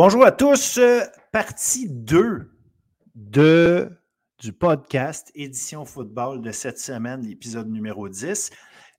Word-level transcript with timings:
Bonjour 0.00 0.24
à 0.24 0.30
tous. 0.30 0.78
Partie 1.32 1.88
2 1.88 2.52
de, 3.16 3.90
du 4.38 4.52
podcast 4.52 5.32
Édition 5.34 5.84
Football 5.84 6.40
de 6.40 6.52
cette 6.52 6.78
semaine, 6.78 7.22
l'épisode 7.22 7.68
numéro 7.68 8.08
10. 8.08 8.50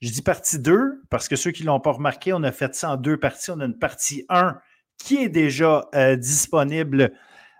Je 0.01 0.09
dis 0.09 0.21
partie 0.21 0.59
2 0.59 1.03
parce 1.09 1.29
que 1.29 1.37
ceux 1.37 1.51
qui 1.51 1.61
ne 1.61 1.67
l'ont 1.67 1.79
pas 1.79 1.93
remarqué, 1.93 2.33
on 2.33 2.43
a 2.43 2.51
fait 2.51 2.75
ça 2.75 2.91
en 2.91 2.97
deux 2.97 3.17
parties. 3.17 3.49
On 3.51 3.61
a 3.61 3.65
une 3.65 3.79
partie 3.79 4.25
1 4.27 4.59
qui 4.97 5.23
est 5.23 5.29
déjà 5.29 5.87
euh, 5.95 6.17
disponible 6.17 7.13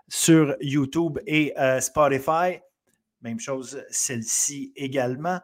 sur 0.06 0.54
YouTube 0.60 1.18
et 1.26 1.58
euh, 1.58 1.80
Spotify. 1.80 2.60
Même 3.22 3.40
chose, 3.40 3.82
celle-ci 3.88 4.70
également. 4.76 5.40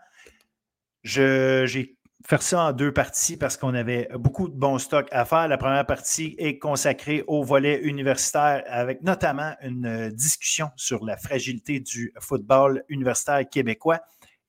J'ai 1.03 1.96
faire 2.29 2.43
ça 2.43 2.65
en 2.65 2.73
deux 2.73 2.93
parties 2.93 3.37
parce 3.37 3.57
qu'on 3.57 3.75
avait 3.75 4.09
beaucoup 4.15 4.49
de 4.49 4.55
bons 4.55 4.79
stocks 4.79 5.09
à 5.13 5.25
faire. 5.25 5.47
La 5.47 5.59
première 5.59 5.87
partie 5.87 6.35
est 6.39 6.59
consacrée 6.59 7.23
au 7.29 7.45
volet 7.45 7.81
universitaire 7.83 8.65
avec 8.67 9.03
notamment 9.03 9.53
une 9.63 10.11
discussion 10.11 10.71
sur 10.77 11.05
la 11.05 11.17
fragilité 11.17 11.79
du 11.79 12.13
football 12.19 12.83
universitaire 12.89 13.49
québécois. 13.49 14.01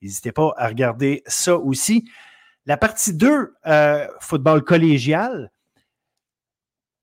N'hésitez 0.02 0.32
pas 0.32 0.52
à 0.56 0.68
regarder 0.68 1.22
ça 1.26 1.56
aussi. 1.56 2.08
La 2.66 2.76
partie 2.76 3.14
2, 3.14 3.54
euh, 3.66 4.06
football 4.20 4.62
collégial, 4.62 5.50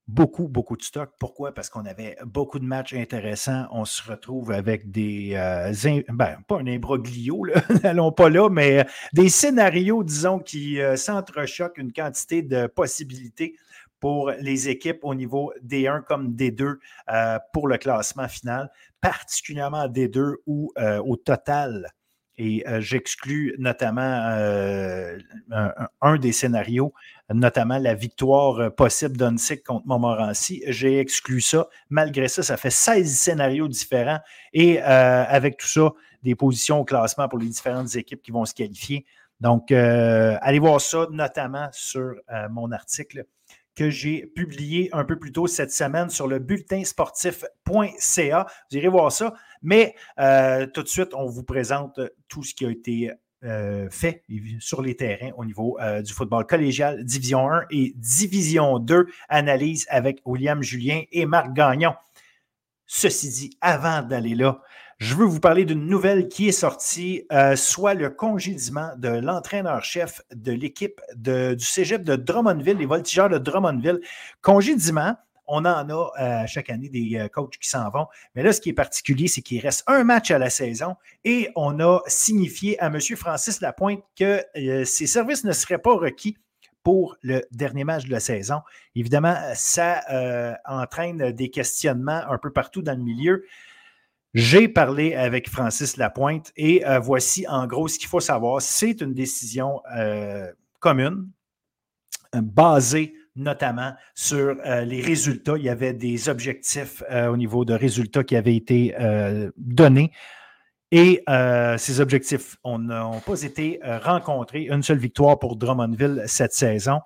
beaucoup, 0.08 0.48
beaucoup 0.48 0.78
de 0.78 0.84
stock. 0.84 1.12
Pourquoi? 1.20 1.54
Parce 1.54 1.70
qu'on 1.70 1.86
avait 1.86 2.18
beaucoup 2.26 2.60
de 2.60 2.66
matchs 2.66 2.94
intéressants. 2.94 3.66
On 3.72 3.86
se 3.86 4.04
retrouve 4.10 4.52
avec 4.52 4.92
des, 4.92 5.34
euh, 5.36 5.74
ben, 6.10 6.38
pas 6.48 6.60
un 6.60 6.68
imbroglio, 6.68 7.46
n'allons 7.84 8.12
pas 8.12 8.30
là, 8.30 8.50
mais 8.50 8.80
euh, 8.80 8.84
des 9.14 9.30
scénarios, 9.30 10.04
disons, 10.04 10.40
qui 10.40 10.80
euh, 10.80 10.96
s'entrechoquent 10.96 11.78
une 11.78 11.92
quantité 11.92 12.42
de 12.42 12.68
possibilités 12.68 13.56
pour 14.00 14.32
les 14.40 14.70
équipes 14.70 15.00
au 15.04 15.16
niveau 15.16 15.52
D1 15.64 16.04
comme 16.04 16.36
D2 16.36 16.76
pour 17.54 17.68
le 17.68 17.78
classement 17.78 18.28
final, 18.28 18.70
particulièrement 19.02 19.88
D2 19.88 20.36
ou 20.46 20.72
au 20.78 21.16
total 21.16 21.92
et 22.38 22.68
euh, 22.68 22.82
j'exclus 22.82 23.56
notamment 23.58 24.02
euh, 24.02 25.18
un, 26.02 26.18
des 26.18 26.32
scénarios, 26.32 26.94
notamment 27.34 27.78
la 27.78 27.94
victoire 27.94 28.60
euh, 28.60 28.70
possible 28.70 29.18
d'Unsick 29.18 29.64
contre 29.64 29.88
Montmorency. 29.88 30.64
J'ai 30.68 31.00
exclu 31.00 31.42
ça. 31.42 31.68
Malgré 31.90 32.28
ça, 32.28 32.44
ça 32.44 32.58
fait 32.58 32.70
16 32.70 33.16
scénarios 33.16 33.68
différents. 33.68 34.20
Et 34.54 34.82
avec 34.82 35.58
tout 35.58 35.68
ça, 35.68 35.92
des 36.24 36.36
positions 36.36 36.80
au 36.80 36.86
classement 36.86 37.28
pour 37.28 37.40
les 37.40 37.48
différentes 37.48 37.96
équipes 37.96 38.22
qui 38.22 38.32
vont 38.32 38.46
se 38.46 38.54
qualifier. 38.54 39.06
Donc, 39.42 39.72
allez 39.72 40.60
voir 40.60 40.80
ça, 40.80 41.08
notamment 41.12 41.68
sur 41.72 42.16
mon 42.50 42.72
article 42.72 43.26
que 43.76 43.90
j'ai 43.90 44.26
publié 44.26 44.90
un 44.94 45.04
peu 45.04 45.20
plus 45.20 45.34
tôt 45.34 45.48
cette 45.48 45.72
semaine 45.72 46.10
sur 46.10 46.28
le 46.28 46.40
bulletinsportif.ca. 46.40 48.48
Vous 48.72 48.78
irez 48.78 48.88
voir 48.88 49.12
ça. 49.12 49.34
Mais 49.62 49.96
euh, 50.20 50.68
tout 50.68 50.84
de 50.84 50.88
suite, 50.88 51.14
on 51.14 51.26
vous 51.26 51.44
présente 51.44 52.00
tout 52.28 52.44
ce 52.44 52.54
qui 52.54 52.66
a 52.66 52.70
été 52.70 53.12
euh, 53.44 53.90
fait 53.90 54.24
sur 54.60 54.82
les 54.82 54.96
terrains 54.96 55.32
au 55.38 55.46
niveau 55.46 55.78
euh, 55.80 56.02
du 56.02 56.14
football 56.14 56.46
collégial, 56.46 57.04
Division 57.04 57.52
1 57.52 57.66
et 57.72 57.94
Division 57.96 58.80
2. 58.80 59.08
Analyse 59.30 59.86
avec 59.90 60.22
William 60.26 60.62
Julien 60.62 61.04
et 61.12 61.26
Marc 61.26 61.54
Gagnon. 61.54 61.94
Ceci 62.88 63.30
dit, 63.30 63.58
avant 63.62 64.02
d'aller 64.04 64.36
là, 64.36 64.62
je 64.98 65.16
veux 65.16 65.26
vous 65.26 65.40
parler 65.40 65.66
d'une 65.66 65.88
nouvelle 65.88 66.30
qui 66.30 66.48
est 66.48 66.54
sortie, 66.54 67.28
soit 67.56 67.96
le 67.96 68.10
congédiement 68.10 68.92
de 68.96 69.10
l'entraîneur-chef 69.10 70.22
de 70.34 70.54
l'équipe 70.54 71.02
du 71.16 71.60
cégep 71.60 72.04
de 72.04 72.16
Drummondville, 72.16 72.78
les 72.78 72.86
voltigeurs 72.86 73.28
de 73.28 73.38
Drummondville. 73.38 74.00
Congédiement, 74.42 75.18
on 75.48 75.66
en 75.66 75.90
a 75.90 76.12
euh, 76.20 76.48
chaque 76.48 76.70
année 76.70 76.90
des 76.90 77.18
euh, 77.18 77.28
coachs 77.28 77.58
qui 77.58 77.70
s'en 77.70 77.90
vont. 77.90 78.08
Mais 78.36 78.44
là, 78.44 78.54
ce 78.54 78.62
qui 78.62 78.70
est 78.70 78.74
particulier, 78.74 79.28
c'est 79.28 79.42
qu'il 79.42 79.60
reste 79.62 79.84
un 79.88 80.04
match 80.04 80.32
à 80.32 80.38
la 80.38 80.50
saison 80.50 80.96
et 81.24 81.50
on 81.56 81.80
a 81.80 82.02
signifié 82.08 82.80
à 82.80 82.88
M. 82.88 83.00
Francis 83.16 83.62
Lapointe 83.62 84.04
que 84.18 84.44
ses 84.86 85.08
services 85.08 85.44
ne 85.44 85.52
seraient 85.52 85.78
pas 85.78 85.94
requis 85.96 86.38
pour 86.84 87.16
le 87.22 87.42
dernier 87.52 87.84
match 87.84 88.06
de 88.06 88.12
la 88.12 88.20
saison. 88.20 88.62
Évidemment, 88.96 89.36
ça 89.56 90.60
entraîne 90.66 91.32
des 91.32 91.50
questionnements 91.50 92.22
un 92.30 92.38
peu 92.38 92.52
partout 92.52 92.82
dans 92.82 92.96
le 92.96 93.04
milieu. 93.04 93.46
J'ai 94.36 94.68
parlé 94.68 95.16
avec 95.16 95.50
Francis 95.50 95.96
Lapointe 95.96 96.52
et 96.58 96.86
euh, 96.86 97.00
voici 97.00 97.48
en 97.48 97.68
gros 97.68 97.88
ce 97.88 97.98
qu'il 97.98 98.10
faut 98.10 98.20
savoir. 98.20 98.62
C'est 98.62 99.00
une 99.00 99.14
décision 99.14 99.82
euh, 99.96 100.52
commune, 100.82 101.30
euh, 102.36 102.42
basée 102.42 103.16
notamment 103.36 103.94
sur 104.14 104.56
les 104.64 105.02
résultats. 105.02 105.58
Il 105.58 105.64
y 105.64 105.70
avait 105.70 105.94
des 105.94 106.30
objectifs 106.30 107.04
au 107.12 107.38
niveau 107.38 107.66
de 107.66 107.74
résultats 107.74 108.24
qui 108.24 108.36
avaient 108.36 108.56
été 108.56 108.96
donnés. 109.58 110.12
Et 110.92 111.24
ces 111.78 112.00
objectifs 112.00 112.58
n'ont 112.66 113.20
pas 113.20 113.42
été 113.44 113.80
rencontrés. 113.84 114.64
Une 114.64 114.84
seule 114.84 115.00
victoire 115.00 115.38
pour 115.40 115.56
Drummondville 115.56 116.24
cette 116.28 116.54
saison. 116.54 117.02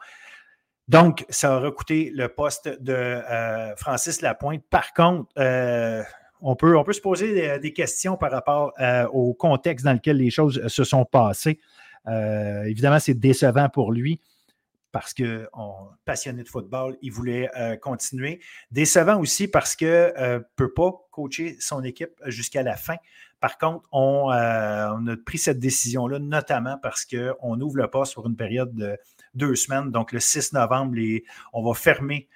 Donc, 0.88 1.26
ça 1.30 1.56
aura 1.58 1.72
coûté 1.72 2.12
le 2.14 2.30
poste 2.30 2.70
de 2.82 3.22
Francis 3.78 4.22
Lapointe. 4.22 4.64
Par 4.70 4.94
contre, 4.94 5.30
on 6.42 6.56
peut, 6.56 6.94
se 6.94 7.02
poser 7.02 7.60
des, 7.60 7.74
questions 7.74 8.18
par 8.18 8.32
rapport 8.32 8.74
euh, 8.80 9.06
au 9.08 9.34
contexte 9.34 9.86
dans 9.86 9.94
lequel 9.94 10.18
les 10.18 10.30
choses 10.30 10.66
se 10.68 10.84
sont 10.84 11.06
passées. 11.06 11.60
Euh, 12.08 12.64
évidemment, 12.64 13.00
c'est 13.00 13.14
décevant 13.14 13.70
pour 13.70 13.92
lui 13.92 14.22
parce 14.92 15.14
que 15.14 15.48
passionné 16.06 16.44
de 16.44 16.48
football, 16.48 16.98
il 17.02 17.12
voulait 17.12 17.50
euh, 17.58 17.76
continuer. 17.76 18.42
Décevant 18.72 19.20
aussi 19.20 19.48
parce 19.48 19.76
qu'il 19.76 19.88
ne 19.88 20.40
peut 20.56 20.74
pas 20.74 20.92
coacher 21.12 21.58
son 21.60 21.84
équipe 21.84 22.14
jusqu'à 22.26 22.64
la 22.64 22.76
fin. 22.76 22.96
Par 23.40 23.58
contre, 23.58 23.86
on, 23.92 24.30
a 24.30 25.16
pris 25.26 25.38
cette 25.38 25.60
décision-là, 25.60 26.20
notamment 26.20 26.78
parce 26.82 27.06
qu'on 27.06 27.62
ouvre 27.62 27.78
le 27.78 27.88
poste 27.88 28.16
pour 28.16 28.28
une 28.28 28.36
période 28.36 28.74
de 28.76 28.98
deux 29.34 29.56
semaines. 29.56 29.92
Donc, 29.92 30.12
le 30.12 30.20
6 30.20 30.54
novembre, 30.54 30.98
on 31.54 31.64
va 31.64 31.74
fermer 31.74 32.28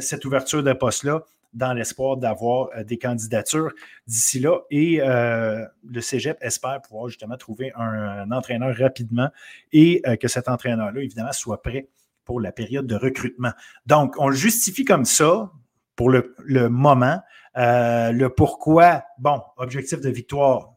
cette 0.00 0.24
ouverture 0.26 0.62
de 0.62 0.72
poste-là 0.74 1.24
dans 1.52 1.72
l'espoir 1.72 2.16
d'avoir 2.16 2.70
euh, 2.76 2.84
des 2.84 2.98
candidatures 2.98 3.72
d'ici 4.06 4.40
là. 4.40 4.60
Et 4.70 5.00
euh, 5.00 5.64
le 5.84 6.00
Cégep 6.00 6.38
espère 6.40 6.80
pouvoir 6.82 7.08
justement 7.08 7.36
trouver 7.36 7.72
un, 7.76 8.30
entraîneur 8.30 8.74
rapidement 8.76 9.28
et 9.72 10.02
euh, 10.06 10.16
que 10.16 10.28
cet 10.28 10.48
entraîneur-là, 10.48 11.00
évidemment, 11.00 11.32
soit 11.32 11.62
prêt 11.62 11.88
pour 12.24 12.40
la 12.40 12.52
période 12.52 12.86
de 12.86 12.94
recrutement. 12.94 13.52
Donc, 13.86 14.14
on 14.18 14.30
justifie 14.30 14.84
comme 14.84 15.04
ça 15.04 15.50
pour 15.96 16.08
le, 16.08 16.34
moment. 16.68 17.20
le 17.54 18.28
pourquoi, 18.28 19.02
bon, 19.18 19.42
objectif 19.56 20.00
de 20.00 20.08
victoire, 20.08 20.74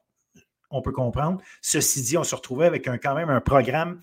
on 0.72 0.81
peut 0.81 0.92
comprendre. 0.92 1.40
Ceci 1.62 2.02
dit, 2.02 2.18
on 2.18 2.24
se 2.24 2.36
retrouvait 2.36 2.66
avec 2.66 2.90
quand 3.02 3.16
même 3.16 3.30
un 3.30 3.42
programme 3.42 4.02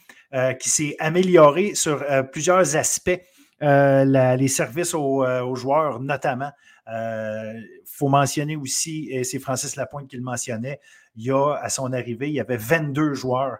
qui 0.61 0.71
s'est 0.71 0.97
amélioré 1.01 1.75
sur 1.75 2.05
plusieurs 2.31 2.77
aspects 2.77 3.21
euh, 3.63 4.37
les 4.37 4.49
services 4.49 4.95
aux, 4.95 5.25
euh, 5.25 5.55
joueurs, 5.55 6.01
notamment. 6.01 6.51
Il 6.87 6.93
euh, 6.95 7.61
faut 7.85 8.09
mentionner 8.09 8.57
aussi, 8.57 9.09
et 9.11 9.23
c'est 9.23 9.39
Francis 9.39 9.77
Lapointe 9.77 10.09
qui 10.09 10.17
le 10.17 10.23
mentionnait, 10.23 10.81
il 11.15 11.25
y 11.25 11.31
a, 11.31 11.55
à 11.55 11.69
son 11.69 11.93
arrivée, 11.93 12.29
il 12.29 12.35
y 12.35 12.41
avait 12.41 12.57
22 12.57 13.15
joueurs 13.15 13.59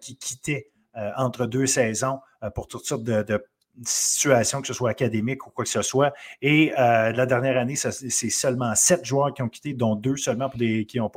qui 0.00 0.16
quittaient 0.16 0.70
entre 1.16 1.46
deux 1.46 1.66
saisons 1.66 2.20
pour 2.54 2.68
toutes 2.68 2.86
sortes 2.86 3.02
de, 3.02 3.44
situations, 3.84 4.62
que 4.62 4.68
ce 4.68 4.72
soit 4.72 4.88
académique 4.88 5.46
ou 5.46 5.50
quoi 5.50 5.64
que 5.64 5.70
ce 5.70 5.82
soit. 5.82 6.14
Et 6.40 6.72
la 6.76 7.26
dernière 7.26 7.58
année, 7.58 7.74
c'est 7.74 8.30
seulement 8.30 8.74
sept 8.76 9.04
joueurs 9.04 9.34
qui 9.34 9.42
ont 9.42 9.48
quitté, 9.48 9.74
dont 9.74 9.96
deux 9.96 10.16
seulement 10.16 10.48
pour 10.48 10.58
des, 10.58 10.86
qui 10.86 10.98
ne 10.98 11.08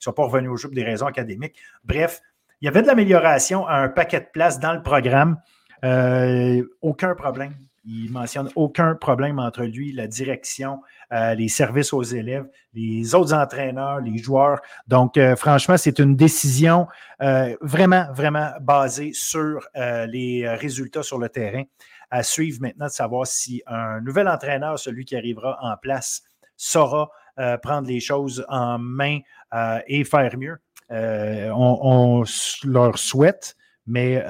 sont 0.00 0.12
pas 0.12 0.24
revenus 0.24 0.50
au 0.50 0.56
jeu 0.56 0.68
pour 0.68 0.74
des 0.74 0.84
raisons 0.84 1.06
académiques. 1.06 1.54
Bref, 1.84 2.20
il 2.60 2.66
y 2.66 2.68
avait 2.68 2.82
de 2.82 2.86
l'amélioration 2.86 3.66
à 3.66 3.76
un 3.76 3.88
paquet 3.88 4.20
de 4.20 4.26
places 4.32 4.58
dans 4.58 4.72
le 4.72 4.82
programme. 4.82 5.38
Euh, 5.84 6.62
aucun 6.80 7.14
problème. 7.14 7.54
Il 7.86 8.10
mentionne 8.10 8.48
aucun 8.56 8.94
problème 8.94 9.38
entre 9.38 9.64
lui, 9.64 9.92
la 9.92 10.06
direction, 10.06 10.80
euh, 11.12 11.34
les 11.34 11.48
services 11.48 11.92
aux 11.92 12.02
élèves, 12.02 12.46
les 12.72 13.14
autres 13.14 13.34
entraîneurs, 13.34 14.00
les 14.00 14.16
joueurs. 14.16 14.60
Donc, 14.88 15.18
euh, 15.18 15.36
franchement, 15.36 15.76
c'est 15.76 15.98
une 15.98 16.16
décision 16.16 16.86
vraiment, 17.60 18.06
vraiment 18.12 18.50
basée 18.60 19.12
sur 19.14 19.66
les 19.74 20.46
résultats 20.46 21.02
sur 21.02 21.18
le 21.18 21.28
terrain. 21.28 21.62
À 22.10 22.22
suivre 22.22 22.60
maintenant 22.60 22.86
de 22.86 22.90
savoir 22.90 23.26
si 23.26 23.62
un 23.66 24.00
nouvel 24.00 24.28
entraîneur, 24.28 24.78
celui 24.78 25.06
qui 25.06 25.16
arrivera 25.16 25.58
en 25.62 25.74
place, 25.76 26.22
saura 26.56 27.10
prendre 27.62 27.88
les 27.88 28.00
choses 28.00 28.44
en 28.48 28.78
main 28.78 29.20
et 29.86 30.04
faire 30.04 30.36
mieux. 30.36 30.58
on, 30.90 32.24
leur 32.64 32.98
souhaite, 32.98 33.56
mais 33.86 34.22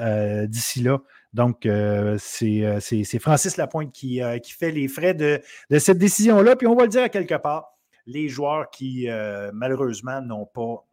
d'ici 0.47 0.81
là, 0.81 0.99
donc, 1.35 1.65
euh, 1.65 2.17
euh, 2.43 2.79
c'est 2.79 3.19
Francis 3.19 3.57
Lapointe 3.57 3.91
qui, 3.91 4.23
euh, 4.23 4.39
qui, 4.39 4.53
fait 4.53 4.71
les 4.71 4.87
frais 4.87 5.13
de, 5.13 5.41
cette 5.79 5.97
décision-là. 5.97 6.55
Puis 6.55 6.65
on 6.65 6.75
va 6.75 6.83
le 6.83 6.89
dire 6.89 7.03
à 7.03 7.09
quelque 7.09 7.35
part, 7.35 7.73
les 8.05 8.29
joueurs 8.29 8.69
qui, 8.69 9.09
malheureusement, 9.51 10.21
n'ont 10.21 10.45
pas 10.45 10.85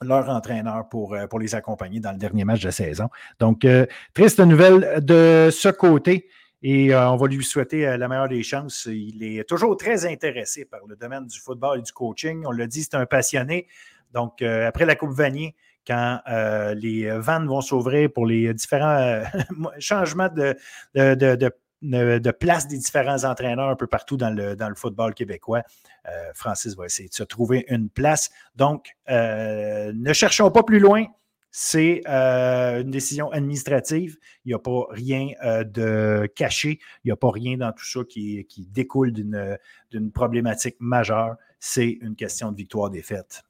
leur 0.00 0.30
entraîneur 0.30 0.88
pour, 0.88 1.14
les 1.38 1.54
accompagner 1.54 2.00
dans 2.00 2.12
le 2.12 2.18
dernier 2.18 2.44
match 2.44 2.62
de 2.62 2.70
saison. 2.70 3.08
Donc, 3.40 3.66
triste 4.14 4.38
nouvelle 4.38 5.04
de 5.04 5.50
ce 5.52 5.68
côté. 5.68 6.28
Et 6.62 6.94
on 6.94 7.16
va 7.16 7.26
lui 7.26 7.44
souhaiter 7.44 7.96
la 7.98 8.08
meilleure 8.08 8.28
des 8.28 8.44
chances. 8.44 8.86
Il 8.88 9.24
est 9.24 9.42
toujours 9.42 9.76
très 9.76 10.06
intéressé 10.06 10.64
par 10.64 10.86
le 10.86 10.94
domaine 10.94 11.26
du 11.26 11.40
football 11.40 11.80
et 11.80 11.82
du 11.82 11.92
coaching. 11.92 12.44
On 12.46 12.52
l'a 12.52 12.68
dit, 12.68 12.84
c'est 12.84 12.94
un 12.94 13.06
passionné. 13.06 13.66
Donc, 14.12 14.40
après 14.40 14.86
la 14.86 14.94
Coupe 14.94 15.12
Vanier, 15.12 15.56
quand 15.86 16.20
les 16.74 17.10
vannes 17.18 17.46
vont 17.46 17.60
s'ouvrir 17.60 18.12
pour 18.12 18.26
les 18.26 18.52
différents 18.54 19.22
changements 19.78 20.28
de, 20.28 20.56
de 20.94 21.50
de, 21.82 22.30
place 22.30 22.68
des 22.68 22.78
différents 22.78 23.24
entraîneurs 23.24 23.68
un 23.68 23.76
peu 23.76 23.86
partout 23.86 24.16
dans 24.16 24.30
le, 24.30 24.56
dans 24.56 24.68
le 24.68 24.74
football 24.74 25.14
québécois. 25.14 25.62
Euh, 26.08 26.30
Francis 26.34 26.74
va 26.76 26.86
essayer 26.86 27.08
de 27.08 27.14
se 27.14 27.22
trouver 27.22 27.64
une 27.68 27.88
place. 27.88 28.30
Donc, 28.54 28.90
euh, 29.08 29.92
ne 29.94 30.12
cherchons 30.12 30.50
pas 30.50 30.62
plus 30.62 30.78
loin. 30.78 31.06
C'est 31.50 32.02
euh, 32.06 32.82
une 32.82 32.90
décision 32.90 33.30
administrative. 33.30 34.18
Il 34.44 34.48
n'y 34.48 34.54
a 34.54 34.58
pas 34.58 34.86
rien 34.90 35.28
de 35.64 36.30
caché. 36.34 36.80
Il 37.04 37.08
n'y 37.08 37.12
a 37.12 37.16
pas 37.16 37.30
rien 37.30 37.56
dans 37.56 37.72
tout 37.72 37.84
ça 37.84 38.00
qui, 38.06 38.44
qui 38.46 38.66
découle 38.66 39.12
d'une 39.12 40.12
problématique 40.12 40.76
majeure. 40.80 41.36
C'est 41.58 41.98
une 42.02 42.14
question 42.14 42.52
de 42.52 42.56
victoire-défaite. 42.56 43.45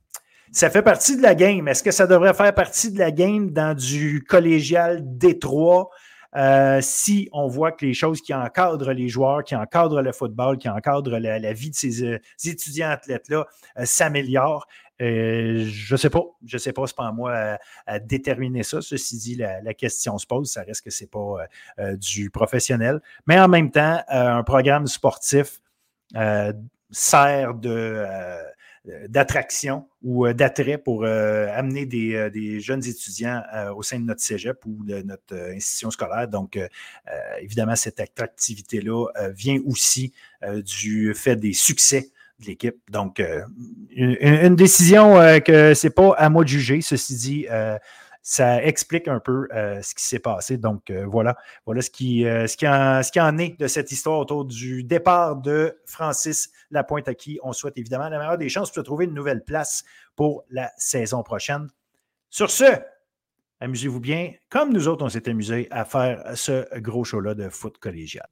Ça 0.52 0.70
fait 0.70 0.82
partie 0.82 1.16
de 1.16 1.22
la 1.22 1.34
game. 1.34 1.66
Est-ce 1.68 1.82
que 1.82 1.90
ça 1.90 2.06
devrait 2.06 2.34
faire 2.34 2.54
partie 2.54 2.90
de 2.90 2.98
la 2.98 3.10
game 3.10 3.50
dans 3.50 3.74
du 3.74 4.24
collégial 4.26 5.00
Détroit? 5.02 5.90
Euh, 6.36 6.80
si 6.82 7.28
on 7.32 7.46
voit 7.46 7.72
que 7.72 7.86
les 7.86 7.94
choses 7.94 8.20
qui 8.20 8.34
encadrent 8.34 8.92
les 8.92 9.08
joueurs, 9.08 9.42
qui 9.42 9.56
encadrent 9.56 10.02
le 10.02 10.12
football, 10.12 10.58
qui 10.58 10.68
encadrent 10.68 11.18
la, 11.18 11.52
vie 11.52 11.70
de 11.70 11.74
ces, 11.74 12.04
euh, 12.04 12.18
étudiants 12.44 12.90
athlètes-là 12.90 13.46
euh, 13.78 13.84
s'améliorent? 13.84 14.66
je 14.98 15.92
ne 15.92 15.96
sais 15.96 16.08
pas, 16.08 16.22
je 16.46 16.56
ne 16.56 16.58
sais 16.58 16.72
pas, 16.72 16.86
c'est 16.86 16.96
pas 16.96 17.08
à 17.08 17.12
moi 17.12 17.58
à, 17.86 17.98
déterminer 17.98 18.62
ça. 18.62 18.80
Ceci 18.80 19.18
dit, 19.18 19.34
la, 19.34 19.74
question 19.74 20.16
se 20.16 20.26
pose, 20.26 20.50
ça 20.50 20.62
reste 20.62 20.82
que 20.82 20.90
ce 20.90 21.04
n'est 21.04 21.10
pas 21.10 21.36
du 21.96 22.30
professionnel. 22.30 23.02
Mais 23.26 23.38
en 23.38 23.46
même 23.46 23.70
temps, 23.70 24.00
un 24.08 24.42
programme 24.42 24.86
sportif 24.86 25.60
sert 26.90 27.54
de 27.54 27.70
euh, 27.70 28.42
d'attraction 29.08 29.88
ou 30.02 30.26
euh, 30.26 30.32
d'attrait 30.32 30.78
pour 30.78 31.04
euh, 31.04 31.48
amener 31.54 31.86
des, 31.86 32.60
jeunes 32.60 32.86
étudiants 32.86 33.42
au 33.74 33.82
sein 33.82 33.98
de 33.98 34.04
notre 34.04 34.20
cégep 34.20 34.64
ou 34.66 34.84
de 34.84 35.02
notre 35.02 35.34
institution 35.54 35.90
scolaire. 35.90 36.28
Donc, 36.28 36.58
évidemment, 37.40 37.76
cette 37.76 38.00
attractivité-là 38.00 39.06
vient 39.34 39.58
aussi 39.66 40.12
du 40.64 41.14
fait 41.14 41.36
des 41.36 41.52
succès 41.52 42.10
de 42.40 42.46
l'équipe. 42.46 42.76
Donc, 42.90 43.22
une, 43.90 44.56
décision 44.56 45.16
que 45.44 45.74
ce 45.74 45.86
n'est 45.86 45.92
pas 45.92 46.14
à 46.16 46.28
moi 46.28 46.44
de 46.44 46.48
juger. 46.48 46.80
Ceci 46.80 47.16
dit, 47.16 47.46
ça 48.28 48.60
explique 48.64 49.06
un 49.06 49.20
peu 49.20 49.46
euh, 49.54 49.80
ce 49.82 49.94
qui 49.94 50.02
s'est 50.02 50.18
passé. 50.18 50.56
Donc 50.56 50.90
euh, 50.90 51.06
voilà, 51.06 51.36
voilà 51.64 51.80
ce 51.80 51.90
qui, 51.90 52.26
euh, 52.26 52.48
ce, 52.48 52.56
qui 52.56 52.66
en, 53.20 53.38
est 53.38 53.56
de 53.60 53.68
cette 53.68 53.92
histoire 53.92 54.18
autour 54.18 54.44
du 54.44 54.82
départ 54.82 55.36
de 55.36 55.78
Francis 55.86 56.50
Lapointe 56.72 57.06
à 57.06 57.14
qui 57.14 57.38
on 57.44 57.52
souhaite 57.52 57.78
évidemment 57.78 58.08
la 58.08 58.18
meilleure 58.18 58.36
des 58.36 58.48
chances 58.48 58.72
pour 58.72 58.82
trouver 58.82 59.04
une 59.04 59.14
nouvelle 59.14 59.44
place 59.44 59.84
pour 60.16 60.44
la 60.50 60.72
saison 60.76 61.22
prochaine. 61.22 61.68
Sur 62.28 62.50
ce, 62.50 62.64
amusez-vous 63.60 64.00
bien, 64.00 64.32
comme 64.50 64.72
nous 64.72 64.88
autres, 64.88 65.04
on 65.04 65.08
s'est 65.08 65.28
amusés 65.28 65.68
à 65.70 65.84
faire 65.84 66.24
ce 66.34 66.80
gros 66.80 67.04
show-là 67.04 67.36
de 67.36 67.48
foot 67.48 67.78
collégial. 67.78 68.26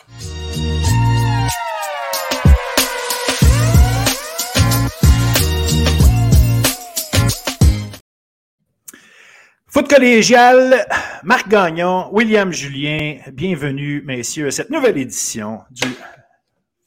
Foot 9.75 9.89
collégial, 9.89 10.87
Marc 11.25 11.49
Gagnon, 11.49 12.09
William 12.13 12.53
Julien, 12.53 13.17
bienvenue, 13.33 14.03
messieurs, 14.03 14.47
à 14.47 14.51
cette 14.53 14.71
nouvelle 14.71 14.97
édition 14.97 15.63
du 15.69 15.89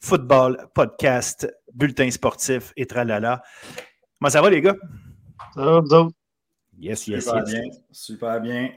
Football 0.00 0.70
Podcast, 0.72 1.54
Bulletin 1.74 2.10
sportif 2.10 2.72
et 2.78 2.86
tralala. 2.86 3.42
Comment 4.18 4.30
ça 4.30 4.40
va, 4.40 4.48
les 4.48 4.62
gars? 4.62 4.76
Ça 5.54 5.66
va, 5.66 5.80
vous 5.80 5.92
autres? 5.92 6.14
Yes, 6.78 7.06
yes, 7.08 7.24
super 7.26 7.40
yes. 7.40 7.50
Bien, 7.50 7.62
super 7.92 8.40
bien. 8.40 8.70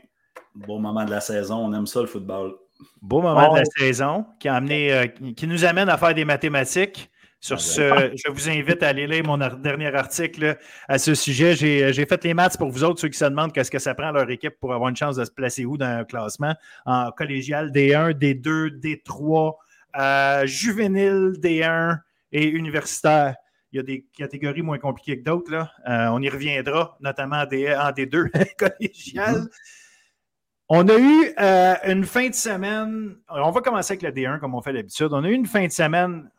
Bon 0.56 0.78
moment 0.78 1.06
de 1.06 1.12
la 1.12 1.22
saison, 1.22 1.60
on 1.60 1.74
aime 1.74 1.88
ça, 1.88 2.02
le 2.02 2.08
football. 2.08 2.56
Beau 3.02 3.22
moment 3.22 3.54
de 3.54 3.60
la 3.60 3.66
saison 3.78 4.26
qui, 4.42 4.50
a 4.50 4.56
amené, 4.56 4.92
euh, 4.92 5.08
qui 5.08 5.48
nous 5.48 5.64
amène 5.64 5.88
à 5.88 5.98
faire 5.98 6.14
des 6.14 6.26
mathématiques. 6.26 7.10
Sur 7.44 7.56
ah, 7.56 7.60
ce, 7.60 8.12
je 8.24 8.32
vous 8.32 8.50
invite 8.50 8.84
à 8.84 8.90
aller 8.90 9.08
lire 9.08 9.24
mon 9.26 9.36
dernier 9.38 9.94
article 9.96 10.60
à 10.88 11.00
ce 11.00 11.16
sujet. 11.16 11.56
J'ai 11.56 12.06
fait 12.06 12.24
les 12.24 12.36
maths 12.36 12.56
pour 12.56 12.70
vous 12.70 12.84
autres, 12.84 13.02
ceux 13.02 13.08
qui 13.08 13.18
se 13.18 13.26
demandent 13.26 13.52
qu'est-ce 13.52 13.72
que 13.72 13.80
ça 13.80 13.96
prend 13.96 14.10
à 14.10 14.12
leur 14.12 14.30
équipe 14.30 14.60
pour 14.60 14.76
avoir 14.76 14.90
une 14.90 14.96
chance 14.96 15.16
de 15.16 15.26
se 15.26 15.32
placer 15.32 15.66
où 15.66 15.76
dans 15.76 15.88
un 15.88 16.04
classement. 16.04 16.54
En 16.86 17.10
collégial, 17.12 17.72
D1, 17.72 18.14
D2, 18.14 18.80
D3, 18.80 20.46
juvénile, 20.46 21.32
D1 21.42 21.98
et 22.32 22.48
universitaire. 22.48 23.36
Il 23.72 23.78
y 23.78 23.80
a 23.80 23.84
des 23.84 24.06
catégories 24.16 24.62
moins 24.62 24.78
compliquées 24.78 25.18
que 25.18 25.24
d'autres. 25.24 25.68
Euh, 25.88 26.08
on 26.10 26.22
y 26.22 26.30
reviendra, 26.30 26.96
notamment 27.00 27.38
en, 27.38 27.46
D, 27.92 28.06
2 28.06 28.26
collégial. 28.60 29.36
Mm-hmm. 29.36 29.50
On 30.70 30.88
a 30.88 30.98
eu 30.98 31.34
euh, 31.40 31.76
une 31.88 32.04
fin 32.04 32.30
de 32.30 32.36
semaine. 32.36 33.16
On 33.30 33.50
va 33.50 33.62
commencer 33.62 33.94
avec 33.94 34.04
le 34.04 34.12
D1 34.12 34.40
comme 34.40 34.54
on 34.54 34.62
fait 34.62 34.74
d'habitude. 34.74 35.10
On 35.12 35.24
a 35.24 35.28
eu 35.28 35.34
une 35.34 35.48
fin 35.48 35.66
de 35.66 35.72
semaine 35.72 36.30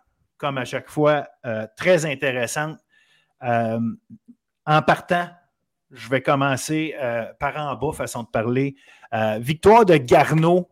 comme 0.43 0.59
à 0.59 0.65
chaque 0.65 0.91
fois, 0.91 1.29
euh, 1.47 1.69
très 1.77 2.05
intéressante. 2.05 2.77
Euh, 3.45 3.79
en 4.67 4.83
partant, 4.83 5.29
je 5.93 6.09
vais 6.09 6.21
commencer 6.21 6.97
euh, 7.01 7.27
par 7.39 7.57
en 7.57 7.77
bas, 7.77 7.93
façon 7.93 8.25
de 8.25 8.29
parler. 8.29 8.75
victoire 9.39 9.85
de 9.85 9.97
Garneau 9.99 10.69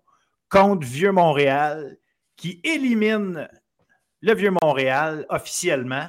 contre 0.49 0.84
Vieux-Montréal, 0.84 1.99
qui 2.37 2.61
élimine 2.64 3.49
le 4.22 4.34
Vieux-Montréal 4.34 5.25
officiellement. 5.28 6.08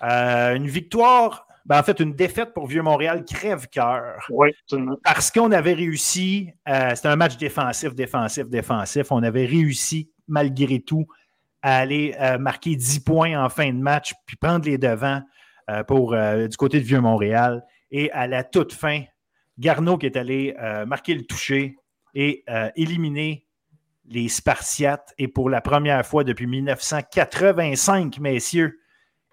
une 0.00 0.68
victoire, 0.68 1.48
ben, 1.64 1.80
en 1.80 1.82
fait, 1.82 1.98
une 1.98 2.14
défaite 2.14 2.54
pour 2.54 2.66
Vieux-Montréal 2.68 3.24
crève-cœur. 3.24 4.24
Oui, 4.30 4.50
Parce 5.02 5.32
qu'on 5.32 5.50
avait 5.50 5.72
réussi, 5.72 6.52
c'était 6.94 7.08
un 7.08 7.16
match 7.16 7.36
défensif, 7.36 7.94
défensif, 7.94 8.48
défensif. 8.48 9.10
On 9.10 9.24
avait 9.24 9.46
réussi, 9.46 10.12
malgré 10.28 10.80
tout, 10.80 11.06
à 11.62 11.78
aller 11.78 12.14
euh, 12.20 12.38
marquer 12.38 12.76
10 12.76 13.00
points 13.00 13.42
en 13.42 13.48
fin 13.48 13.72
de 13.72 13.78
match, 13.78 14.12
puis 14.26 14.36
prendre 14.36 14.66
les 14.66 14.78
devants 14.78 15.22
euh, 15.70 15.84
pour, 15.84 16.14
euh, 16.14 16.48
du 16.48 16.56
côté 16.56 16.80
de 16.80 16.84
Vieux-Montréal. 16.84 17.64
Et 17.90 18.10
à 18.12 18.26
la 18.26 18.44
toute 18.44 18.72
fin, 18.72 19.02
Garneau 19.58 19.98
qui 19.98 20.06
est 20.06 20.16
allé 20.16 20.56
marquer 20.86 21.14
le 21.14 21.24
toucher 21.24 21.76
et 22.14 22.42
éliminer 22.74 23.46
les 24.06 24.28
Spartiates. 24.28 25.12
Et 25.18 25.28
pour 25.28 25.50
la 25.50 25.60
première 25.60 26.04
fois 26.06 26.24
depuis 26.24 26.46
1985, 26.46 28.18
messieurs, 28.18 28.80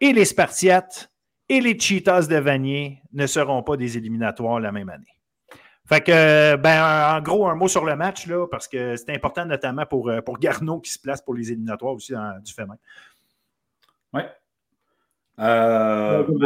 et 0.01 0.11
les 0.11 0.25
Spartiates 0.25 1.09
et 1.47 1.61
les 1.61 1.79
Cheetahs 1.79 2.27
de 2.27 2.35
Vanier 2.35 3.01
ne 3.13 3.27
seront 3.27 3.63
pas 3.63 3.77
des 3.77 3.97
éliminatoires 3.97 4.59
la 4.59 4.73
même 4.73 4.89
année. 4.89 5.18
Fait 5.89 6.01
que, 6.01 6.55
ben, 6.55 7.17
en 7.17 7.21
gros, 7.21 7.47
un 7.47 7.55
mot 7.55 7.67
sur 7.67 7.83
le 7.83 7.95
match, 7.95 8.27
là, 8.27 8.47
parce 8.47 8.67
que 8.67 8.95
c'est 8.95 9.09
important 9.13 9.43
notamment 9.45 9.85
pour, 9.85 10.09
euh, 10.09 10.21
pour 10.21 10.37
Garneau 10.37 10.79
qui 10.79 10.91
se 10.91 10.99
place 10.99 11.21
pour 11.21 11.33
les 11.33 11.51
éliminatoires 11.51 11.93
aussi 11.93 12.13
du 12.43 12.53
FEMA. 12.53 12.75
Oui. 14.13 14.21
Euh, 15.39 16.25
oui, 16.27 16.43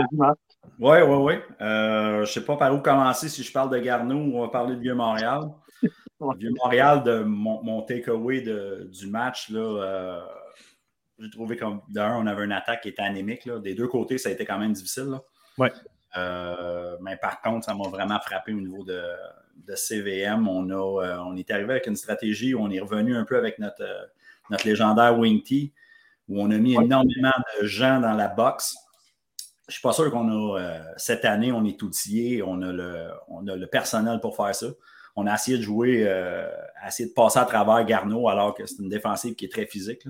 oui, 0.79 0.97
oui. 0.99 1.33
je 1.59 2.19
ne 2.21 2.25
sais 2.25 2.45
pas 2.45 2.55
par 2.57 2.73
où 2.73 2.79
commencer 2.79 3.27
si 3.27 3.43
je 3.43 3.51
parle 3.51 3.69
de 3.69 3.79
Garneau 3.79 4.15
ou 4.15 4.37
on 4.37 4.41
va 4.41 4.47
parler 4.47 4.75
de 4.75 4.81
Vieux-Montréal. 4.81 5.49
Vieux-Montréal, 6.37 7.03
de 7.03 7.23
mon, 7.23 7.61
mon 7.63 7.81
takeaway 7.81 8.41
du 8.41 9.07
match, 9.07 9.49
là, 9.49 9.59
euh, 9.59 10.21
j'ai 11.19 11.29
trouvé 11.29 11.57
comme 11.57 11.81
d'un, 11.89 12.17
on 12.17 12.27
avait 12.27 12.45
une 12.45 12.51
attaque 12.51 12.81
qui 12.81 12.89
était 12.89 13.01
anémique. 13.01 13.45
Là. 13.45 13.59
Des 13.59 13.73
deux 13.73 13.87
côtés, 13.87 14.17
ça 14.17 14.29
a 14.29 14.31
été 14.31 14.45
quand 14.45 14.57
même 14.57 14.73
difficile. 14.73 15.19
Oui. 15.57 15.67
Euh, 16.15 16.97
mais 17.01 17.17
par 17.17 17.41
contre, 17.41 17.65
ça 17.65 17.73
m'a 17.73 17.87
vraiment 17.87 18.19
frappé 18.19 18.53
au 18.53 18.61
niveau 18.61 18.83
de, 18.83 19.01
CVM. 19.75 20.47
On, 20.47 20.69
a, 20.69 21.03
euh, 21.03 21.17
on 21.25 21.35
est 21.35 21.49
arrivé 21.49 21.71
avec 21.71 21.87
une 21.87 21.95
stratégie 21.95 22.53
où 22.53 22.61
on 22.61 22.69
est 22.69 22.79
revenu 22.79 23.15
un 23.15 23.23
peu 23.23 23.37
avec 23.37 23.59
notre, 23.59 23.81
euh, 23.81 24.05
notre 24.49 24.67
légendaire 24.67 25.17
Wing 25.17 25.41
T, 25.41 25.73
où 26.27 26.41
on 26.41 26.51
a 26.51 26.57
mis 26.57 26.73
énormément 26.73 27.31
de 27.59 27.65
gens 27.65 27.99
dans 27.99 28.13
la 28.13 28.27
boxe. 28.27 28.75
Je 29.67 29.71
ne 29.71 29.73
suis 29.73 29.81
pas 29.81 29.93
sûr 29.93 30.11
qu'on 30.11 30.55
a, 30.55 30.81
cette 30.97 31.23
année, 31.25 31.51
on 31.51 31.63
est 31.63 31.81
outillé, 31.81 32.43
on 32.43 32.61
a, 32.61 32.71
le, 32.71 33.09
on 33.29 33.47
a 33.47 33.55
le 33.55 33.67
personnel 33.67 34.19
pour 34.19 34.35
faire 34.35 34.53
ça. 34.53 34.67
On 35.15 35.25
a 35.25 35.33
essayé 35.33 35.57
de 35.57 35.63
jouer, 35.63 36.01
essayer 36.85 37.07
de 37.07 37.13
passer 37.13 37.39
à 37.39 37.45
travers 37.45 37.85
Garneau, 37.85 38.27
alors 38.27 38.53
que 38.53 38.65
c'est 38.65 38.79
une 38.79 38.89
défensive 38.89 39.35
qui 39.35 39.45
est 39.45 39.51
très 39.51 39.65
physique. 39.65 40.05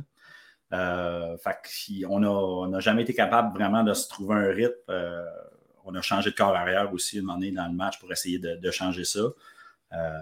on 0.72 2.67
n'a 2.67 2.79
jamais 2.79 3.03
été 3.03 3.13
capable 3.13 3.55
vraiment 3.55 3.83
de 3.83 3.93
se 3.93 4.10
trouver 4.10 4.36
un 4.36 4.51
rythme 4.51 4.91
on 5.86 5.96
a 5.96 6.02
changé 6.02 6.32
de 6.32 6.36
corps 6.36 6.56
arrière 6.56 6.92
aussi 6.94 7.20
une 7.20 7.30
année 7.30 7.52
dans 7.52 7.68
le 7.68 7.74
match 7.74 8.00
pour 8.00 8.12
essayer 8.12 8.40
de, 8.40 8.72
changer 8.72 9.04
ça. 9.04 9.20
Euh, 9.94 10.20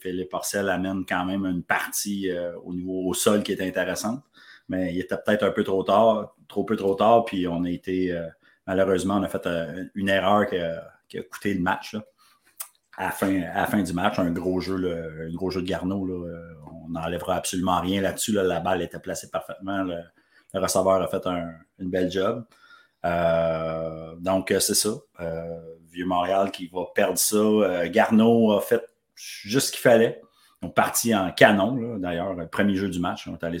Philippe 0.00 0.30
Porcel 0.30 0.68
amène 0.68 1.04
quand 1.06 1.24
même 1.24 1.44
une 1.44 1.62
partie 1.62 2.30
euh, 2.30 2.56
au 2.60 2.72
niveau 2.72 3.06
au 3.06 3.14
sol 3.14 3.42
qui 3.42 3.52
est 3.52 3.60
intéressante, 3.60 4.22
mais 4.68 4.94
il 4.94 5.00
était 5.00 5.16
peut-être 5.16 5.42
un 5.42 5.50
peu 5.50 5.64
trop 5.64 5.82
tard, 5.82 6.34
trop 6.48 6.64
peu 6.64 6.76
trop 6.76 6.94
tard, 6.94 7.24
puis 7.24 7.46
on 7.48 7.64
a 7.64 7.70
été, 7.70 8.12
euh, 8.12 8.28
malheureusement, 8.66 9.16
on 9.16 9.22
a 9.22 9.28
fait 9.28 9.46
une 9.94 10.08
erreur 10.08 10.46
qui 10.46 10.58
a, 10.58 11.22
coûté 11.30 11.54
le 11.54 11.60
match. 11.60 11.96
à, 12.96 13.04
la 13.04 13.66
fin, 13.66 13.82
du 13.82 13.92
match, 13.92 14.18
un 14.18 14.30
gros 14.30 14.60
jeu, 14.60 15.28
un 15.28 15.34
gros 15.34 15.50
jeu 15.50 15.62
de 15.62 15.66
Garneau. 15.66 16.26
on 16.66 16.88
n'enlèvera 16.88 17.36
absolument 17.36 17.80
rien 17.80 18.00
là-dessus. 18.00 18.32
La 18.32 18.60
balle 18.60 18.82
était 18.82 18.98
placée 19.00 19.30
parfaitement. 19.30 19.82
Le, 19.82 20.02
receveur 20.54 21.02
a 21.02 21.08
fait 21.08 21.26
un, 21.26 21.52
une 21.80 21.90
belle 21.90 22.10
job. 22.10 22.44
Donc, 23.04 24.54
c'est 24.58 24.74
ça. 24.74 24.90
Vieux-Montréal 25.90 26.50
qui 26.50 26.66
va 26.68 26.86
perdre 26.94 27.18
ça. 27.18 27.86
Garneau 27.88 28.52
a 28.52 28.60
fait 28.60 28.82
juste 29.14 29.68
ce 29.68 29.72
qu'il 29.72 29.80
fallait. 29.80 30.20
On 30.62 30.70
parti 30.70 31.14
en 31.14 31.30
canon, 31.30 31.98
d'ailleurs, 31.98 32.32
le 32.32 32.48
premier 32.48 32.74
jeu 32.74 32.88
du 32.88 32.98
match. 32.98 33.28
On 33.28 33.34
est 33.34 33.44
allé, 33.44 33.58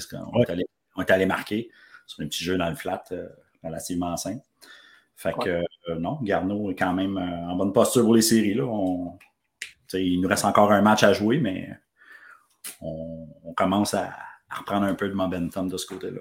on 0.96 1.02
est 1.02 1.10
allé, 1.10 1.26
marquer 1.26 1.70
sur 2.06 2.22
un 2.22 2.26
petit 2.26 2.42
jeu 2.42 2.56
dans 2.56 2.68
le 2.68 2.76
flat, 2.76 3.02
euh, 3.12 3.28
relativement 3.62 4.16
simple. 4.16 4.42
Fait 5.16 5.34
que 5.34 5.62
euh, 5.88 5.98
non, 5.98 6.18
Garneau 6.22 6.70
est 6.70 6.74
quand 6.74 6.92
même 6.92 7.18
euh, 7.18 7.50
en 7.50 7.56
bonne 7.56 7.72
posture 7.72 8.02
pour 8.02 8.14
les 8.14 8.22
séries. 8.22 8.54
Là. 8.54 8.64
il 9.92 10.20
nous 10.20 10.28
reste 10.28 10.44
encore 10.44 10.72
un 10.72 10.82
match 10.82 11.02
à 11.02 11.12
jouer, 11.12 11.38
mais 11.38 11.78
on, 12.80 13.52
commence 13.54 13.94
à, 13.94 14.12
reprendre 14.50 14.86
un 14.86 14.94
peu 14.94 15.08
de 15.08 15.14
momentum 15.14 15.68
de 15.68 15.76
ce 15.76 15.86
côté-là. 15.86 16.20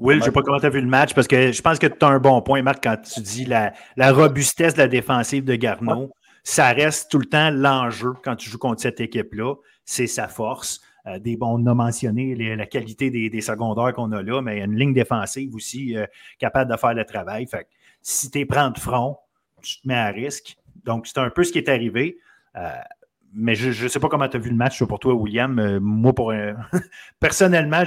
Will, 0.00 0.16
je 0.16 0.20
ne 0.20 0.24
sais 0.24 0.32
pas 0.32 0.42
comment 0.42 0.58
tu 0.58 0.66
as 0.66 0.70
vu 0.70 0.80
le 0.80 0.88
match 0.88 1.14
parce 1.14 1.28
que 1.28 1.52
je 1.52 1.62
pense 1.62 1.78
que 1.78 1.86
tu 1.86 2.04
as 2.04 2.08
un 2.08 2.18
bon 2.18 2.42
point, 2.42 2.62
Marc, 2.62 2.82
quand 2.82 2.96
tu 2.96 3.20
dis 3.20 3.44
la, 3.44 3.72
la 3.96 4.12
robustesse 4.12 4.74
de 4.74 4.78
la 4.78 4.88
défensive 4.88 5.44
de 5.44 5.54
Garneau 5.54 6.10
ça 6.42 6.72
reste 6.72 7.10
tout 7.10 7.18
le 7.18 7.26
temps 7.26 7.50
l'enjeu 7.50 8.12
quand 8.24 8.36
tu 8.36 8.50
joues 8.50 8.58
contre 8.58 8.80
cette 8.80 9.00
équipe-là. 9.00 9.54
C'est 9.84 10.06
sa 10.06 10.28
force. 10.28 10.80
Euh, 11.06 11.18
des, 11.18 11.38
on 11.40 11.64
a 11.66 11.74
mentionné 11.74 12.34
la 12.34 12.66
qualité 12.66 13.10
des, 13.10 13.40
secondaires 13.40 13.92
qu'on 13.94 14.12
a 14.12 14.22
là, 14.22 14.42
mais 14.42 14.56
il 14.56 14.58
y 14.58 14.62
a 14.62 14.64
une 14.64 14.76
ligne 14.76 14.92
défensive 14.92 15.54
aussi 15.54 15.96
euh, 15.96 16.06
capable 16.38 16.70
de 16.70 16.76
faire 16.76 16.94
le 16.94 17.04
travail. 17.04 17.46
Fait 17.46 17.66
si 18.02 18.30
tu 18.30 18.40
es 18.40 18.44
prends 18.46 18.70
de 18.70 18.78
front, 18.78 19.16
tu 19.62 19.80
te 19.80 19.88
mets 19.88 19.94
à 19.94 20.08
risque. 20.08 20.56
Donc, 20.84 21.06
c'est 21.06 21.18
un 21.18 21.30
peu 21.30 21.44
ce 21.44 21.52
qui 21.52 21.58
est 21.58 21.68
arrivé. 21.68 22.18
Euh, 22.56 22.68
mais 23.32 23.54
je 23.54 23.84
ne 23.84 23.88
sais 23.88 24.00
pas 24.00 24.08
comment 24.08 24.28
tu 24.28 24.36
as 24.36 24.40
vu 24.40 24.50
le 24.50 24.56
match 24.56 24.82
pour 24.82 24.98
toi, 24.98 25.14
William. 25.14 25.78
moi, 25.78 26.12
pour 26.12 26.32
personnellement, 27.20 27.84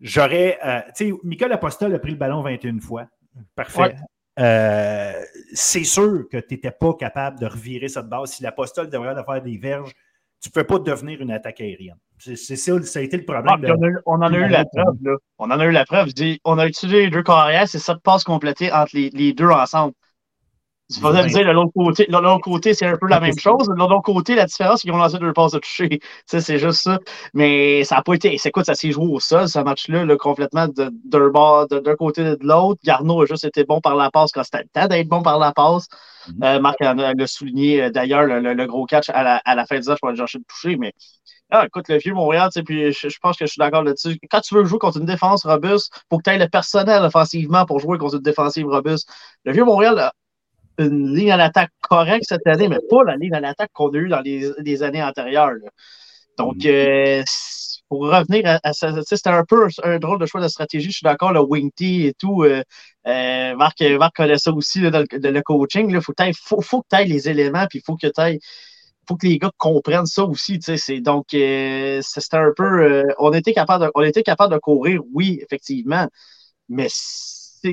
j'aurais. 0.00 0.58
tu 0.96 1.06
sais, 1.06 1.12
Michael 1.22 1.52
Apostol 1.52 1.94
a 1.94 1.98
pris 1.98 2.12
le 2.12 2.16
ballon 2.16 2.40
21 2.42 2.80
fois. 2.80 3.06
Parfait. 3.54 3.96
Euh, 4.38 5.12
c'est 5.52 5.84
sûr 5.84 6.28
que 6.30 6.36
tu 6.36 6.54
n'étais 6.54 6.70
pas 6.70 6.94
capable 6.94 7.40
de 7.40 7.46
revirer 7.46 7.88
cette 7.88 8.06
base. 8.06 8.30
Si 8.30 8.42
l'apostole 8.42 8.88
devrait 8.88 9.14
faire 9.24 9.42
des 9.42 9.58
verges, 9.58 9.92
tu 10.40 10.50
ne 10.50 10.52
peux 10.52 10.64
pas 10.64 10.78
devenir 10.78 11.20
une 11.20 11.32
attaque 11.32 11.60
aérienne. 11.60 11.98
C'est 12.18 12.36
ça, 12.36 12.80
ça 12.82 13.00
a 13.00 13.02
été 13.02 13.16
le 13.16 13.24
problème. 13.24 13.46
Ah, 13.48 14.00
on, 14.06 14.22
en 14.22 14.32
a 14.32 14.36
eu 14.36 14.48
la 14.48 14.64
preuve. 14.64 14.96
Là. 15.02 15.16
On 15.38 15.50
en 15.50 15.58
a 15.58 15.66
eu 15.66 15.72
la 15.72 15.84
preuve. 15.84 16.10
On 16.44 16.58
a 16.58 16.66
utilisé 16.66 17.04
les 17.04 17.10
deux 17.10 17.22
carrières, 17.22 17.68
c'est 17.68 17.78
ça 17.80 17.94
de 17.94 18.00
passe 18.00 18.22
complétée 18.22 18.72
entre 18.72 18.92
les 18.94 19.32
deux 19.32 19.48
ensemble. 19.48 19.94
Tu 20.90 21.00
vas 21.00 21.12
me 21.12 21.28
dire, 21.28 21.46
de 21.46 21.50
l'autre 21.50 21.72
côté, 21.74 22.06
l'autre 22.08 22.40
côté, 22.40 22.72
c'est 22.72 22.86
un 22.86 22.96
peu 22.96 23.08
la 23.08 23.20
même 23.20 23.38
chose. 23.38 23.68
De 23.68 23.74
l'autre 23.74 24.00
côté, 24.00 24.34
la 24.34 24.46
différence, 24.46 24.80
c'est 24.80 24.88
qu'ils 24.88 24.92
ont 24.92 24.96
lancé 24.96 25.18
deux 25.18 25.34
passes 25.34 25.52
de 25.52 25.58
toucher. 25.58 26.00
c'est 26.26 26.58
juste 26.58 26.82
ça. 26.82 26.98
Mais 27.34 27.84
ça 27.84 27.96
n'a 27.96 28.02
pas 28.02 28.14
été. 28.14 28.38
C'est 28.38 28.50
quoi, 28.50 28.64
ça 28.64 28.74
s'est 28.74 28.90
joué 28.90 29.04
au 29.06 29.20
sol, 29.20 29.48
ce 29.48 29.58
match-là, 29.58 30.06
complètement 30.16 30.66
d'un 30.68 31.28
bord, 31.28 31.68
d'un 31.68 31.94
côté 31.96 32.22
et 32.22 32.36
de 32.36 32.46
l'autre. 32.46 32.80
Garneau 32.84 33.20
a 33.20 33.26
juste 33.26 33.44
été 33.44 33.64
bon 33.64 33.82
par 33.82 33.96
la 33.96 34.10
passe 34.10 34.32
quand 34.32 34.42
c'était 34.44 34.62
le 34.62 34.68
temps 34.72 34.86
d'être 34.86 35.08
bon 35.08 35.20
par 35.20 35.38
la 35.38 35.52
passe. 35.52 35.88
Mm-hmm. 36.28 36.44
euh, 36.44 36.60
Marc 36.60 36.80
a, 36.80 37.26
souligné 37.26 37.82
euh, 37.82 37.90
d'ailleurs 37.90 38.24
le, 38.24 38.66
gros 38.66 38.86
catch 38.86 39.10
à 39.10 39.22
la, 39.22 39.36
à 39.44 39.54
la 39.54 39.66
fin 39.66 39.78
du 39.78 39.88
match 39.88 39.98
pour 40.00 40.08
aller 40.08 40.18
chercher 40.18 40.38
le 40.38 40.44
toucher. 40.44 40.76
Mais 40.76 40.94
ah, 41.50 41.64
écoute, 41.66 41.88
le 41.88 41.98
vieux 41.98 42.14
Montréal, 42.14 42.48
puis 42.64 42.92
je, 42.92 43.08
je, 43.08 43.18
pense 43.20 43.36
que 43.36 43.44
je 43.44 43.50
suis 43.50 43.58
d'accord 43.58 43.82
là-dessus. 43.82 44.18
Quand 44.30 44.40
tu 44.40 44.54
veux 44.54 44.64
jouer 44.64 44.78
contre 44.78 44.98
une 44.98 45.06
défense 45.06 45.44
robuste, 45.44 45.92
il 45.94 46.00
faut 46.10 46.18
que 46.18 46.22
tu 46.24 46.30
aies 46.30 46.38
le 46.38 46.48
personnel 46.48 47.02
offensivement 47.02 47.66
pour 47.66 47.78
jouer 47.78 47.98
contre 47.98 48.16
une 48.16 48.22
défensive 48.22 48.66
robuste. 48.66 49.10
Le 49.44 49.52
vieux 49.52 49.64
Montréal 49.64 50.12
une 50.78 51.14
ligne 51.14 51.32
à 51.32 51.36
l'attaque 51.36 51.70
correcte 51.80 52.24
cette 52.28 52.46
année, 52.46 52.68
mais 52.68 52.78
pas 52.88 53.02
la 53.04 53.16
ligne 53.16 53.34
à 53.34 53.40
l'attaque 53.40 53.70
qu'on 53.72 53.90
a 53.90 53.96
eue 53.96 54.08
dans 54.08 54.20
les, 54.20 54.82
années 54.82 55.02
antérieures. 55.02 55.54
Donc, 56.38 56.56
mm. 56.64 56.66
euh, 56.66 57.22
pour 57.88 58.00
revenir 58.00 58.60
à, 58.62 58.72
ça, 58.72 58.92
c'était 59.02 59.30
un 59.30 59.44
peu 59.44 59.66
un, 59.82 59.98
drôle 59.98 60.18
de 60.20 60.26
choix 60.26 60.40
de 60.40 60.48
stratégie. 60.48 60.90
Je 60.90 60.98
suis 60.98 61.04
d'accord, 61.04 61.32
le 61.32 61.40
wing 61.40 61.70
et 61.80 62.14
tout. 62.18 62.44
Euh, 62.44 62.62
euh, 63.06 63.56
Marc, 63.56 63.80
Marc 63.98 64.16
connaît 64.16 64.38
ça 64.38 64.52
aussi 64.52 64.82
dans 64.90 65.00
le, 65.10 65.40
coaching. 65.40 65.88
Il 65.90 66.00
faut, 66.34 66.60
faut, 66.60 66.82
que 66.82 66.86
tu 66.90 66.96
ailles 66.96 67.08
les 67.08 67.28
éléments, 67.28 67.66
puis 67.68 67.78
il 67.78 67.82
faut 67.84 67.96
que 67.96 68.06
tu 68.06 68.40
faut 69.08 69.16
que 69.16 69.26
les 69.26 69.38
gars 69.38 69.50
comprennent 69.56 70.06
ça 70.06 70.24
aussi. 70.24 70.58
Donc, 71.00 71.26
c'était 71.30 72.36
un 72.36 72.52
peu. 72.54 73.04
on, 73.18 73.32
était 73.32 73.54
capable 73.54 73.86
de, 73.86 73.90
on 73.94 74.02
était 74.02 74.22
capable 74.22 74.52
de 74.52 74.58
courir, 74.58 75.00
oui, 75.14 75.40
effectivement. 75.42 76.06
Mais 76.68 76.88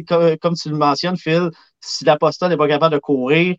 comme, 0.07 0.37
comme 0.37 0.55
tu 0.55 0.69
le 0.69 0.77
mentionnes, 0.77 1.17
Phil, 1.17 1.51
si 1.85 2.05
l'Apostat 2.05 2.49
n'est 2.49 2.57
pas 2.57 2.67
capable 2.67 2.93
de 2.93 2.99
courir, 2.99 3.55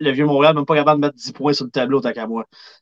le 0.00 0.10
vieux 0.12 0.24
Montréal 0.24 0.54
n'est 0.54 0.60
même 0.60 0.66
pas 0.66 0.74
capable 0.74 1.00
de 1.00 1.06
mettre 1.06 1.16
10 1.16 1.32
points 1.32 1.52
sur 1.52 1.66
le 1.66 1.70
tableau, 1.70 2.00
tant. 2.00 2.12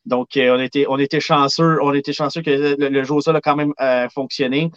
Donc, 0.07 0.37
euh, 0.37 0.57
on, 0.57 0.61
était, 0.61 0.87
on 0.89 0.99
était 0.99 1.21
chanceux, 1.21 1.79
on 1.83 1.93
était 1.93 2.13
chanceux 2.13 2.43
que 2.43 2.77
le, 2.79 3.05
jeu 3.05 3.15
au 3.15 3.21
sol 3.21 3.37
a 3.37 3.41
quand 3.41 3.57
même 3.57 3.73
euh, 3.81 4.09
fonctionné. 4.09 4.71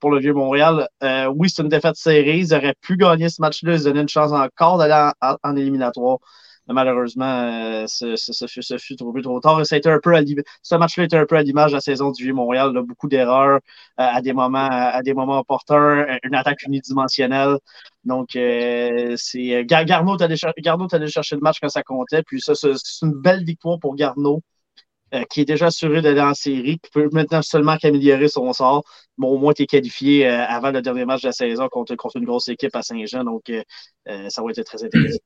Pour 0.00 0.10
le 0.10 0.20
vieux 0.20 0.32
Montréal, 0.32 0.88
euh, 1.02 1.26
oui, 1.26 1.50
c'est 1.50 1.62
une 1.62 1.68
défaite 1.68 1.96
serrée. 1.96 2.38
Ils 2.38 2.54
auraient 2.54 2.74
pu 2.80 2.96
gagner 2.96 3.28
ce 3.28 3.42
match-là. 3.42 3.74
Ils 3.74 3.84
donnaient 3.84 4.00
une 4.00 4.08
chance 4.08 4.32
encore 4.32 4.78
d'aller 4.78 5.10
en, 5.20 5.56
éliminatoire 5.56 6.18
malheureusement, 6.68 7.24
euh, 7.24 7.86
ce, 7.86 8.76
fut 8.78 8.96
trop, 8.96 9.20
trop 9.20 9.40
tard. 9.40 9.58
Un 9.58 9.98
peu 9.98 10.14
ce 10.62 10.74
match-là 10.76 11.04
était 11.04 11.16
un 11.16 11.26
peu 11.26 11.36
à 11.36 11.42
l'image 11.42 11.72
de 11.72 11.76
la 11.76 11.80
saison 11.80 12.10
du 12.10 12.24
Vieux-Montréal. 12.24 12.72
Beaucoup 12.86 13.08
d'erreurs 13.08 13.56
euh, 13.56 13.58
à, 13.96 14.20
des 14.22 14.32
moments, 14.32 14.68
à 14.70 15.00
opportuns, 15.38 16.06
une 16.22 16.34
attaque 16.34 16.62
unidimensionnelle. 16.62 17.58
Donc, 18.04 18.36
euh, 18.36 19.14
c'est 19.16 19.64
Garneau 19.64 20.16
est 20.16 20.22
allé, 20.22 20.36
chercher 20.36 21.36
le 21.36 21.40
match 21.40 21.58
quand 21.60 21.68
ça 21.68 21.82
comptait. 21.82 22.22
Puis 22.22 22.40
ça, 22.40 22.54
c'est 22.54 22.72
une 23.02 23.12
belle 23.12 23.44
victoire 23.44 23.78
pour 23.78 23.94
Garneau. 23.96 24.42
qui 25.30 25.42
est 25.42 25.44
déjà 25.44 25.66
assuré 25.66 26.00
d'aller 26.02 26.22
en 26.22 26.34
série, 26.34 26.78
qui 26.78 26.90
peut 26.90 27.08
maintenant 27.12 27.42
seulement 27.42 27.76
qu'améliorer 27.76 28.28
son 28.28 28.52
sort. 28.52 28.84
Bon, 29.18 29.28
au 29.28 29.38
moins, 29.38 29.52
tu 29.52 29.62
es 29.62 29.66
qualifié 29.66 30.26
avant 30.26 30.70
le 30.70 30.80
dernier 30.82 31.04
match 31.04 31.22
de 31.22 31.28
la 31.28 31.32
saison 31.32 31.68
contre, 31.68 31.94
contre 31.96 32.16
une 32.16 32.24
grosse 32.24 32.48
équipe 32.48 32.74
à 32.76 32.82
Saint-Jean, 32.82 33.24
donc 33.24 33.42
ça 34.06 34.42
va 34.42 34.50
être 34.50 34.62
très 34.64 34.84
intéressant. 34.84 35.18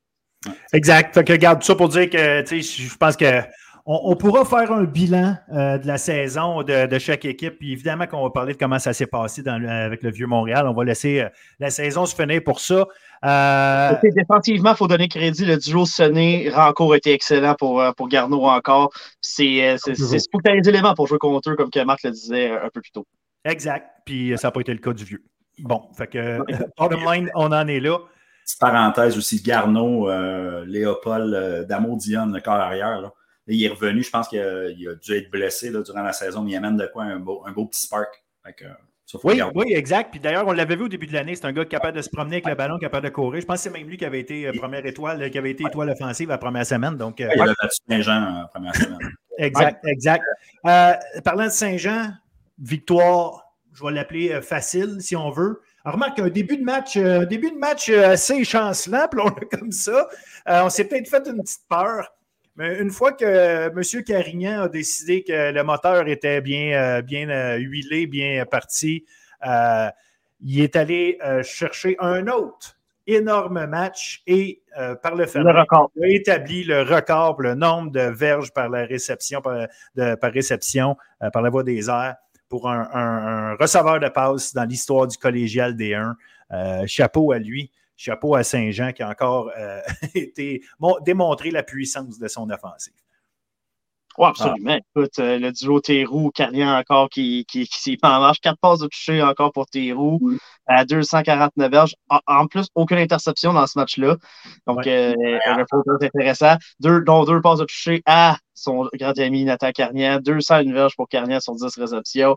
Exact. 0.73 1.15
Fait 1.15 1.25
que 1.25 1.33
regarde 1.33 1.63
ça 1.63 1.75
pour 1.75 1.89
dire 1.89 2.11
que 2.11 2.45
je 2.49 2.97
pense 2.97 3.17
que 3.17 3.43
on, 3.89 4.17
pourra 4.17 4.45
faire 4.45 4.73
un 4.73 4.83
bilan 4.83 5.37
euh, 5.53 5.79
de 5.79 5.87
la 5.87 5.97
saison 5.97 6.65
de, 6.65 6.99
chaque 6.99 7.25
équipe. 7.25 7.59
Puis 7.59 7.73
évidemment 7.73 8.09
qu'on 8.09 8.25
va 8.25 8.31
parler 8.31 8.53
de 8.53 8.59
comment 8.59 8.81
ça 8.81 8.93
s'est 8.93 9.07
passé 9.07 9.47
avec 9.47 10.03
le 10.03 10.11
Vieux 10.11 10.27
Montréal. 10.27 10.67
On 10.67 10.75
va 10.75 10.83
laisser 10.83 11.21
euh, 11.21 11.29
la 11.61 11.71
saison 11.71 12.05
se 12.05 12.15
finir 12.15 12.43
pour 12.43 12.59
ça. 12.59 12.85
Euh... 13.25 13.93
Définitivement, 14.03 14.73
il 14.73 14.77
faut 14.77 14.89
donner 14.89 15.07
crédit. 15.07 15.45
Le 15.45 15.57
duo 15.57 15.87
sonné, 15.87 16.51
Rancourt 16.53 16.97
était 16.97 17.13
excellent 17.13 17.55
pour, 17.55 17.81
euh, 17.81 17.93
pour 17.93 18.09
Garneau 18.09 18.47
encore. 18.47 18.91
C'est 19.21 19.77
faut 19.79 20.39
que 20.39 20.43
tu 20.45 20.51
as 20.51 20.55
les 20.57 20.69
éléments 20.69 20.95
pour 20.95 21.07
jouer 21.07 21.19
contre 21.19 21.51
eux, 21.51 21.55
comme 21.55 21.71
que 21.71 21.85
Marc 21.85 22.03
le 22.03 22.11
disait 22.11 22.51
un 22.51 22.69
peu 22.75 22.81
plus 22.81 22.91
tôt. 22.91 23.07
Exact. 23.45 23.89
Puis 24.05 24.37
ça 24.37 24.49
n'a 24.49 24.53
pas 24.53 24.61
été 24.63 24.73
le 24.73 24.81
cas 24.81 24.93
du 24.93 25.05
Vieux. 25.05 25.23
Bon, 25.61 25.83
fait 25.97 26.09
que 26.09 26.41
bottom 26.77 27.01
line, 27.09 27.31
on 27.37 27.53
en 27.53 27.69
est 27.69 27.81
là. 27.81 27.99
Petite 28.47 28.61
parenthèse 28.61 29.19
aussi, 29.19 29.43
Garneau, 29.43 30.09
euh, 30.09 30.65
Léopold, 30.67 31.35
euh, 31.35 31.65
Damo 31.65 31.97
Dion, 31.97 32.27
le 32.27 32.41
corps 32.41 32.55
arrière. 32.55 33.11
il 33.49 33.61
est 33.65 33.69
revenu, 33.69 34.05
je 34.05 34.11
pense 34.11 34.29
qu'il 34.29 34.39
a, 34.39 34.71
dû 34.71 35.17
être 35.17 35.33
blessé 35.33 35.73
durant 35.73 36.03
la 36.03 36.13
saison, 36.13 36.43
mais 36.43 36.53
il 36.53 36.57
amène 36.57 36.77
de 36.77 36.87
quoi 36.87 37.03
un 37.03 37.19
beau, 37.19 37.43
un 37.45 37.51
beau 37.51 37.67
petit 37.67 37.83
spark. 37.83 38.23
oui, 39.25 39.43
oui, 39.53 39.73
exact. 39.75 40.13
Puis 40.13 40.21
d'ailleurs, 40.21 40.47
on 40.47 40.53
l'avait 40.53 40.77
vu 40.77 40.85
au 40.85 40.89
début 40.89 41.09
de 41.09 41.13
l'année. 41.13 41.35
C'est 41.35 41.45
un 41.45 41.53
gars 41.53 41.65
capable 41.65 41.97
de 41.97 42.03
se 42.03 42.09
promener 42.09 42.37
avec 42.37 42.47
le 42.47 42.55
ballon, 42.55 42.79
capable 42.79 43.09
de 43.09 43.13
courir. 43.13 43.41
Je 43.41 43.47
pense 43.47 43.57
que 43.57 43.63
c'est 43.63 43.77
même 43.77 43.89
lui 43.89 43.97
qui 43.97 44.05
avait 44.05 44.21
été 44.21 44.47
euh, 44.47 44.53
première 44.53 44.87
étoile, 44.87 45.29
qui 45.29 45.39
avait 45.39 45.51
été 45.51 45.65
étoile 45.67 45.91
offensive 45.91 46.29
la 46.29 46.39
première 46.39 46.67
semaine. 46.67 46.97
Donc, 46.97 47.19
il 47.19 47.25
avait 47.25 47.53
battu 47.61 47.79
Saint-Jean 47.89 48.43
la 48.43 48.49
première 48.55 48.77
semaine. 48.77 48.99
exact, 49.39 49.85
exact. 49.85 50.25
parlant 50.63 51.47
de 51.47 51.51
Saint-Jean, 51.51 52.13
victoire, 52.61 53.53
je 53.73 53.83
vais 53.83 53.91
l'appeler 53.91 54.41
facile 54.41 54.99
si 55.01 55.17
on 55.17 55.31
veut. 55.31 55.63
Alors, 55.87 55.95
remarque, 55.95 56.19
un 56.19 56.29
début 56.29 56.57
de 56.57 56.65
match, 56.65 56.97
euh, 56.97 57.25
début 57.27 57.53
de 57.53 57.59
match 57.59 57.89
euh, 57.91 58.11
assez 58.11 58.43
chancelant, 58.43 59.07
puis 59.11 59.21
on 59.23 59.29
a 59.29 59.57
comme 59.57 59.71
ça. 59.71 60.09
Euh, 60.49 60.63
on 60.65 60.69
s'est 60.69 60.83
peut-être 60.89 61.09
fait 61.09 61.25
une 61.29 61.41
petite 61.41 61.63
peur. 61.69 62.13
Mais 62.57 62.81
une 62.81 62.91
fois 62.91 63.13
que 63.13 63.69
M. 63.69 64.03
Carignan 64.03 64.63
a 64.63 64.69
décidé 64.69 65.23
que 65.23 65.53
le 65.53 65.63
moteur 65.63 66.09
était 66.09 66.41
bien, 66.41 67.03
bien 67.03 67.55
huilé, 67.57 68.07
bien 68.09 68.47
parti, 68.47 69.05
il 69.45 70.61
est 70.61 70.75
allé 70.75 71.19
chercher 71.43 71.97
un 72.01 72.27
autre 72.29 72.79
énorme 73.07 73.67
match 73.67 74.23
et 74.27 74.63
par 75.03 75.15
le 75.17 75.27
fait, 75.27 75.41
il 75.41 75.47
a 75.47 76.09
établi 76.09 76.65
le 76.65 76.81
record, 76.81 77.43
le 77.43 77.55
nombre 77.55 77.91
de 77.91 78.01
verges 78.01 78.55
par 78.55 78.71
la 78.71 78.87
réception, 78.87 79.43
par, 79.43 79.67
par 80.19 80.33
réception, 80.33 80.97
par 81.35 81.43
la 81.43 81.51
voie 81.51 81.63
des 81.63 81.91
airs 81.91 82.17
pour 82.49 82.69
un, 82.71 83.55
receveur 83.59 84.01
de 84.01 84.09
passe 84.09 84.55
dans 84.55 84.65
l'histoire 84.65 85.07
du 85.07 85.17
collégial 85.17 85.75
D1. 85.75 86.15
Euh, 86.53 86.85
chapeau 86.87 87.33
à 87.33 87.39
lui. 87.39 87.71
Chapeau 87.97 88.35
à 88.35 88.43
Saint-Jean 88.43 88.93
qui 88.93 89.03
a 89.03 89.09
encore 89.09 89.51
euh, 89.59 89.81
été 90.15 90.63
démontré 91.05 91.51
la 91.51 91.63
puissance 91.63 92.19
de 92.19 92.29
son 92.29 92.51
offensive. 92.51 92.93
Oui, 94.19 94.27
absolument. 94.27 94.79
Écoute, 94.95 95.19
euh, 95.19 95.39
le 95.39 95.53
duo 95.53 95.81
Théroux, 95.81 96.31
Carnier 96.31 96.65
encore 96.65 97.09
qui, 97.11 97.45
qui, 97.47 97.67
qui 97.67 97.99
en 98.03 98.21
marche. 98.21 98.41
Quatre 98.41 98.59
passes 98.59 98.79
de 98.79 98.87
toucher 98.87 99.23
encore 99.23 99.53
pour 99.53 99.67
Théroux 99.67 100.21
à 100.67 100.85
249 100.85 101.71
verges. 101.71 101.95
En, 102.27 102.47
plus, 102.47 102.67
aucune 102.75 102.99
interception 102.99 103.53
dans 103.53 103.67
ce 103.67 103.79
match-là. 103.79 104.17
Donc, 104.67 104.87
euh, 104.87 105.15
un 105.47 105.65
peu 105.71 106.07
intéressant. 106.07 106.57
Deux, 106.81 107.03
dont 107.03 107.25
deux 107.25 107.41
passes 107.41 107.59
de 107.59 107.65
toucher 107.65 108.03
à 108.07 108.39
son 108.55 108.89
grand 108.95 109.19
ami 109.19 109.45
Nathan 109.45 109.73
Carnier. 109.73 110.19
201 110.23 110.73
verges 110.73 110.97
pour 110.97 111.09
Carnier 111.09 111.41
sur 111.41 111.55
10 111.55 111.77
réceptions. 111.77 112.37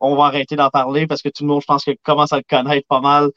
On 0.00 0.16
va 0.16 0.24
arrêter 0.24 0.56
d'en 0.56 0.70
parler 0.70 1.06
parce 1.06 1.22
que 1.22 1.28
tout 1.28 1.44
le 1.44 1.48
monde, 1.48 1.60
je 1.60 1.66
pense, 1.66 1.84
commence 2.02 2.32
à 2.32 2.38
le 2.38 2.44
connaître 2.48 2.86
pas 2.88 3.00
mal, 3.00 3.30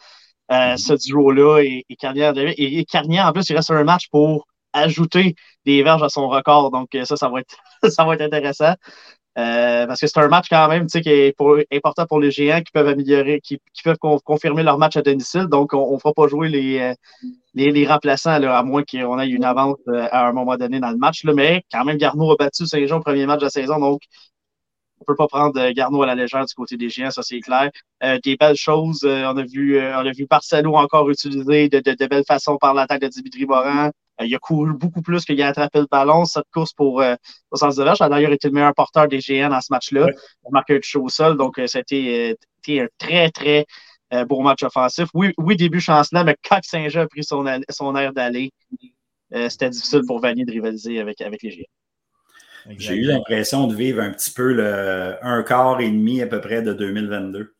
euh, 0.52 0.56
mm-hmm. 0.56 0.78
ce 0.78 0.94
duo-là. 0.94 1.60
Et, 1.62 1.86
et, 1.88 1.96
Carnier, 1.96 2.32
et, 2.58 2.80
et 2.80 2.86
Carnier, 2.86 3.22
en 3.22 3.32
plus, 3.32 3.48
il 3.50 3.56
reste 3.56 3.70
un 3.70 3.84
match 3.84 4.10
pour 4.10 4.48
ajouter 4.76 5.36
des 5.66 5.82
verges 5.84 6.04
à 6.04 6.10
son 6.10 6.28
record. 6.28 6.72
Donc, 6.72 6.94
euh, 6.96 7.06
ça, 7.06 7.16
ça 7.16 7.30
va 7.30 7.40
être, 7.40 7.56
ça 7.90 8.06
va 8.06 8.14
être 8.16 8.22
intéressant. 8.22 8.74
Euh, 9.38 9.86
parce 9.86 10.00
que 10.00 10.08
c'est 10.08 10.18
un 10.20 10.30
match 10.30 10.48
quand 10.50 10.70
même 10.70 10.88
qui 10.88 11.10
est 11.10 11.36
important 11.74 12.06
pour 12.06 12.22
les 12.22 12.32
géants 12.32 12.62
qui 12.62 12.72
peuvent 12.72 12.88
améliorer, 12.88 13.42
qui, 13.42 13.60
peuvent 13.84 13.98
confirmer 13.98 14.64
leur 14.64 14.78
match 14.78 14.96
à 14.96 15.02
domicile. 15.02 15.48
Donc, 15.48 15.74
on 15.74 15.94
ne 15.94 16.00
fera 16.00 16.14
pas 16.14 16.28
jouer 16.28 16.48
les, 16.48 16.80
euh, 16.80 16.94
les, 17.54 17.86
remplaçants 17.86 18.32
à 18.32 18.64
moins 18.64 18.84
qu'on 18.84 19.20
ait 19.20 19.28
une 19.28 19.44
avance 19.44 19.78
à 19.88 20.28
un 20.28 20.32
moment 20.32 20.56
donné 20.56 20.80
dans 20.80 20.92
le 20.92 20.98
match. 20.98 21.26
Là, 21.26 21.34
mais 21.34 21.64
quand 21.72 21.84
même, 21.84 21.98
Garneau 21.98 22.32
a 22.32 22.36
battu 22.38 22.66
Saint-Jean 22.66 22.98
au 23.00 23.02
premier 23.02 23.26
match 23.26 23.40
de 23.40 23.46
la 23.46 23.50
saison. 23.50 23.78
Donc, 23.78 24.02
on 25.02 25.04
ne 25.04 25.06
peut 25.08 25.18
pas 25.18 25.28
prendre 25.28 25.72
Garneau 25.72 26.04
à 26.04 26.06
la 26.06 26.16
légère 26.16 26.46
du 26.46 26.54
côté 26.54 26.78
des 26.78 26.90
géants, 26.90 27.12
ça 27.12 27.22
c'est 27.22 27.42
clair. 27.42 27.70
des 28.24 28.38
belles 28.38 28.56
choses. 28.56 29.04
on 29.04 29.38
a 29.38 29.44
vu 29.44 29.78
on 29.78 30.06
a 30.06 30.12
vu 30.12 30.26
Barcelo 30.30 30.76
encore 30.76 31.10
utiliser 31.10 31.68
de, 31.68 31.80
de, 31.80 32.06
belles 32.08 32.24
façons 32.26 32.58
par 32.58 32.74
l'attaque 32.74 33.02
de 33.02 33.10
Dimitri 33.10 33.46
Morin. 33.46 33.92
Euh, 34.22 34.26
il 34.26 34.36
a 34.36 34.40
couru 34.40 34.74
beaucoup 34.74 35.02
plus 35.02 35.26
qu'il 35.26 35.42
a 35.42 35.48
attrapé 35.48 35.80
le 35.80 35.88
ballon. 35.90 36.26
Cette 36.26 36.50
course 36.54 36.74
pour 36.74 37.02
euh, 37.02 37.16
au 37.52 37.58
sens 37.58 37.76
de 37.76 37.84
verge 37.84 38.02
a 38.02 38.10
d'ailleurs 38.10 38.32
été 38.32 38.48
le 38.48 38.54
meilleur 38.54 38.74
porteur 38.74 39.08
des 39.08 39.20
GN 39.20 39.50
dans 39.50 39.62
ce 39.62 39.72
match-là. 39.72 40.08
Il 40.10 40.48
a 40.48 40.52
marqué 40.52 40.76
un 40.76 40.80
toucher 40.80 41.00
au 41.00 41.10
sol, 41.10 41.38
donc 41.38 41.60
euh, 41.60 41.68
c'était 41.68 42.38
un 42.70 42.88
très, 42.98 43.30
très 43.30 43.66
beau 44.28 44.40
match 44.42 44.64
offensif. 44.64 45.10
Oui, 45.14 45.34
oui 45.38 45.58
début 45.58 45.82
chancelant, 45.82 46.24
mais 46.24 46.38
quand 46.48 46.60
Saint-Jean 46.64 47.02
a 47.02 47.08
pris 47.08 47.24
son, 47.24 47.44
son 47.70 47.96
air 47.96 48.14
d'aller, 48.14 48.52
c'était 49.50 49.70
difficile 49.70 50.04
pour 50.08 50.20
Vanier 50.22 50.46
de 50.46 50.52
rivaliser 50.52 51.00
avec, 51.02 51.20
avec 51.20 51.42
les 51.44 51.50
GN. 51.50 52.76
J'ai 52.78 52.96
eu 52.96 53.02
l'impression 53.02 53.68
de 53.68 53.76
vivre 53.76 54.02
un 54.02 54.12
petit 54.12 54.32
peu 54.32 54.54
le 54.54 55.16
un 55.22 55.44
quart 55.44 55.82
et 55.82 55.90
demi 55.90 56.22
à 56.22 56.28
peu 56.28 56.40
près 56.40 56.62
de 56.62 56.72
2022 56.74 57.55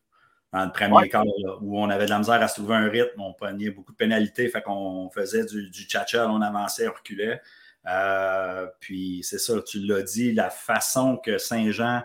dans 0.56 0.64
le 0.64 0.72
premier 0.72 1.08
quart, 1.08 1.24
où 1.60 1.78
on 1.78 1.90
avait 1.90 2.06
de 2.06 2.10
la 2.10 2.18
misère 2.18 2.40
à 2.40 2.48
se 2.48 2.54
trouver 2.54 2.76
un 2.76 2.88
rythme, 2.88 3.20
on 3.20 3.34
prenait 3.34 3.70
beaucoup 3.70 3.92
de 3.92 3.96
pénalités, 3.96 4.48
fait 4.48 4.62
qu'on 4.62 5.10
faisait 5.10 5.44
du, 5.44 5.68
du 5.70 5.86
on 6.14 6.40
avançait, 6.40 6.88
on 6.88 6.92
reculait. 6.92 7.40
Euh, 7.86 8.66
puis 8.80 9.20
c'est 9.22 9.38
ça, 9.38 9.60
tu 9.62 9.80
l'as 9.80 10.02
dit, 10.02 10.32
la 10.32 10.50
façon 10.50 11.18
que 11.18 11.36
Saint-Jean 11.38 12.02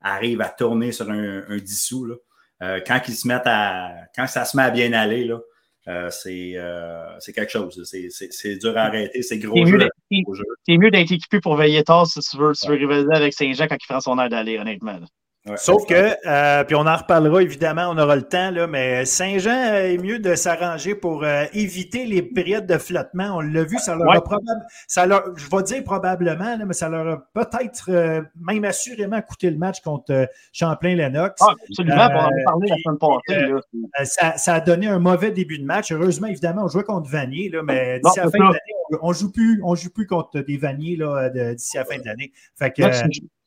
arrive 0.00 0.40
à 0.40 0.48
tourner 0.48 0.90
sur 0.90 1.10
un, 1.10 1.56
dissous, 1.58 2.06
là, 2.06 2.14
euh, 2.62 2.80
quand 2.86 3.00
ils 3.08 3.14
se 3.14 3.28
mettent 3.28 3.46
à. 3.46 3.90
Quand 4.16 4.26
ça 4.26 4.44
se 4.44 4.56
met 4.56 4.62
à 4.62 4.70
bien 4.70 4.92
aller, 4.94 5.24
là, 5.24 5.40
euh, 5.88 6.08
c'est 6.10 7.32
quelque 7.34 7.50
chose. 7.52 7.82
C'est 7.84 8.56
dur 8.56 8.76
à 8.76 8.84
arrêter, 8.84 9.22
c'est 9.22 9.38
gros 9.38 9.66
jeu. 9.66 9.88
C'est 10.66 10.78
mieux 10.78 10.90
d'être 10.90 11.12
équipé 11.12 11.40
pour 11.40 11.56
veiller 11.56 11.84
tard 11.84 12.06
si 12.06 12.20
tu 12.20 12.38
veux, 12.38 12.52
tu 12.54 12.68
veux 12.68 12.76
rivaliser 12.76 13.14
avec 13.14 13.34
Saint-Jean 13.34 13.66
quand 13.66 13.76
il 13.80 13.86
prend 13.86 14.00
son 14.00 14.18
air 14.18 14.30
d'aller, 14.30 14.58
honnêtement. 14.58 14.98
Sauf 15.56 15.86
que, 15.86 16.14
euh, 16.24 16.62
puis 16.62 16.76
on 16.76 16.86
en 16.86 16.96
reparlera 16.96 17.42
évidemment, 17.42 17.88
on 17.90 17.98
aura 17.98 18.14
le 18.14 18.22
temps, 18.22 18.52
là, 18.52 18.68
mais 18.68 19.04
Saint-Jean 19.04 19.74
est 19.74 19.98
mieux 19.98 20.20
de 20.20 20.36
s'arranger 20.36 20.94
pour 20.94 21.24
euh, 21.24 21.46
éviter 21.52 22.06
les 22.06 22.22
périodes 22.22 22.66
de 22.66 22.78
flottement. 22.78 23.38
On 23.38 23.40
l'a 23.40 23.64
vu, 23.64 23.76
ça 23.78 23.96
leur 23.96 24.08
a 24.12 24.20
probablement, 24.20 24.62
ça 24.86 25.04
leur, 25.04 25.36
je 25.36 25.50
vais 25.50 25.62
dire 25.64 25.82
probablement, 25.82 26.56
là, 26.56 26.64
mais 26.64 26.74
ça 26.74 26.88
leur 26.88 27.08
a 27.08 27.28
peut-être, 27.34 27.90
euh, 27.90 28.22
même 28.40 28.64
assurément 28.64 29.20
coûté 29.20 29.50
le 29.50 29.58
match 29.58 29.80
contre 29.80 30.28
Champlain-Lennox. 30.52 31.40
Ah, 31.40 31.54
absolument, 31.68 31.96
on 31.96 32.18
en 32.18 32.26
a 32.26 32.44
parlé 32.44 32.68
la 32.68 32.76
semaine 32.76 32.98
passée. 32.98 34.04
Ça, 34.04 34.38
ça, 34.38 34.54
a 34.54 34.60
donné 34.60 34.86
un 34.86 35.00
mauvais 35.00 35.32
début 35.32 35.58
de 35.58 35.64
match. 35.64 35.90
Heureusement, 35.90 36.28
évidemment, 36.28 36.66
on 36.66 36.68
jouait 36.68 36.84
contre 36.84 37.10
Vanier, 37.10 37.48
là, 37.48 37.64
mais 37.64 37.98
d'ici 37.98 38.18
la 38.18 38.30
fin 38.30 38.38
de 38.38 38.44
l'année, 38.44 39.00
on, 39.02 39.08
ne 39.08 39.14
joue 39.14 39.32
plus, 39.32 39.60
on 39.64 39.74
joue 39.74 39.90
plus 39.90 40.06
contre 40.06 40.38
des 40.38 40.56
Vaniers 40.56 40.98
d'ici 41.56 41.78
la 41.78 41.84
fin 41.84 41.98
de 41.98 42.04
l'année. 42.04 42.30
Fait 42.56 42.70
que, 42.70 42.84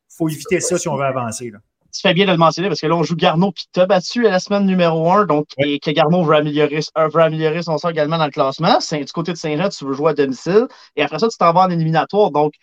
faut 0.10 0.28
éviter 0.28 0.60
ça 0.60 0.78
si 0.78 0.90
on 0.90 0.98
veut 0.98 1.06
avancer. 1.06 1.52
Là 1.52 1.60
tu 1.96 2.02
fais 2.02 2.14
bien 2.14 2.26
de 2.26 2.32
le 2.32 2.38
mentionner 2.38 2.68
parce 2.68 2.82
que 2.82 2.88
là, 2.88 2.96
on 2.96 3.04
joue 3.04 3.16
Garneau 3.16 3.52
qui 3.52 3.68
t'a 3.72 3.86
battu 3.86 4.28
à 4.28 4.32
la 4.32 4.40
semaine 4.40 4.66
numéro 4.66 5.10
1, 5.12 5.26
donc 5.26 5.48
et 5.58 5.80
que 5.80 5.92
Garneau 5.92 6.24
veut 6.24 6.36
améliorer, 6.36 6.80
euh, 6.98 7.08
veut 7.08 7.22
améliorer 7.22 7.62
son 7.64 7.78
sort 7.78 7.92
également 7.92 8.18
dans 8.18 8.26
le 8.26 8.32
classement. 8.32 8.80
C'est 8.80 9.04
du 9.04 9.12
côté 9.12 9.32
de 9.32 9.38
Saint-Jean, 9.38 9.70
tu 9.70 9.86
veux 9.86 9.94
jouer 9.94 10.12
à 10.12 10.14
domicile. 10.14 10.68
Et 10.96 11.04
après 11.04 11.20
ça, 11.20 11.28
tu 11.30 11.38
t'en 11.38 11.54
vas 11.54 11.62
en 11.62 11.70
éliminatoire. 11.70 12.32
Donc, 12.32 12.54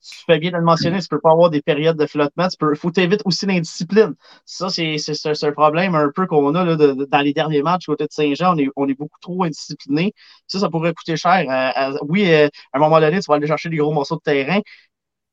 tu 0.00 0.18
fais 0.26 0.38
bien 0.38 0.50
de 0.52 0.56
le 0.56 0.62
mentionner, 0.62 1.00
tu 1.00 1.08
peux 1.08 1.18
pas 1.20 1.32
avoir 1.32 1.50
des 1.50 1.62
périodes 1.62 1.96
de 1.98 2.06
flottement. 2.06 2.46
Il 2.72 2.76
faut 2.76 2.90
t'éviter 2.92 3.22
aussi 3.24 3.46
l'indiscipline. 3.46 4.14
Ça, 4.44 4.68
c'est 4.70 4.96
un 5.42 5.52
problème 5.52 5.94
un 5.96 6.10
peu 6.14 6.26
qu'on 6.26 6.54
a 6.54 6.64
là, 6.64 6.76
dans 6.76 7.20
les 7.20 7.32
derniers 7.32 7.62
matchs 7.62 7.80
du 7.80 7.86
côté 7.86 8.04
de 8.04 8.12
Saint-Jean. 8.12 8.54
On 8.54 8.58
est, 8.58 8.68
on 8.76 8.88
est 8.88 8.94
beaucoup 8.94 9.18
trop 9.20 9.42
indiscipliné. 9.44 10.12
Ça, 10.46 10.60
ça 10.60 10.68
pourrait 10.70 10.94
coûter 10.94 11.16
cher. 11.16 11.44
Euh, 11.50 11.98
oui, 12.08 12.30
euh, 12.32 12.48
à 12.72 12.78
un 12.78 12.80
moment 12.80 13.00
donné, 13.00 13.18
tu 13.20 13.26
vas 13.28 13.34
aller 13.36 13.46
chercher 13.48 13.68
des 13.68 13.78
gros 13.78 13.92
morceaux 13.92 14.16
de 14.16 14.20
terrain, 14.20 14.60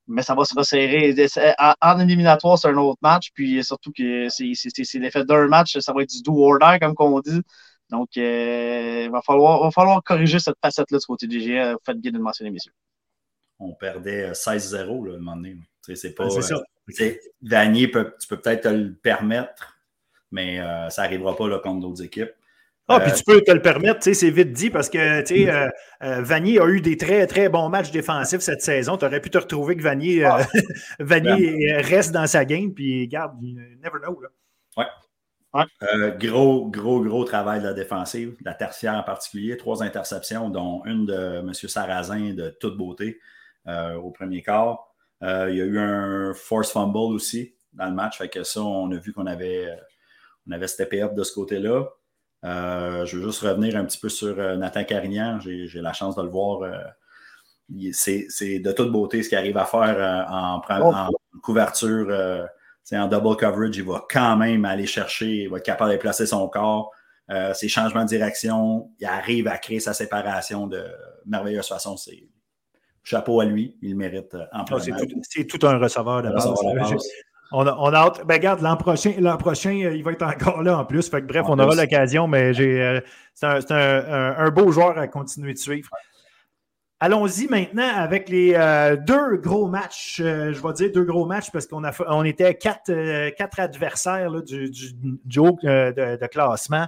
mais 0.08 0.22
ça 0.22 0.36
va 0.36 0.46
se 0.46 0.54
resserrer. 0.56 1.16
En 1.82 2.00
éliminatoire, 2.00 2.58
c'est 2.58 2.68
un 2.68 2.78
autre 2.78 3.00
match, 3.02 3.30
puis 3.34 3.64
surtout 3.64 3.92
que 3.92 4.28
c'est 4.30 5.00
l'effet 5.00 5.24
d'un 5.26 5.48
match, 5.48 5.78
ça 5.80 5.94
va 5.94 6.04
être 6.04 6.10
du 6.10 6.22
do 6.22 6.34
or 6.38 6.60
die, 6.60 6.80
comme 6.80 6.96
on 7.00 7.20
dit. 7.20 7.42
Donc, 7.90 8.10
euh, 8.18 9.04
il 9.06 9.12
va 9.12 9.22
falloir, 9.22 9.62
va 9.62 9.72
falloir 9.72 10.02
corriger 10.04 10.40
cette 10.40 10.58
facette-là 10.62 10.98
du 10.98 11.06
côté 11.06 11.28
du 11.28 11.40
GA. 11.40 11.76
Faites 11.86 12.00
bien 12.00 12.12
de 12.12 12.18
le 12.18 12.24
mentionner, 12.24 12.50
messieurs. 12.50 12.74
On 13.60 13.74
perdait 13.74 14.32
16-0 14.32 14.78
à 14.78 15.16
un 15.16 15.18
moment 15.20 15.36
donné. 15.36 15.58
C'est 15.82 16.16
pas. 16.16 16.30
ça. 16.30 16.56
Euh, 16.56 17.14
Vanier, 17.42 17.92
tu 17.92 18.28
peux 18.28 18.40
peut-être 18.40 18.64
te 18.64 18.68
le 18.70 18.94
permettre, 18.96 19.78
mais 20.32 20.60
euh, 20.60 20.90
ça 20.90 21.04
n'arrivera 21.04 21.36
pas 21.36 21.48
là, 21.48 21.60
contre 21.60 21.82
d'autres 21.82 22.04
équipes. 22.04 22.32
Ah, 22.90 23.00
puis 23.00 23.12
euh, 23.12 23.16
tu 23.16 23.24
peux 23.24 23.42
te 23.42 23.52
le 23.52 23.62
permettre, 23.62 24.02
c'est 24.02 24.30
vite 24.30 24.52
dit 24.52 24.70
parce 24.70 24.90
que 24.90 25.22
tu 25.22 25.50
euh, 25.50 25.70
euh, 26.04 26.22
Vanier 26.22 26.60
a 26.60 26.68
eu 26.68 26.82
des 26.82 26.98
très, 26.98 27.26
très 27.28 27.48
bons 27.48 27.70
matchs 27.70 27.92
défensifs 27.92 28.42
cette 28.42 28.62
saison. 28.62 28.98
Tu 28.98 29.06
aurais 29.06 29.22
pu 29.22 29.30
te 29.30 29.38
retrouver 29.38 29.78
que 29.78 29.82
Vanier, 29.82 30.26
ah. 30.26 30.40
Vanier 31.00 31.78
reste 31.78 32.12
dans 32.12 32.28
sa 32.28 32.44
game, 32.44 32.74
puis 32.74 33.08
garde, 33.08 33.42
you 33.42 33.58
never 33.82 34.00
know. 34.02 34.20
Là. 34.22 34.30
Ouais. 35.56 36.18
gros, 36.20 36.68
gros, 36.70 37.02
gros 37.02 37.24
travail 37.24 37.62
de 37.62 37.68
la 37.68 37.74
défensive, 37.74 38.36
la 38.44 38.54
tertiaire 38.54 38.96
en 38.96 39.04
particulier. 39.04 39.56
Trois 39.56 39.82
interceptions, 39.82 40.50
dont 40.50 40.84
une 40.84 41.06
de 41.06 41.40
M. 41.40 41.54
Sarrazin 41.54 42.34
de 42.34 42.50
toute 42.60 42.78
beauté 42.78 43.20
au 43.66 44.12
premier 44.12 44.42
quart. 44.42 44.94
il 45.22 45.56
y 45.56 45.62
a 45.62 45.66
eu 45.66 45.80
un 45.80 46.34
force 46.34 46.74
fumble 46.74 46.98
aussi 46.98 47.56
dans 47.72 47.86
le 47.86 47.94
match. 47.94 48.18
Fait 48.18 48.28
que 48.28 48.44
ça, 48.44 48.62
on 48.62 48.92
a 48.92 48.98
vu 48.98 49.14
qu'on 49.14 49.26
avait, 49.26 49.70
on 50.50 50.52
avait 50.52 50.68
steppé 50.68 51.02
up 51.02 51.14
de 51.14 51.24
ce 51.24 51.34
côté-là. 51.34 51.88
Euh, 52.44 53.06
je 53.06 53.18
veux 53.18 53.24
juste 53.24 53.42
revenir 53.42 53.76
un 53.78 53.86
petit 53.86 53.98
peu 53.98 54.10
sur 54.10 54.38
euh, 54.38 54.56
Nathan 54.56 54.84
Carignan. 54.84 55.40
J'ai 55.40 55.82
la 55.82 55.94
chance 55.94 56.16
de 56.16 56.22
le 56.22 56.30
voir. 56.30 56.64
Euh, 56.64 56.78
c'est 57.94 58.60
de 58.60 58.72
toute 58.72 58.92
beauté 58.92 59.24
ce 59.24 59.30
qu'il 59.30 59.38
arrive 59.38 59.58
à 59.58 59.66
faire 59.66 60.28
en, 60.30 60.62
oh. 60.82 60.94
en, 60.94 61.10
couverture. 61.42 62.08
en 62.92 63.08
double 63.08 63.38
coverage, 63.38 63.78
il 63.78 63.84
va 63.84 64.06
quand 64.10 64.36
même 64.36 64.66
aller 64.66 64.86
chercher, 64.86 65.44
il 65.44 65.50
va 65.50 65.58
être 65.58 65.66
capable 65.66 65.92
de 65.92 65.98
placer 65.98 66.26
son 66.26 66.48
corps. 66.50 66.92
ses 67.54 67.70
changements 67.70 68.04
de 68.04 68.10
direction, 68.10 68.92
il 69.00 69.06
arrive 69.08 69.48
à 69.48 69.58
créer 69.58 69.80
sa 69.80 69.94
séparation 69.94 70.68
de 70.68 70.84
merveilleuse 71.26 71.68
façon. 71.68 71.96
C'est 71.96 72.28
chapeau 73.02 73.40
à 73.40 73.46
lui, 73.46 73.78
il 73.82 73.96
mérite 73.96 74.36
en 74.52 74.66
ah, 74.70 74.78
C'est 75.22 75.46
tout, 75.46 75.66
un 75.66 75.78
receveur 75.78 76.22
de 76.22 76.30
base. 76.30 76.54
On 77.56 77.68
a, 77.68 77.76
on 77.78 77.94
hâte. 77.94 78.26
Ben, 78.26 78.34
regarde, 78.34 78.62
l'an 78.62 78.76
prochain, 78.76 79.14
l'an 79.20 79.38
prochain, 79.38 79.80
euh, 79.84 79.96
il 79.96 80.04
va 80.04 80.12
être 80.12 80.24
encore 80.24 80.64
là 80.64 80.80
en 80.80 80.86
plus. 80.86 81.08
Fait 81.08 81.22
que, 81.22 81.28
bref, 81.28 81.46
on 81.48 81.60
aura 81.60 81.76
l'occasion, 81.76 82.28
mais 82.28 82.52
j'ai, 82.52 82.82
euh, 82.82 83.00
c'est 83.36 83.72
un, 83.72 84.50
beau 84.50 84.72
joueur 84.72 84.98
à 84.98 85.08
continuer 85.08 85.54
de 85.54 85.60
suivre. 85.60 85.90
Allons-y 87.00 87.48
maintenant 87.48 87.88
avec 87.96 88.28
les 88.28 88.56
euh, 88.56 88.96
deux 88.96 89.38
gros 89.38 89.68
matchs. 89.68 90.16
je 90.18 90.60
vais 90.60 90.74
dire 90.74 90.92
deux 90.92 91.04
gros 91.04 91.28
matchs 91.28 91.52
parce 91.52 91.68
qu'on 91.68 91.84
a, 91.84 91.92
on 92.08 92.24
était 92.24 92.56
quatre, 92.56 92.92
quatre 93.36 93.60
adversaires 93.60 94.42
du, 94.42 94.72
du, 94.72 94.94
de, 94.94 96.28
classement. 96.28 96.88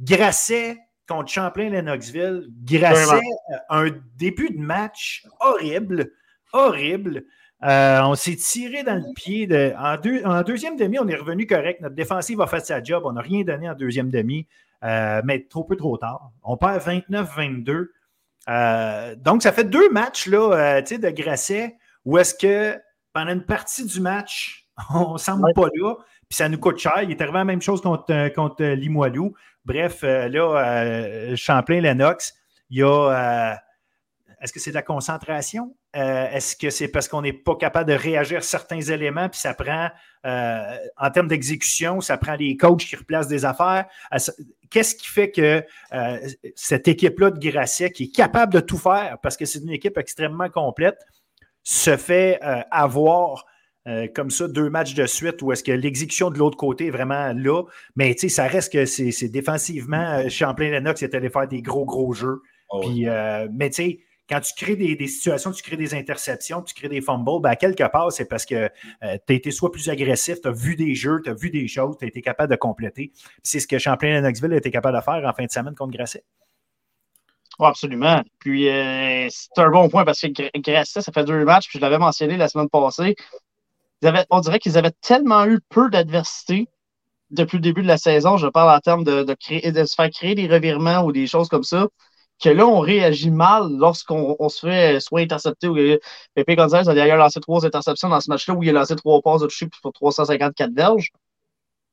Grasset 0.00 0.78
contre 1.06 1.30
Champlain-Lennoxville. 1.30 2.48
Grasset, 2.64 3.20
un 3.68 3.88
début 4.16 4.48
de 4.48 4.60
match 4.60 5.26
horrible, 5.40 6.10
horrible. 6.54 7.24
Euh, 7.64 8.02
on 8.02 8.14
s'est 8.14 8.36
tiré 8.36 8.82
dans 8.82 8.96
le 8.96 9.14
pied. 9.14 9.46
De, 9.46 9.72
en, 9.78 10.42
deuxième 10.42 10.76
demi, 10.76 10.98
on 10.98 11.08
est 11.08 11.16
revenu 11.16 11.46
correct. 11.46 11.80
Notre 11.80 11.94
défensive 11.94 12.40
a 12.40 12.46
fait 12.46 12.60
sa 12.60 12.82
job. 12.82 13.04
On 13.06 13.12
n'a 13.12 13.22
rien 13.22 13.42
donné 13.42 13.68
en 13.70 13.74
deuxième 13.74 14.10
demi, 14.10 14.46
euh, 14.84 15.22
mais 15.24 15.46
trop 15.48 15.64
peu 15.64 15.76
trop 15.76 15.96
tard. 15.96 16.30
On 16.42 16.56
perd 16.56 16.82
29-22. 16.82 17.88
Euh, 18.50 19.16
donc, 19.16 19.42
ça 19.42 19.52
fait 19.52 19.64
deux 19.64 19.88
matchs 19.90 20.26
là, 20.26 20.82
de 20.82 21.10
Grasset 21.10 21.76
où 22.04 22.18
est-ce 22.18 22.34
que 22.34 22.78
pendant 23.14 23.32
une 23.32 23.46
partie 23.46 23.86
du 23.86 24.00
match, 24.00 24.68
on 24.94 25.14
ne 25.14 25.18
semble 25.18 25.50
pas 25.54 25.68
là, 25.74 25.94
puis 26.28 26.36
ça 26.36 26.50
nous 26.50 26.58
coûte 26.58 26.78
cher. 26.78 27.02
Il 27.02 27.10
est 27.10 27.20
arrivé 27.22 27.38
la 27.38 27.44
même 27.44 27.62
chose 27.62 27.80
contre, 27.80 28.34
contre 28.34 28.62
Limoilou. 28.62 29.32
Bref, 29.64 30.02
là, 30.02 31.34
Champlain-Lennox, 31.34 32.34
il 32.68 32.80
y 32.80 32.82
a 32.82 33.58
Est-ce 34.44 34.52
que 34.52 34.60
c'est 34.60 34.70
de 34.70 34.76
la 34.76 34.82
concentration? 34.82 35.74
Euh, 35.96 36.30
est-ce 36.30 36.54
que 36.54 36.70
c'est 36.70 36.86
parce 36.86 37.08
qu'on 37.08 37.22
n'est 37.22 37.32
pas 37.32 37.56
capable 37.56 37.90
de 37.90 37.96
réagir 37.96 38.38
à 38.38 38.42
certains 38.42 38.80
éléments, 38.80 39.28
puis 39.28 39.40
ça 39.40 39.54
prend, 39.54 39.88
euh, 40.26 40.76
en 40.96 41.10
termes 41.10 41.28
d'exécution, 41.28 42.00
ça 42.00 42.16
prend 42.16 42.36
des 42.36 42.56
coachs 42.56 42.84
qui 42.84 42.94
replacent 42.94 43.26
des 43.26 43.44
affaires? 43.44 43.86
Qu'est-ce 44.70 44.94
qui 44.94 45.08
fait 45.08 45.30
que 45.30 45.64
cette 46.54 46.86
équipe-là 46.86 47.30
de 47.30 47.38
Grasset, 47.38 47.90
qui 47.90 48.04
est 48.04 48.14
capable 48.14 48.52
de 48.52 48.60
tout 48.60 48.78
faire, 48.78 49.18
parce 49.22 49.36
que 49.36 49.44
c'est 49.44 49.60
une 49.60 49.70
équipe 49.70 49.98
extrêmement 49.98 50.48
complète, 50.48 51.00
se 51.62 51.96
fait 51.96 52.38
avoir 52.70 53.46
euh, 53.86 54.08
comme 54.14 54.30
ça, 54.30 54.48
deux 54.48 54.70
matchs 54.70 54.94
de 54.94 55.04
suite 55.04 55.42
où 55.42 55.52
est-ce 55.52 55.62
que 55.62 55.72
l'exécution 55.72 56.30
de 56.30 56.38
l'autre 56.38 56.56
côté 56.56 56.86
est 56.86 56.90
vraiment 56.90 57.32
là? 57.34 57.64
Mais 57.96 58.16
ça 58.16 58.46
reste 58.46 58.72
que 58.72 58.86
c'est 58.86 59.28
défensivement, 59.28 60.20
euh, 60.20 60.28
Champlain-Lennox 60.28 61.02
est 61.02 61.14
allé 61.14 61.28
faire 61.28 61.46
des 61.46 61.60
gros, 61.60 61.84
gros 61.84 62.14
jeux. 62.14 62.40
Oh 62.70 62.80
Puis, 62.80 63.06
euh, 63.06 63.46
mais 63.52 63.68
tu 63.68 63.74
sais, 63.74 63.98
quand 64.28 64.40
tu 64.40 64.52
crées 64.54 64.76
des, 64.76 65.06
situations, 65.06 65.52
tu 65.52 65.62
crées 65.62 65.76
des 65.76 65.94
interceptions, 65.94 66.62
tu 66.62 66.74
crées 66.74 66.88
des 66.88 67.00
fumbles, 67.00 67.42
ben, 67.42 67.54
quelque 67.56 67.84
part, 67.84 68.10
c'est 68.10 68.24
parce 68.24 68.46
que 68.46 68.68
tu 69.00 69.06
as 69.06 69.32
été 69.32 69.50
soit 69.50 69.70
plus 69.70 69.88
agressif, 69.88 70.40
tu 70.40 70.48
as 70.48 70.52
vu 70.52 70.76
des 70.76 70.94
jeux, 70.94 71.20
tu 71.22 71.30
as 71.30 71.34
vu 71.34 71.50
des 71.50 71.68
choses, 71.68 71.96
tu 71.98 72.04
as 72.04 72.08
été 72.08 72.22
capable 72.22 72.50
de 72.50 72.56
compléter. 72.56 73.12
C'est 73.42 73.60
ce 73.60 73.66
que 73.66 73.78
Champlain-Lennoxville 73.78 74.52
a 74.52 74.56
été 74.56 74.70
capable 74.70 74.96
de 74.96 75.02
faire 75.02 75.22
en 75.24 75.32
fin 75.32 75.44
de 75.44 75.50
semaine 75.50 75.74
contre 75.74 75.96
Grasset. 75.96 76.24
Absolument. 77.60 78.22
Puis 78.40 78.64
c'est 79.30 79.58
un 79.58 79.70
bon 79.70 79.88
point 79.88 80.04
parce 80.04 80.20
que 80.20 80.58
Grasset, 80.58 81.02
ça 81.02 81.12
fait 81.12 81.24
deux 81.24 81.44
matchs, 81.44 81.68
puis 81.68 81.78
je 81.78 81.82
l'avais 81.84 81.98
mentionné 81.98 82.36
la 82.36 82.48
semaine 82.48 82.68
passée 82.68 83.14
on 84.30 84.40
dirait 84.40 84.58
qu'ils 84.58 84.78
avaient 84.78 84.92
tellement 85.00 85.44
eu 85.46 85.60
peu 85.68 85.90
d'adversité 85.90 86.68
depuis 87.30 87.56
le 87.56 87.62
début 87.62 87.82
de 87.82 87.88
la 87.88 87.98
saison. 87.98 88.36
Je 88.36 88.46
parle 88.46 88.70
en 88.76 88.80
termes 88.80 89.04
de, 89.04 89.22
de 89.22 89.84
se 89.84 89.94
faire 89.94 90.10
créer 90.10 90.34
des 90.34 90.46
revirements 90.46 91.04
ou 91.04 91.12
des 91.12 91.26
choses 91.26 91.48
comme 91.48 91.62
ça. 91.62 91.88
Que 92.42 92.50
là, 92.50 92.66
on 92.66 92.80
réagit 92.80 93.30
mal 93.30 93.68
lorsqu'on 93.78 94.48
se 94.48 94.66
fait 94.66 95.00
soit 95.00 95.20
intercepter 95.20 95.68
ou 95.68 95.76
Pepe 96.34 96.56
Gonzalez 96.56 96.88
a 96.88 96.94
d'ailleurs 96.94 97.16
lancé 97.16 97.40
trois 97.40 97.64
interceptions 97.64 98.08
dans 98.08 98.20
ce 98.20 98.28
match-là 98.30 98.54
où 98.54 98.62
il 98.62 98.70
a 98.70 98.72
lancé 98.72 98.96
trois 98.96 99.20
passes 99.22 99.42
de 99.42 99.46
toucher 99.46 99.68
pour 99.82 99.92
354 99.92 100.72
verges. 100.74 101.10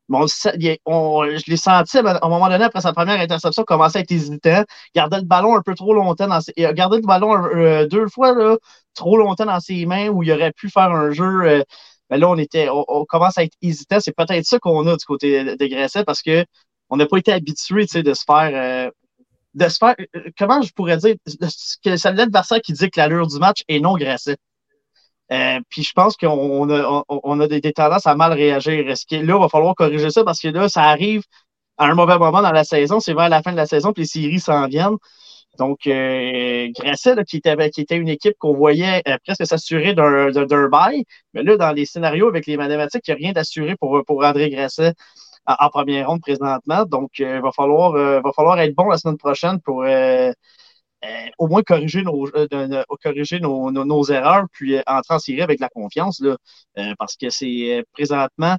Bon, 0.10 0.28
je 0.28 1.50
l'ai 1.50 1.58
senti 1.58 1.98
à 1.98 2.20
un 2.22 2.28
moment 2.28 2.50
donné, 2.50 2.66
après 2.66 2.82
sa 2.82 2.92
première 2.92 3.20
interception, 3.20 3.64
commençait 3.64 4.00
à 4.00 4.02
être 4.02 4.12
hésitant. 4.12 4.64
Gardait 4.94 5.18
le 5.20 5.24
ballon 5.24 5.56
un 5.56 5.62
peu 5.62 5.74
trop 5.74 5.94
longtemps 5.94 6.28
dans 6.28 6.42
ses, 6.42 6.52
il 6.58 6.70
gardé 6.74 6.98
le 6.98 7.08
ballon 7.08 7.34
euh, 7.56 7.88
deux 7.88 8.08
fois 8.10 8.34
là, 8.36 8.58
trop 8.94 9.16
longtemps 9.18 9.46
dans 9.46 9.60
ses 9.62 9.86
mains 9.86 10.10
où 10.10 10.22
il 10.22 10.32
aurait 10.34 10.52
pu 10.52 10.70
faire 10.70 10.92
un 10.92 11.12
jeu 11.12 11.44
euh, 11.46 11.64
mais 12.12 12.18
là, 12.18 12.30
on 12.30 12.38
était, 12.38 12.68
on, 12.70 13.06
commence 13.06 13.38
à 13.38 13.44
être 13.44 13.56
hésitant. 13.62 14.02
C'est 14.02 14.14
peut-être 14.16 14.46
ça 14.46 14.60
qu'on 14.60 14.86
a 14.86 14.98
du 14.98 15.06
côté 15.06 15.56
de 15.56 15.66
Grasset 15.68 16.04
parce 16.04 16.22
qu'on 16.22 16.98
n'a 16.98 17.06
pas 17.06 17.18
été 17.18 17.32
habitué 17.32 17.86
de 17.86 18.14
se 18.14 18.24
faire. 18.26 18.52
Euh, 18.54 18.92
de 19.54 19.68
se 19.68 19.78
faire. 19.78 19.96
Euh, 20.16 20.30
comment 20.38 20.62
je 20.62 20.72
pourrais 20.74 20.98
dire 20.98 21.16
que 21.84 21.98
c'est 21.98 22.14
l'adversaire 22.14 22.62
qui 22.62 22.74
dit 22.74 22.90
que 22.90 23.00
l'allure 23.00 23.28
du 23.28 23.38
match 23.40 23.64
est 23.68 23.80
non 23.80 23.96
Grasset. 23.96 24.38
Euh, 25.32 25.60
puis 25.70 25.84
je 25.84 25.94
pense 25.94 26.18
qu'on 26.18 26.70
a, 26.70 27.04
on, 27.08 27.40
a 27.40 27.48
des, 27.48 27.62
tendances 27.72 28.06
à 28.06 28.16
mal 28.16 28.34
réagir. 28.34 28.90
Est-ce 28.90 29.06
que 29.06 29.16
là, 29.16 29.36
il 29.36 29.42
va 29.42 29.48
falloir 29.48 29.76
corriger 29.76 30.10
ça 30.10 30.24
parce 30.26 30.42
que 30.42 30.50
là, 30.50 30.68
ça 30.68 30.84
arrive 30.84 31.24
à 31.78 31.86
un 31.86 31.96
mauvais 31.96 32.18
moment 32.18 32.42
dans 32.42 32.52
la 32.52 32.66
saison. 32.66 33.00
C'est 33.00 33.14
vers 33.14 33.30
la 33.30 33.42
fin 33.42 33.52
de 33.52 33.58
la 33.58 33.66
saison, 33.66 33.94
puis 33.94 34.04
les 34.04 34.08
séries 34.08 34.40
s'en 34.42 34.68
viennent. 34.68 34.98
Donc, 35.58 35.88
euh, 35.88 36.70
Grasset, 36.78 37.16
qui, 37.26 37.38
était, 37.38 37.70
qui 37.70 37.82
était 37.82 37.98
une 37.98 38.10
équipe 38.10 38.36
qu'on 38.40 38.54
voyait 38.54 39.02
euh, 39.08 39.18
presque 39.26 39.46
s'assurer 39.46 39.94
d'un 39.94 40.68
bail, 40.70 41.06
mais 41.34 41.44
là, 41.44 41.58
dans 41.58 41.72
les 41.72 41.86
scénarios 41.86 42.28
avec 42.28 42.46
les 42.46 42.58
mathématiques, 42.58 43.08
il 43.08 43.12
n'y 43.12 43.16
a 43.16 43.18
rien 43.18 43.32
d'assuré 43.34 43.76
pour, 43.78 44.04
pour 44.06 44.24
André 44.24 44.50
Grasset 44.50 44.94
en, 45.60 45.70
première 45.70 46.08
ronde 46.10 46.22
présentement. 46.22 46.86
Donc, 46.86 47.12
il 47.20 47.26
euh, 47.26 47.42
va, 47.42 47.52
falloir, 47.52 47.94
va 47.94 48.32
falloir 48.36 48.60
être 48.60 48.76
bon 48.76 48.90
la 48.90 48.98
semaine 48.98 49.18
prochaine 49.18 49.60
pour 49.62 49.86
au 51.40 51.48
moins 51.48 51.64
corriger 51.64 52.04
nos, 52.04 52.30
corriger 53.04 53.40
nos, 53.40 53.72
nos, 53.72 54.04
erreurs, 54.06 54.46
puis 54.52 54.78
entrer 54.86 55.16
en 55.16 55.20
série 55.20 55.42
avec 55.42 55.60
la 55.60 55.70
confiance, 55.70 56.22
là, 56.22 56.38
parce 56.98 57.16
que 57.16 57.30
c'est 57.30 57.84
présentement, 57.94 58.56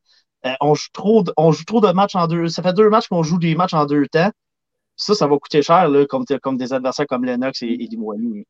on, 0.60 0.74
joue 0.74 0.88
trop, 0.92 1.24
on 1.36 1.52
joue 1.52 1.64
trop 1.64 1.80
de 1.80 1.92
matchs 1.92 2.16
en 2.16 2.26
deux. 2.26 2.48
Ça 2.48 2.62
fait 2.62 2.72
deux 2.72 2.88
matchs 2.88 3.08
qu'on 3.08 3.22
joue 3.22 3.38
des 3.38 3.54
matchs 3.54 3.74
en 3.74 3.86
deux 3.86 4.06
temps. 4.08 4.30
Ça, 4.96 5.14
ça 5.14 5.26
va 5.26 5.38
coûter 5.38 5.62
cher, 5.62 5.88
là, 5.88 6.06
comme, 6.06 6.56
des 6.56 6.72
adversaires 6.72 7.06
comme 7.06 7.24
Lennox 7.24 7.62
et, 7.62 7.66
et 7.66 7.86
Limoilou. 7.86 8.44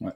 Oui, 0.00 0.10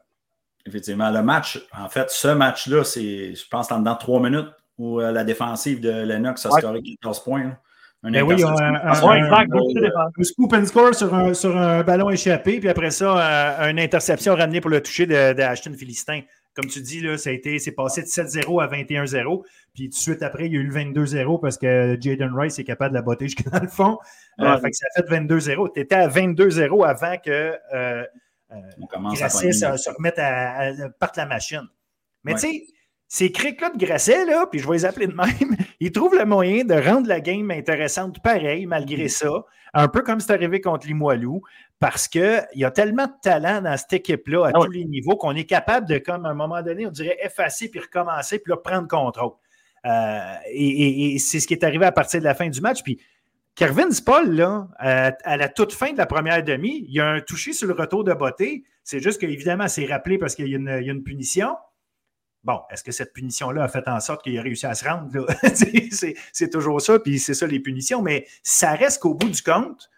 effectivement. 0.66 1.10
Le 1.10 1.22
match, 1.22 1.60
en 1.72 1.88
fait, 1.88 2.10
ce 2.10 2.28
match-là, 2.28 2.84
c'est, 2.84 3.34
je 3.34 3.48
pense, 3.48 3.68
dans 3.68 3.96
trois 3.96 4.20
minutes 4.20 4.48
où 4.78 5.00
euh, 5.00 5.12
la 5.12 5.24
défensive 5.24 5.80
de 5.80 5.90
Lennox 5.90 6.46
a 6.46 6.50
scoré 6.50 6.82
14 6.82 7.24
points. 7.24 7.56
Un 8.04 8.12
ben 8.12 8.22
oui, 8.22 8.40
un, 8.44 8.54
un, 8.54 10.22
scoop 10.22 10.52
and 10.52 10.66
score 10.66 10.94
sur 10.94 11.12
un, 11.12 11.34
sur 11.34 11.56
un 11.56 11.82
ballon 11.82 12.10
échappé, 12.10 12.60
puis 12.60 12.68
après 12.68 12.92
ça, 12.92 13.60
euh, 13.60 13.70
une 13.70 13.80
interception 13.80 14.36
ramenée 14.36 14.60
pour 14.60 14.70
le 14.70 14.80
toucher 14.80 15.06
de, 15.06 15.32
de 15.32 15.42
Ashton 15.42 15.72
Philistin 15.76 16.20
comme 16.58 16.68
tu 16.68 16.80
dis, 16.80 17.00
là, 17.00 17.16
ça 17.16 17.30
a 17.30 17.32
été, 17.32 17.60
c'est 17.60 17.70
passé 17.70 18.02
de 18.02 18.08
7-0 18.08 18.60
à 18.60 18.66
21-0. 18.66 19.44
Puis 19.74 19.84
tout 19.84 19.88
de 19.90 19.94
suite 19.94 20.24
après, 20.24 20.46
il 20.46 20.52
y 20.52 20.56
a 20.56 20.60
eu 20.60 20.64
le 20.64 20.74
22-0 20.74 21.40
parce 21.40 21.56
que 21.56 21.96
Jaden 22.00 22.34
Rice 22.34 22.58
est 22.58 22.64
capable 22.64 22.90
de 22.90 22.94
la 22.96 23.02
botter 23.02 23.26
jusqu'à 23.26 23.48
dans 23.48 23.60
le 23.60 23.68
fond. 23.68 23.96
Euh, 24.40 24.58
fait 24.58 24.70
que 24.70 24.76
ça 24.76 24.86
a 24.96 25.02
fait 25.04 25.20
22-0. 25.20 25.72
Tu 25.72 25.80
étais 25.80 25.94
à 25.94 26.08
22-0 26.08 26.84
avant 26.84 27.16
que 27.18 27.30
euh, 27.30 28.04
euh, 28.50 28.56
se, 28.74 29.90
remette 29.96 30.18
à, 30.18 30.62
à, 30.62 30.72
la 31.16 31.26
machine. 31.26 31.68
Mais 32.24 32.34
tu 32.34 32.40
sais, 32.40 32.62
ces 33.08 33.32
crics-là 33.32 33.70
de 33.70 33.78
Grasset, 33.78 34.26
là, 34.26 34.46
puis 34.46 34.60
je 34.60 34.68
vais 34.68 34.74
les 34.74 34.84
appeler 34.84 35.06
de 35.06 35.14
même, 35.14 35.56
ils 35.80 35.90
trouvent 35.90 36.16
le 36.16 36.26
moyen 36.26 36.64
de 36.64 36.74
rendre 36.74 37.08
la 37.08 37.20
game 37.20 37.50
intéressante 37.50 38.22
pareil, 38.22 38.66
malgré 38.66 39.06
mm. 39.06 39.08
ça. 39.08 39.30
Un 39.74 39.88
peu 39.88 40.02
comme 40.02 40.20
c'est 40.20 40.32
arrivé 40.32 40.60
contre 40.60 40.86
Limoilou 40.86 41.42
parce 41.78 42.08
qu'il 42.08 42.46
y 42.54 42.64
a 42.64 42.70
tellement 42.70 43.06
de 43.06 43.12
talent 43.22 43.62
dans 43.62 43.76
cette 43.76 43.92
équipe-là 43.92 44.46
à 44.46 44.50
ah 44.54 44.60
tous 44.64 44.70
les 44.70 44.84
niveaux 44.84 45.16
qu'on 45.16 45.34
est 45.36 45.44
capable 45.44 45.86
de, 45.86 45.98
comme 45.98 46.26
à 46.26 46.30
un 46.30 46.34
moment 46.34 46.62
donné, 46.62 46.86
on 46.86 46.90
dirait 46.90 47.18
effacer 47.22 47.70
puis 47.70 47.80
recommencer 47.80 48.38
puis 48.38 48.50
là, 48.50 48.56
prendre 48.56 48.88
contrôle. 48.88 49.32
Euh, 49.86 50.34
et, 50.52 51.18
c'est 51.18 51.40
ce 51.40 51.46
qui 51.46 51.54
est 51.54 51.64
arrivé 51.64 51.86
à 51.86 51.92
partir 51.92 52.20
de 52.20 52.24
la 52.24 52.34
fin 52.34 52.48
du 52.48 52.60
match. 52.60 52.82
Puis 52.82 53.00
Kervin 53.54 53.90
Spall, 53.90 54.34
là, 54.34 54.68
à, 54.78 55.36
la 55.36 55.48
toute 55.48 55.72
fin 55.72 55.92
de 55.92 55.98
la 55.98 56.06
première 56.06 56.42
demi, 56.42 56.84
il 56.88 56.94
y 56.94 57.00
a 57.00 57.06
un 57.06 57.20
touché 57.20 57.52
sur 57.52 57.68
le 57.68 57.74
retour 57.74 58.04
de 58.04 58.12
beauté. 58.12 58.64
C'est 58.84 59.00
juste 59.00 59.20
qu'évidemment, 59.20 59.68
c'est 59.68 59.86
rappelé 59.86 60.18
parce 60.18 60.34
qu'il 60.34 60.48
y, 60.48 60.54
a 60.54 60.78
une 60.78 61.04
punition. 61.04 61.56
Bon, 62.48 62.62
est-ce 62.70 62.82
que 62.82 62.92
cette 62.92 63.12
punition-là 63.12 63.64
a 63.64 63.68
fait 63.68 63.86
en 63.88 64.00
sorte 64.00 64.22
qu'il 64.22 64.38
a 64.38 64.40
réussi 64.40 64.64
à 64.64 64.72
se 64.72 64.88
rendre? 64.88 65.10
c'est 66.32 66.48
toujours 66.50 66.80
ça, 66.80 66.98
puis 66.98 67.18
c'est 67.18 67.34
ça 67.34 67.46
les 67.46 67.60
punitions, 67.60 68.00
mais 68.00 68.26
ça 68.42 68.72
reste 68.72 69.02
qu'au 69.02 69.12
bout 69.12 69.28
du 69.28 69.42
compte, 69.42 69.90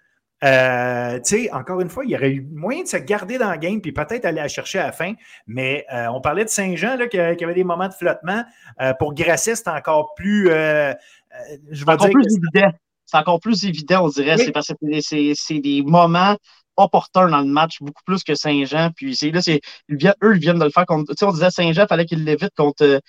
euh, 0.43 1.21
encore 1.53 1.81
une 1.81 1.89
fois, 1.89 2.05
il 2.05 2.11
y 2.11 2.17
aurait 2.17 2.33
eu 2.33 2.49
moyen 2.53 2.83
de 2.83 2.89
se 2.89 2.97
garder 2.97 3.39
dans 3.39 3.53
le 3.53 3.57
game 3.57 3.81
puis 3.81 3.93
peut-être 3.93 4.25
aller 4.25 4.41
la 4.41 4.49
chercher 4.49 4.81
à 4.81 4.87
la 4.87 4.93
fin. 4.93 5.13
Mais 5.47 5.87
euh, 5.95 6.09
on 6.09 6.21
parlait 6.21 6.45
de 6.45 6.51
Saint-Jean 6.51 6.99
qui, 7.09 7.21
avait 7.21 7.55
des 7.55 7.63
moments 7.63 7.87
de 7.87 7.95
flottement. 7.95 8.43
Euh, 8.81 8.95
pour 8.95 9.15
Grasset, 9.15 9.55
c'est 9.55 9.69
encore 9.69 10.15
plus. 10.15 10.49
je 10.49 11.85
vais 11.85 11.97
dire. 11.99 12.11
Plus 12.11 12.37
évident. 12.37 12.73
C'est 13.07 13.17
encore 13.17 13.39
plus 13.39 13.65
évident, 13.65 14.07
on 14.07 14.09
dirait. 14.09 14.39
C'est 14.39 14.51
parce 14.51 14.73
que 14.73 15.35
c'est 15.35 15.61
des 15.61 15.83
moments 15.83 16.37
opportuns 16.77 17.29
dans 17.29 17.41
le 17.41 17.47
match, 17.47 17.79
beaucoup 17.81 18.03
plus 18.05 18.23
que 18.23 18.35
Saint-Jean. 18.35 18.91
Puis 18.95 19.17
là, 19.33 20.15
eux, 20.23 20.37
ils 20.37 20.41
viennent 20.41 20.59
de 20.59 20.65
le 20.65 20.71
faire 20.71 20.87
contre. 20.87 21.15
On 21.23 21.33
disait 21.33 21.51
Saint-Jean, 21.51 21.87
fallait 21.87 22.07
qu'il 22.07 22.25
l'évite 22.25 22.55
contre 22.57 23.01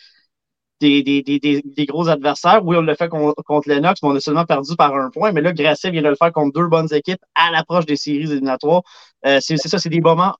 des, 0.82 1.86
gros 1.88 2.10
adversaires. 2.10 2.65
Oui, 2.65 2.76
on 2.78 2.82
l'a 2.82 2.95
fait 2.95 3.10
contre, 3.10 3.69
Lennox, 3.69 4.02
mais 4.02 4.10
on 4.10 4.15
a 4.15 4.19
seulement 4.19 4.45
perdu 4.45 4.76
par 4.76 4.95
un 4.95 5.10
point. 5.10 5.32
Mais 5.32 5.41
là, 5.41 5.54
Grasset 5.54 5.91
vient 5.91 6.02
de 6.02 6.10
le 6.10 6.15
faire 6.15 6.32
contre 6.32 6.54
deux 6.60 6.67
bonnes 6.67 6.91
équipes 6.93 7.21
à 7.36 7.52
l'approche 7.52 7.86
des 7.86 7.95
séries 7.95 8.32
éliminatoires. 8.32 8.82
Euh, 9.26 9.39
c'est 9.41 9.58
ça, 9.58 9.78
c'est 9.78 9.89
des 9.89 10.02
moments, 10.02 10.36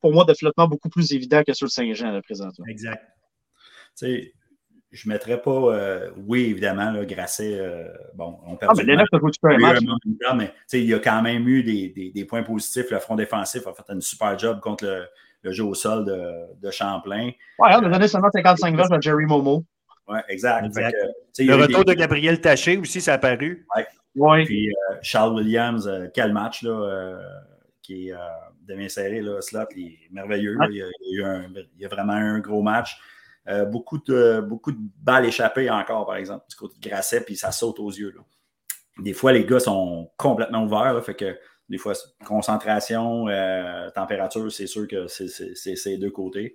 pour 0.00 0.12
moi, 0.12 0.24
de 0.24 0.34
flottement 0.34 0.68
beaucoup 0.68 0.88
plus 0.88 1.12
évidents 1.12 1.42
que 1.46 1.52
sur 1.52 1.66
le 1.66 1.70
Saint-Jean, 1.70 2.20
présentement. 2.22 2.66
Exact. 2.68 3.02
Tu 3.98 4.06
sais, 4.06 4.32
je 4.92 5.08
ne 5.08 5.14
mettrais 5.14 5.40
pas, 5.40 5.50
euh, 5.50 6.10
oui, 6.26 6.50
évidemment, 6.50 6.90
là, 6.90 7.04
Grasset, 7.04 7.58
euh, 7.58 7.88
bon, 8.14 8.38
on 8.46 8.56
perd. 8.56 8.72
Ah, 8.72 8.74
mais 8.76 8.84
Lennox 8.84 9.08
a 9.12 9.18
joué 9.18 9.32
super 9.32 9.58
match. 9.58 9.78
Mais 10.36 10.52
il 10.72 10.84
y 10.84 10.94
a 10.94 10.98
quand 10.98 11.22
même 11.22 11.48
eu 11.48 11.62
des, 11.62 12.24
points 12.24 12.42
positifs. 12.42 12.90
Le 12.90 12.98
front 12.98 13.16
défensif 13.16 13.66
a 13.66 13.72
fait 13.72 13.84
un 13.88 14.00
super 14.00 14.38
job 14.38 14.60
contre 14.60 15.08
le, 15.42 15.52
jeu 15.52 15.64
au 15.64 15.74
sol 15.74 16.04
de, 16.04 16.70
Champlain. 16.70 17.30
Oui, 17.58 17.68
on 17.70 17.84
a 17.84 17.88
donné 17.88 18.06
seulement 18.06 18.30
55 18.30 18.76
verges 18.76 18.92
à 18.92 19.00
Jerry 19.00 19.26
Momo. 19.26 19.64
Oui, 20.08 20.18
exact. 20.28 20.66
le 20.76 21.54
retour 21.54 21.84
de 21.84 21.94
Gabriel 21.94 22.40
Taché 22.40 22.76
aussi, 22.76 23.00
ça 23.00 23.12
a 23.12 23.14
apparu. 23.14 23.66
Oui. 24.14 24.44
Puis 24.44 24.68
euh, 24.68 24.96
Charles 25.02 25.34
Williams, 25.34 25.88
euh, 25.88 26.08
quel 26.12 26.32
match, 26.32 26.62
là, 26.62 26.70
euh, 26.70 27.22
qui 27.80 28.10
est 28.10 28.14
demi 28.66 28.88
serré, 28.88 29.20
là, 29.20 29.40
slot, 29.40 29.64
il 29.76 29.86
est 29.86 29.98
merveilleux. 30.12 30.56
il, 30.70 30.76
y 30.76 31.22
a, 31.22 31.42
eu 31.80 31.86
vraiment 31.88 32.12
un 32.12 32.38
gros 32.38 32.62
match. 32.62 32.96
Beaucoup, 33.70 33.98
de, 33.98 34.40
beaucoup 34.40 34.72
de 34.72 34.78
balles 35.00 35.26
échappées 35.26 35.68
encore, 35.68 36.06
par 36.06 36.16
exemple, 36.16 36.44
du 36.48 36.56
côté 36.56 36.76
de 36.80 36.88
Grasset, 36.88 37.22
puis 37.22 37.36
ça 37.36 37.50
saute 37.50 37.80
aux 37.80 37.90
yeux. 37.90 38.12
Là. 38.16 38.22
Des 38.98 39.12
fois, 39.12 39.32
les 39.32 39.44
gars 39.44 39.58
sont 39.58 40.10
complètement 40.16 40.64
ouverts, 40.64 41.02
fait 41.04 41.14
que 41.14 41.38
des 41.68 41.78
fois, 41.78 41.94
concentration, 42.24 43.26
température, 43.94 44.52
c'est 44.52 44.66
sûr 44.66 44.86
que 44.86 45.06
c'est 45.08 45.26
ces 45.76 45.96
deux 45.98 46.10
côtés. 46.10 46.54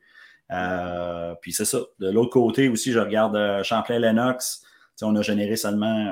Euh, 0.52 1.36
puis 1.42 1.54
c'est 1.54 1.66
ça. 1.66 1.80
De 2.00 2.10
l'autre 2.10 2.32
côté 2.32 2.70
aussi, 2.70 2.92
je 2.92 3.00
regarde 3.00 3.36
euh, 3.36 3.64
Champlain-Lennox. 3.64 4.64
On 5.02 5.16
a 5.16 5.22
généré 5.22 5.56
seulement, 5.56 6.08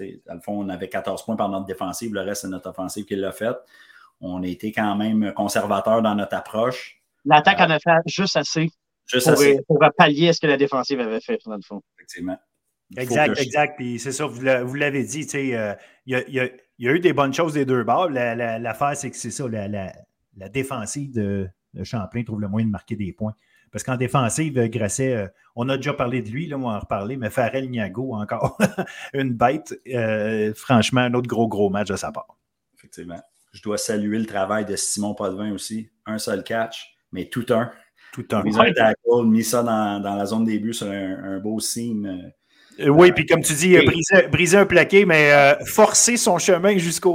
euh, 0.00 0.06
dans 0.26 0.34
le 0.34 0.40
fond, 0.40 0.64
on 0.64 0.68
avait 0.68 0.88
14 0.88 1.24
points 1.24 1.36
par 1.36 1.48
notre 1.48 1.66
défensive. 1.66 2.14
Le 2.14 2.20
reste, 2.20 2.42
c'est 2.42 2.48
notre 2.48 2.70
offensive 2.70 3.04
qui 3.04 3.16
l'a 3.16 3.32
fait. 3.32 3.56
on 4.20 4.42
a 4.42 4.46
été 4.46 4.72
quand 4.72 4.94
même 4.96 5.32
conservateur 5.34 6.00
dans 6.00 6.14
notre 6.14 6.34
approche. 6.34 7.02
L'attaque 7.24 7.60
en 7.60 7.70
a 7.70 7.78
fait 7.78 7.90
juste 8.06 8.36
assez, 8.36 8.70
Juste 9.06 9.26
pour, 9.26 9.32
assez. 9.34 9.60
pour 9.66 9.78
pallier 9.96 10.28
à 10.30 10.32
ce 10.32 10.40
que 10.40 10.46
la 10.46 10.56
défensive 10.56 11.00
avait 11.00 11.20
fait, 11.20 11.38
dans 11.46 11.56
le 11.56 11.62
fond. 11.62 11.82
Effectivement. 11.96 12.38
Exact, 12.96 13.34
je- 13.36 13.42
exact. 13.42 13.76
Puis 13.76 13.98
c'est 13.98 14.12
ça, 14.12 14.26
vous 14.26 14.42
l'a- 14.42 14.62
l'avez 14.62 15.02
dit, 15.04 15.24
tu 15.26 15.30
sais, 15.30 15.56
euh, 15.56 15.74
il 16.06 16.12
y, 16.12 16.16
a, 16.16 16.28
il 16.28 16.34
y 16.34 16.40
a- 16.40 16.48
il 16.78 16.84
y 16.86 16.88
a 16.88 16.92
eu 16.92 17.00
des 17.00 17.12
bonnes 17.12 17.32
choses 17.34 17.54
des 17.54 17.64
deux 17.64 17.82
bords. 17.84 18.10
La- 18.10 18.34
la- 18.34 18.58
L'affaire, 18.58 18.96
c'est 18.96 19.10
que 19.10 19.16
c'est 19.16 19.30
ça, 19.30 19.48
la, 19.48 19.66
la- 19.68 19.92
la 20.36 20.48
défensive 20.48 21.12
de, 21.12 21.48
de 21.74 21.84
Champlain 21.84 22.22
trouve 22.22 22.40
le 22.40 22.48
moyen 22.48 22.66
de 22.66 22.70
marquer 22.72 22.94
des 22.96 23.12
points. 23.12 23.34
Parce 23.72 23.82
qu'en 23.82 23.96
défensive, 23.96 24.56
euh, 24.58 24.68
Grasset, 24.68 25.12
euh, 25.14 25.26
on 25.56 25.68
a 25.68 25.76
déjà 25.76 25.92
parlé 25.94 26.22
de 26.22 26.30
lui, 26.30 26.46
là, 26.46 26.56
on 26.56 26.60
va 26.62 26.76
en 26.76 26.78
reparler, 26.78 27.16
mais 27.16 27.30
Farrell 27.30 27.68
Niago, 27.68 28.14
encore 28.14 28.56
une 29.14 29.34
bête. 29.34 29.74
Euh, 29.92 30.52
franchement, 30.54 31.00
un 31.00 31.14
autre 31.14 31.26
gros, 31.28 31.48
gros 31.48 31.70
match 31.70 31.88
de 31.88 31.96
sa 31.96 32.12
part. 32.12 32.38
Effectivement. 32.78 33.20
Je 33.52 33.62
dois 33.62 33.78
saluer 33.78 34.18
le 34.18 34.26
travail 34.26 34.64
de 34.64 34.76
Simon 34.76 35.14
Potvin 35.14 35.50
aussi. 35.52 35.90
Un 36.06 36.18
seul 36.18 36.44
catch, 36.44 36.94
mais 37.10 37.24
tout 37.28 37.46
un. 37.50 37.70
Tout 38.12 38.26
un. 38.32 38.42
Mis 38.42 38.58
un 38.58 38.72
tackle, 38.72 39.24
mis 39.26 39.44
ça 39.44 39.62
dans, 39.62 40.00
dans 40.00 40.14
la 40.16 40.26
zone 40.26 40.44
des 40.44 40.58
buts 40.58 40.74
sur 40.74 40.86
un, 40.88 41.24
un 41.36 41.38
beau 41.38 41.60
seam. 41.60 42.06
euh, 42.06 42.84
Euh, 42.84 42.88
oui, 42.88 43.12
puis 43.12 43.24
comme 43.26 43.40
tu 43.42 43.52
dis, 43.54 43.76
euh, 43.76 43.82
briser, 43.84 44.28
briser 44.28 44.56
un 44.58 44.66
plaqué, 44.66 45.04
mais 45.06 45.32
euh, 45.32 45.54
forcer 45.66 46.16
son 46.16 46.38
chemin 46.38 46.76
jusqu'à 46.78 47.08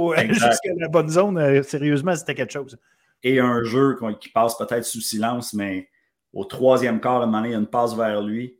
la 0.78 0.88
bonne 0.88 1.08
zone, 1.08 1.38
euh, 1.38 1.62
sérieusement, 1.62 2.14
c'était 2.16 2.34
quelque 2.34 2.52
chose. 2.52 2.76
Et 3.22 3.38
un 3.38 3.62
jeu 3.62 3.96
qui 4.20 4.28
passe 4.30 4.56
peut-être 4.58 4.84
sous 4.84 5.00
silence, 5.00 5.54
mais 5.54 5.88
au 6.32 6.44
troisième 6.44 7.00
quart, 7.00 7.20
à 7.20 7.22
un 7.22 7.26
moment 7.26 7.38
donné, 7.38 7.50
il 7.50 7.52
y 7.52 7.54
a 7.54 7.58
une 7.58 7.66
passe 7.68 7.94
vers 7.94 8.20
lui. 8.22 8.56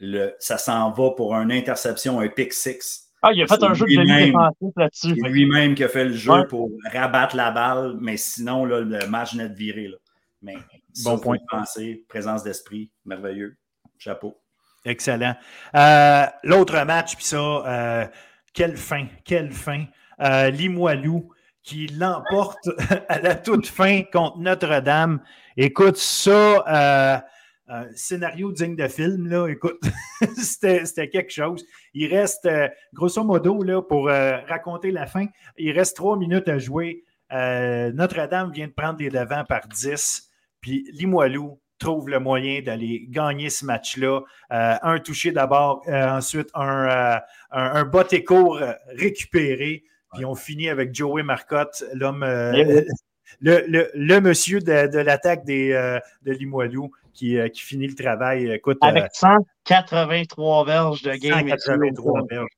Le, 0.00 0.32
ça 0.40 0.58
s'en 0.58 0.90
va 0.90 1.10
pour 1.16 1.34
une 1.34 1.52
interception, 1.52 2.18
un 2.18 2.28
pick 2.28 2.52
six. 2.52 3.08
Ah, 3.22 3.30
il 3.32 3.40
a 3.42 3.46
fait 3.46 3.62
un 3.62 3.72
jeu 3.74 3.86
de 3.86 3.90
lui-même. 3.90 4.08
demi-défensif 4.32 4.72
là-dessus. 4.76 5.14
C'est 5.22 5.28
lui-même 5.28 5.74
qui 5.76 5.84
a 5.84 5.88
fait 5.88 6.06
le 6.06 6.12
jeu 6.14 6.32
Ouais. 6.32 6.46
pour 6.48 6.70
rabattre 6.92 7.36
la 7.36 7.52
balle, 7.52 7.96
mais 8.00 8.16
sinon, 8.16 8.64
là, 8.64 8.80
le 8.80 9.06
match 9.06 9.34
n'est 9.34 9.48
de 9.48 9.54
virer. 9.54 9.86
Là. 9.86 9.96
Mais 10.42 10.56
Bon 11.04 11.18
point. 11.18 11.36
y 11.36 11.46
penser, 11.48 12.04
présence 12.08 12.42
d'esprit, 12.42 12.90
merveilleux. 13.04 13.56
Chapeau. 13.98 14.40
Excellent. 14.84 15.34
Euh, 15.74 16.26
L'autre 16.42 16.84
match, 16.84 17.14
puis 17.16 17.24
ça, 17.24 17.36
euh, 17.38 18.06
quelle 18.52 18.76
fin, 18.76 19.06
quelle 19.24 19.52
fin. 19.52 19.86
Euh, 20.20 20.50
Limoilou 20.50 21.32
qui 21.62 21.86
l'emporte 21.86 22.68
à 23.08 23.20
la 23.20 23.34
toute 23.36 23.66
fin 23.66 24.02
contre 24.12 24.38
Notre-Dame. 24.38 25.20
Écoute, 25.56 25.96
ça, 25.96 27.20
euh, 27.72 27.84
scénario 27.94 28.52
digne 28.52 28.76
de 28.76 28.86
film, 28.86 29.28
là, 29.28 29.48
écoute, 29.48 29.80
c'était 30.36 31.08
quelque 31.08 31.30
chose. 31.30 31.64
Il 31.94 32.12
reste, 32.12 32.44
euh, 32.44 32.68
grosso 32.92 33.24
modo, 33.24 33.62
là, 33.62 33.80
pour 33.80 34.08
euh, 34.08 34.38
raconter 34.46 34.90
la 34.90 35.06
fin, 35.06 35.26
il 35.56 35.72
reste 35.72 35.96
trois 35.96 36.18
minutes 36.18 36.48
à 36.48 36.58
jouer. 36.58 37.04
Notre-Dame 37.30 38.52
vient 38.52 38.66
de 38.66 38.72
prendre 38.72 38.98
les 38.98 39.08
devants 39.08 39.44
par 39.48 39.66
10, 39.66 40.30
puis 40.62 40.88
Limoilou 40.92 41.60
trouve 41.78 42.08
le 42.08 42.20
moyen 42.20 42.62
d'aller 42.62 43.04
gagner 43.10 43.50
ce 43.50 43.66
match-là. 43.66 44.20
Euh, 44.52 44.74
un 44.82 44.98
touché 45.00 45.32
d'abord, 45.32 45.82
euh, 45.88 46.08
ensuite 46.08 46.48
un, 46.54 46.88
euh, 46.88 47.16
un, 47.50 47.62
un 47.74 47.84
bot 47.84 48.04
et 48.12 48.22
court 48.24 48.58
récupéré, 48.96 49.82
puis 50.14 50.24
on 50.24 50.34
finit 50.34 50.68
avec 50.68 50.94
Joey 50.94 51.22
Marcotte, 51.24 51.82
l'homme, 51.92 52.22
euh, 52.22 52.52
oui. 52.52 52.84
le, 53.40 53.64
le- 53.66 53.90
le 53.94 54.20
monsieur 54.20 54.60
de, 54.60 54.86
de 54.86 54.98
l'attaque 54.98 55.44
des, 55.44 55.70
de 56.22 56.32
Limoilou 56.32 56.92
qui, 57.12 57.36
qui 57.52 57.60
finit 57.62 57.88
le 57.88 57.94
travail. 57.94 58.50
Écoute, 58.52 58.78
Avec 58.82 59.10
183 59.12 60.64
verges 60.64 61.02
de 61.02 61.12
game. 61.14 61.32
183 61.48 62.22
verges. 62.30 62.48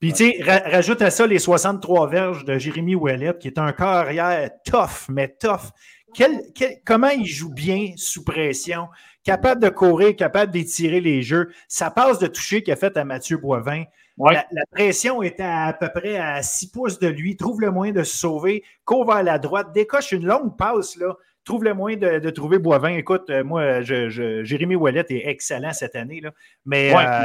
Puis, 0.00 0.12
tu 0.14 0.32
sais, 0.32 0.42
ra- 0.42 0.62
rajoute 0.70 1.02
à 1.02 1.10
ça 1.10 1.26
les 1.26 1.38
63 1.38 2.08
verges 2.08 2.44
de 2.46 2.56
Jérémy 2.58 2.94
Ouellet, 2.94 3.34
qui 3.38 3.48
est 3.48 3.58
un 3.58 3.72
corps 3.72 3.88
arrière 3.88 4.50
tough, 4.64 5.08
mais 5.10 5.28
tough. 5.38 5.70
Quel- 6.14 6.42
quel- 6.54 6.76
comment 6.84 7.08
il 7.10 7.26
joue 7.26 7.52
bien 7.52 7.92
sous 7.96 8.24
pression, 8.24 8.88
capable 9.24 9.62
de 9.62 9.68
courir, 9.68 10.16
capable 10.16 10.52
d'étirer 10.52 11.00
les 11.00 11.22
jeux. 11.22 11.50
Sa 11.68 11.90
passe 11.90 12.18
de 12.18 12.26
toucher 12.26 12.62
qu'il 12.62 12.72
a 12.72 12.76
faite 12.76 12.96
à 12.96 13.04
Mathieu 13.04 13.36
Boivin, 13.36 13.84
Ouais. 14.18 14.34
la, 14.34 14.44
la 14.52 14.62
pression 14.70 15.22
était 15.22 15.42
à, 15.42 15.66
à 15.66 15.72
peu 15.72 15.88
près 15.94 16.16
à 16.18 16.42
6 16.42 16.70
pouces 16.70 16.98
de 16.98 17.08
lui, 17.08 17.36
trouve 17.36 17.60
le 17.60 17.70
moyen 17.70 17.92
de 17.92 18.02
se 18.02 18.16
sauver, 18.16 18.64
court 18.84 19.06
vers 19.06 19.22
la 19.22 19.38
droite, 19.38 19.72
décoche 19.72 20.12
une 20.12 20.26
longue 20.26 20.56
passe, 20.58 20.96
là, 20.96 21.14
trouve 21.44 21.64
le 21.64 21.72
moyen 21.72 21.96
de, 21.96 22.18
de 22.18 22.30
trouver 22.30 22.58
Boivin. 22.58 22.90
Écoute, 22.96 23.30
euh, 23.30 23.42
moi, 23.42 23.80
je, 23.80 24.10
je- 24.10 24.44
Jérémy 24.44 24.76
Ouellet 24.76 25.04
est 25.08 25.26
excellent 25.28 25.72
cette 25.72 25.96
année, 25.96 26.20
là, 26.20 26.32
mais 26.66 26.94
Ouais, 26.94 27.06
euh, 27.06 27.24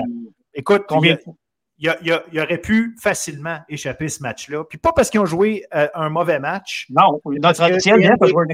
écoute, 0.54 0.84
combien 0.88 1.18
il- 1.28 1.34
il, 1.78 1.90
a- 1.90 1.98
il 2.02 2.12
a- 2.12 2.24
il 2.32 2.40
aurait 2.40 2.58
pu 2.60 2.96
facilement 3.02 3.60
échapper 3.70 4.08
ce 4.10 4.22
match-là. 4.22 4.64
Puis 4.64 4.78
pas 4.78 4.92
parce 4.94 5.10
qu'ils 5.10 5.20
ont 5.20 5.26
joué 5.26 5.66
euh, 5.74 5.88
un 5.94 6.10
mauvais 6.10 6.40
match. 6.40 6.88
Non, 6.90 7.20
notre 7.26 7.62
match. 7.70 7.84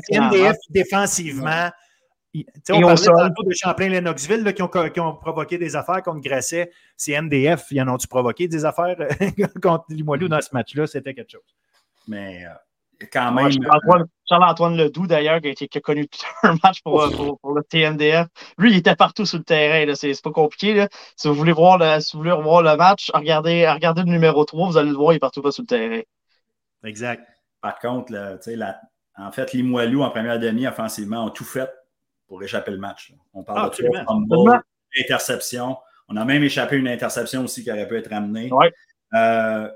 CNDF, 0.10 0.55
défensivement. 0.69 1.69
Et 2.34 2.45
on 2.69 2.77
au 2.77 2.81
parlait 2.88 3.05
tantôt 3.05 3.43
de 3.43 3.53
Champlain-Lennoxville 3.53 4.53
qui, 4.53 4.62
ont, 4.62 4.67
qui 4.69 4.99
ont 5.01 5.15
provoqué 5.15 5.57
des 5.57 5.75
affaires 5.75 6.01
contre 6.01 6.21
Grasset. 6.21 6.71
CNDF, 6.97 7.65
ils 7.71 7.81
en 7.81 7.89
ont-tu 7.89 8.07
provoqué 8.07 8.47
des 8.47 8.63
affaires 8.63 8.95
contre 9.62 9.86
Limoilou 9.89 10.29
dans 10.29 10.39
ce 10.39 10.49
match-là? 10.53 10.88
C'était 10.88 11.13
quelque 11.13 11.31
chose. 11.31 11.55
Mais 12.07 12.45
euh, 12.45 12.49
quand 13.11 13.35
Ouais, 13.35 13.43
même, 13.43 14.05
Charles-Antoine, 14.27 14.77
Ledoux, 14.77 15.07
d'ailleurs, 15.07 15.41
qui, 15.41 15.47
a 15.47 15.51
été- 15.51 15.67
qui 15.67 15.77
a 15.77 15.81
connu 15.81 16.07
tout 16.07 16.19
un 16.43 16.55
match 16.63 16.81
pour, 16.83 17.09
pour, 17.15 17.39
pour 17.39 17.53
le 17.53 17.63
TNDF. 17.63 18.27
Lui, 18.57 18.71
il 18.71 18.77
était 18.77 18.95
partout 18.95 19.25
sur 19.25 19.37
le 19.39 19.43
terrain. 19.43 19.85
là. 19.85 19.95
C'est 19.95 20.13
pas 20.21 20.31
compliqué. 20.31 20.73
Là. 20.73 20.87
Si 21.15 21.27
vous 21.27 21.33
voulez 21.33 21.51
voir 21.51 21.77
le, 21.77 21.99
si 21.99 22.13
vous 22.13 22.19
voulez 22.23 22.31
revoir 22.31 22.61
le 22.63 22.75
match, 22.77 23.11
regardez, 23.13 23.67
regardez 23.69 24.01
le 24.03 24.09
numéro 24.11 24.43
3, 24.45 24.67
vous 24.69 24.77
allez 24.77 24.89
le 24.89 24.95
voir, 24.95 25.13
il 25.13 25.17
est 25.17 25.19
partout 25.19 25.41
pas 25.41 25.51
sur 25.51 25.63
le 25.63 25.67
terrain. 25.67 26.01
Exact. 26.83 27.27
par 27.61 27.77
contre, 27.79 28.11
la- 28.13 28.79
en 29.17 29.31
fait, 29.31 29.53
Limoilou, 29.53 30.01
en 30.03 30.09
première 30.09 30.39
demi, 30.39 30.65
offensivement, 30.65 31.25
ont 31.25 31.29
tout 31.29 31.43
fait 31.43 31.69
pour 32.27 32.41
échapper 32.41 32.71
le 32.71 32.77
match. 32.77 33.11
là. 33.11 33.17
On 33.33 33.43
parle 33.43 33.59
Ah, 33.65 33.69
de 33.69 33.87
trois 33.87 34.05
fumbles, 34.05 34.63
interception. 34.99 35.77
On 36.07 36.15
a 36.17 36.25
même 36.25 36.43
échappé 36.43 36.77
une 36.77 36.87
interception 36.87 37.43
aussi 37.43 37.63
qui 37.63 37.71
aurait 37.71 37.87
pu 37.87 37.97
être 37.97 38.11
amenée. 38.11 38.51
Ouais. 38.51 38.71
Euh, 39.13 39.69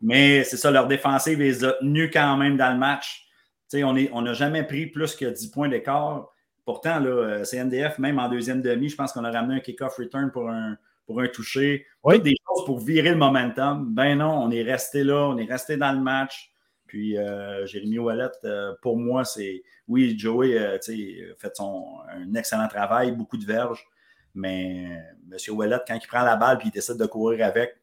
mais 0.00 0.44
c'est 0.44 0.56
ça, 0.56 0.70
leur 0.70 0.86
défensive 0.86 1.38
les 1.38 1.64
a 1.64 1.72
tenus 1.74 2.10
quand 2.12 2.36
même 2.36 2.56
dans 2.56 2.72
le 2.72 2.78
match. 2.78 3.26
On 3.74 3.96
est- 3.96 4.10
on 4.12 4.22
n'a 4.22 4.32
jamais 4.32 4.62
pris 4.62 4.86
plus 4.86 5.14
que 5.14 5.26
10 5.26 5.48
points 5.50 5.68
d'écart. 5.68 6.28
Pourtant, 6.64 6.98
là, 7.00 7.10
euh, 7.10 7.44
CNDF, 7.44 7.98
même 7.98 8.18
en 8.18 8.28
deuxième 8.28 8.62
demi, 8.62 8.88
je 8.88 8.96
pense 8.96 9.12
qu'on 9.12 9.24
a 9.24 9.30
ramené 9.30 9.56
un 9.56 9.60
kick-off 9.60 9.96
return 9.96 10.30
pour 10.30 10.48
un, 10.48 10.76
pour 11.06 11.20
un 11.20 11.28
toucher. 11.28 11.86
Oui. 12.04 12.20
Des 12.20 12.34
choses 12.46 12.64
pour 12.66 12.78
virer 12.78 13.10
le 13.10 13.16
momentum. 13.16 13.86
Ben 13.94 14.18
non, 14.18 14.42
on 14.42 14.50
est 14.50 14.62
resté 14.62 15.04
là, 15.04 15.28
on 15.28 15.36
est 15.38 15.44
resté 15.50 15.76
dans 15.76 15.92
le 15.92 16.00
match. 16.00 16.52
Puis 16.86 17.18
euh, 17.18 17.66
Jérémy 17.66 17.98
Ouellet, 17.98 18.28
euh, 18.44 18.74
pour 18.82 18.96
moi, 18.96 19.24
c'est. 19.24 19.62
Oui, 19.88 20.18
Joey 20.18 20.58
euh, 20.58 20.78
tu 20.78 20.92
sais, 20.94 21.30
a 21.32 21.34
fait 21.36 21.56
son, 21.56 21.98
un 22.10 22.34
excellent 22.34 22.68
travail, 22.68 23.12
beaucoup 23.12 23.36
de 23.38 23.44
verges. 23.44 23.86
Mais 24.34 24.86
euh, 25.30 25.36
M. 25.36 25.56
Ouellet, 25.56 25.78
quand 25.86 25.94
il 26.02 26.06
prend 26.06 26.22
la 26.22 26.36
balle 26.36 26.58
et 26.62 26.66
il 26.66 26.70
décide 26.70 26.96
de 26.96 27.06
courir 27.06 27.44
avec, 27.46 27.70
euh, 27.70 27.77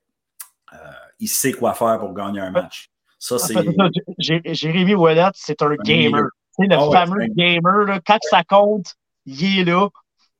il 1.19 1.27
sait 1.27 1.53
quoi 1.53 1.73
faire 1.73 1.99
pour 1.99 2.13
gagner 2.13 2.39
un 2.41 2.51
match. 2.51 2.89
Ça, 3.19 3.37
c'est. 3.39 3.53
Ça, 3.53 3.61
Jé- 4.17 4.41
Jérémy 4.45 4.95
Ouellet, 4.95 5.29
c'est 5.33 5.61
un 5.61 5.75
gamer. 5.75 6.23
Tu 6.57 6.63
sais, 6.63 6.67
le 6.67 6.75
Ah 6.75 6.91
fameux 6.91 7.21
c'est 7.21 7.35
gamer, 7.35 7.85
là, 7.85 7.99
quand 8.05 8.19
ça 8.21 8.43
compte, 8.43 8.95
il 9.25 9.59
est 9.59 9.63
là. 9.63 9.89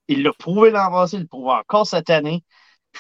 Il 0.08 0.24
l'a 0.24 0.32
prouvé 0.34 0.70
l'an 0.72 0.92
passé, 0.92 1.18
il 1.18 1.22
le 1.22 1.28
prouve 1.28 1.48
encore 1.50 1.88
cette 1.88 2.10
année. 2.10 2.44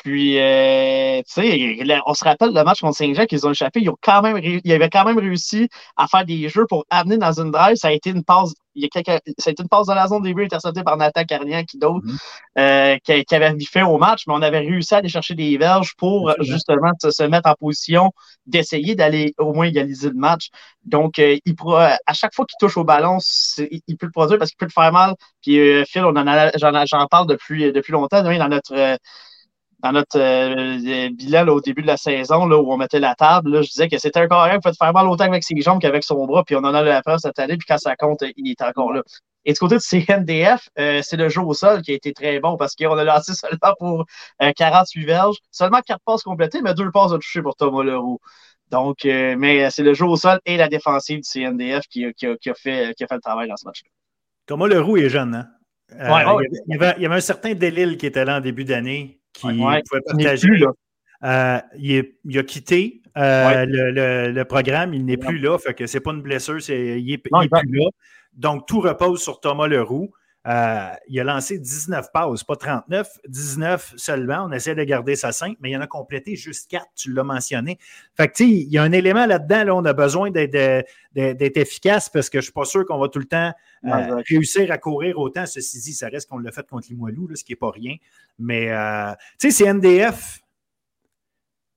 Puis, 0.03 0.37
euh, 0.39 1.21
tu 1.21 1.41
sais, 1.41 2.01
on 2.05 2.13
se 2.13 2.23
rappelle 2.25 2.53
le 2.53 2.63
match 2.63 2.81
contre 2.81 2.97
Saint-Jean 2.97 3.25
qu'ils 3.25 3.47
ont 3.47 3.51
échappé. 3.51 3.79
Ils, 3.81 3.89
ont 3.89 3.97
quand 4.01 4.21
même 4.21 4.37
ils 4.43 4.73
avaient 4.73 4.89
quand 4.89 5.05
même 5.05 5.17
réussi 5.17 5.69
à 5.95 6.07
faire 6.07 6.25
des 6.25 6.49
jeux 6.49 6.65
pour 6.67 6.85
amener 6.89 7.17
dans 7.17 7.39
une 7.39 7.49
drive. 7.49 7.77
Ça 7.77 7.87
a 7.87 7.91
été 7.91 8.09
une 8.09 8.23
passe. 8.23 8.53
Il 8.75 8.83
y 8.83 8.85
a 8.85 8.89
quelques- 8.89 9.21
ça 9.37 9.49
a 9.49 9.51
été 9.51 9.63
une 9.63 9.69
passe 9.69 9.87
dans 9.87 9.95
la 9.95 10.07
zone 10.07 10.21
début 10.21 10.43
interceptée 10.43 10.83
par 10.83 10.97
Nathan 10.97 11.23
Carnian 11.23 11.63
qui 11.63 11.77
d'autres 11.77 12.05
Mhm. 12.05 12.17
euh, 12.57 12.97
qui, 13.05 13.23
qui 13.23 13.35
avait 13.35 13.55
fin 13.71 13.85
au 13.85 13.97
match, 13.97 14.23
mais 14.27 14.33
on 14.33 14.41
avait 14.41 14.59
réussi 14.59 14.93
à 14.93 14.97
aller 14.97 15.07
chercher 15.07 15.33
des 15.33 15.57
verges 15.57 15.93
pour 15.97 16.33
justement 16.41 16.91
se, 17.01 17.09
se 17.09 17.23
mettre 17.23 17.49
en 17.49 17.53
position 17.53 18.11
d'essayer 18.45 18.95
d'aller 18.95 19.33
au 19.37 19.53
moins 19.53 19.67
égaliser 19.67 20.09
le 20.09 20.15
match. 20.15 20.49
Donc, 20.83 21.19
euh, 21.19 21.37
il 21.45 21.55
à 22.05 22.13
chaque 22.13 22.33
fois 22.35 22.45
qu'il 22.45 22.57
touche 22.59 22.75
au 22.77 22.83
ballon, 22.83 23.19
il, 23.59 23.79
il 23.87 23.97
peut 23.97 24.07
le 24.07 24.11
produire 24.11 24.37
parce 24.39 24.51
qu'il 24.51 24.57
peut 24.57 24.65
le 24.65 24.71
faire 24.71 24.91
mal. 24.91 25.15
Puis, 25.41 25.55
Phil, 25.85 26.03
j'en, 26.57 27.07
parle 27.07 27.27
depuis, 27.27 27.71
depuis 27.71 27.93
longtemps, 27.93 28.21
dans 28.21 28.47
notre, 28.49 28.97
dans 29.79 29.91
notre 29.91 30.19
euh, 30.19 31.09
bilan 31.11 31.43
là, 31.45 31.53
au 31.53 31.61
début 31.61 31.81
de 31.81 31.87
la 31.87 31.97
saison, 31.97 32.45
là, 32.47 32.57
où 32.57 32.71
on 32.71 32.77
mettait 32.77 32.99
la 32.99 33.15
table, 33.15 33.51
là, 33.51 33.61
je 33.61 33.69
disais 33.69 33.87
que 33.87 33.97
c'était 33.97 34.19
un 34.19 34.27
carré 34.27 34.53
qui 34.55 34.59
peut 34.61 34.71
te 34.71 34.77
faire 34.77 34.93
mal 34.93 35.07
autant 35.07 35.25
avec 35.25 35.43
ses 35.43 35.59
jambes 35.61 35.79
qu'avec 35.81 36.03
son 36.03 36.25
bras, 36.25 36.43
puis 36.43 36.55
on 36.55 36.59
en 36.59 36.73
a 36.73 36.81
la 36.81 37.01
preuve 37.01 37.19
cette 37.19 37.37
année, 37.39 37.57
puis 37.57 37.65
quand 37.67 37.77
ça 37.77 37.95
compte, 37.95 38.23
il 38.37 38.49
est 38.51 38.61
encore 38.61 38.93
là. 38.93 39.03
Et 39.47 39.53
du 39.53 39.59
côté 39.59 39.75
de 39.75 39.79
CNDF, 39.81 40.69
euh, 40.79 41.01
c'est 41.03 41.17
le 41.17 41.29
jeu 41.29 41.41
au 41.41 41.53
sol 41.53 41.81
qui 41.83 41.91
a 41.91 41.93
été 41.95 42.13
très 42.13 42.39
bon 42.39 42.57
parce 42.57 42.75
qu'on 42.75 42.97
a 42.97 43.03
lancé 43.03 43.33
seulement 43.35 43.75
pour 43.77 44.05
euh, 44.41 44.51
48 44.55 45.05
verges, 45.05 45.35
seulement 45.51 45.81
4 45.85 45.99
passes 46.03 46.23
complétées, 46.23 46.61
mais 46.63 46.73
2 46.73 46.89
passes 46.91 47.11
à 47.11 47.15
toucher 47.17 47.43
pour 47.43 47.55
Thomas 47.55 47.83
Leroux. 47.83 48.19
Donc, 48.71 49.05
euh, 49.05 49.35
mais 49.37 49.69
c'est 49.69 49.83
le 49.83 49.93
jeu 49.93 50.05
au 50.05 50.15
sol 50.15 50.39
et 50.47 50.57
la 50.57 50.67
défensive 50.67 51.17
du 51.19 51.23
CNDF 51.29 51.83
qui, 51.87 52.05
a- 52.05 52.13
qui 52.13 52.25
a, 52.25 52.35
qui 52.37 52.49
a 52.49 52.55
fait, 52.55 52.95
qui 52.95 53.03
a 53.03 53.07
fait 53.07 53.15
le 53.15 53.21
travail 53.21 53.47
dans 53.47 53.55
ce 53.57 53.65
match-là. 53.65 53.89
Thomas 54.47 54.67
Leroux 54.67 54.97
est 54.97 55.09
jeune, 55.09 55.35
hein? 55.35 55.47
Euh, 55.93 56.07
Ouais, 56.11 56.25
ouais. 56.25 56.47
il, 56.49 56.55
y 56.55 56.57
avait, 56.57 56.63
il 56.67 56.73
y 56.73 56.75
avait- 56.83 56.93
il 56.97 57.03
y 57.03 57.05
avait 57.05 57.15
un 57.15 57.19
certain 57.21 57.53
Delille 57.53 57.97
qui 57.97 58.07
était 58.07 58.25
là 58.25 58.37
en 58.37 58.41
début 58.41 58.63
d'année 58.65 59.19
qui 59.39 59.47
Ouais, 59.47 59.81
pouvait 59.89 60.01
Il 60.11 60.15
n'est 60.17 60.23
partager. 60.23 60.47
plus, 60.47 60.57
là. 60.57 60.71
Euh, 61.23 61.59
il, 61.77 61.91
est- 61.93 62.15
il 62.25 62.37
a 62.37 62.43
quitté 62.43 63.01
le, 63.15 64.43
programme, 64.43 64.93
il 64.93 65.05
n'est 65.05 65.17
plus 65.17 65.39
là. 65.39 65.57
Fait 65.57 65.73
que 65.73 65.87
c'est 65.87 65.99
pas 66.01 66.11
une 66.11 66.21
blessure, 66.21 66.61
c'est, 66.61 67.01
il 67.01 67.05
n'est 67.05 67.17
plus 67.17 67.31
là. 67.31 67.89
Donc, 68.33 68.67
tout 68.67 68.81
repose 68.81 69.21
sur 69.21 69.39
Thomas 69.39 69.67
Leroux. 69.67 70.11
Euh, 70.47 70.89
il 71.07 71.19
a 71.19 71.23
lancé 71.23 71.57
19 71.57 72.11
passes, 72.11 72.43
pas 72.43 72.55
39, 72.55 73.07
19 73.27 73.93
seulement. 73.97 74.45
On 74.47 74.51
essaie 74.51 74.75
de 74.75 74.83
garder 74.83 75.15
ça 75.15 75.31
5, 75.31 75.57
mais 75.59 75.71
il 75.71 75.77
en 75.77 75.81
a 75.81 75.87
complété 75.87 76.35
juste 76.35 76.69
4, 76.69 76.85
tu 76.95 77.11
l'as 77.13 77.23
mentionné. 77.23 77.79
Fait 78.15 78.27
que, 78.27 78.43
il 78.43 78.71
y 78.71 78.77
a 78.77 78.83
un 78.83 78.91
élément 78.91 79.25
là-dedans, 79.25 79.63
là, 79.63 79.75
on 79.75 79.85
a 79.85 79.93
besoin 79.93 80.29
d'être, 80.29 80.87
efficace 81.15 82.09
parce 82.09 82.29
que 82.29 82.39
je 82.39 82.39
ne 82.39 82.43
suis 82.43 82.53
pas 82.53 82.65
sûr 82.65 82.85
qu'on 82.85 82.99
va 82.99 83.07
tout 83.07 83.19
le 83.19 83.25
temps 83.25 83.51
euh, 83.85 84.21
réussir 84.29 84.71
à 84.71 84.77
courir 84.77 85.17
autant. 85.17 85.47
Ceci 85.47 85.79
dit, 85.79 85.93
ça 85.93 86.09
reste 86.09 86.29
qu'on 86.29 86.37
l'a 86.37 86.51
fait 86.51 86.67
contre 86.67 86.89
Limoilou, 86.89 87.27
ce 87.33 87.43
qui 87.43 87.53
n'est 87.53 87.57
pas 87.57 87.71
rien. 87.71 87.95
Mais, 88.37 88.69
euh, 88.69 89.13
tu 89.39 89.49
sais, 89.49 89.63
c'est 89.63 89.73
NDF. 89.73 90.41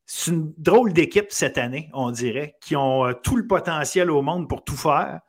C'est 0.05 0.31
une 0.31 0.53
drôle 0.59 0.93
d'équipe 0.93 1.27
cette 1.31 1.59
année, 1.59 1.91
on 1.93 2.11
dirait, 2.11 2.57
qui 2.61 2.77
ont 2.77 3.13
tout 3.23 3.37
le 3.37 3.47
potentiel 3.47 4.11
au 4.11 4.23
monde 4.23 4.49
pour 4.49 4.65
tout 4.65 4.77
faire, 4.77 5.21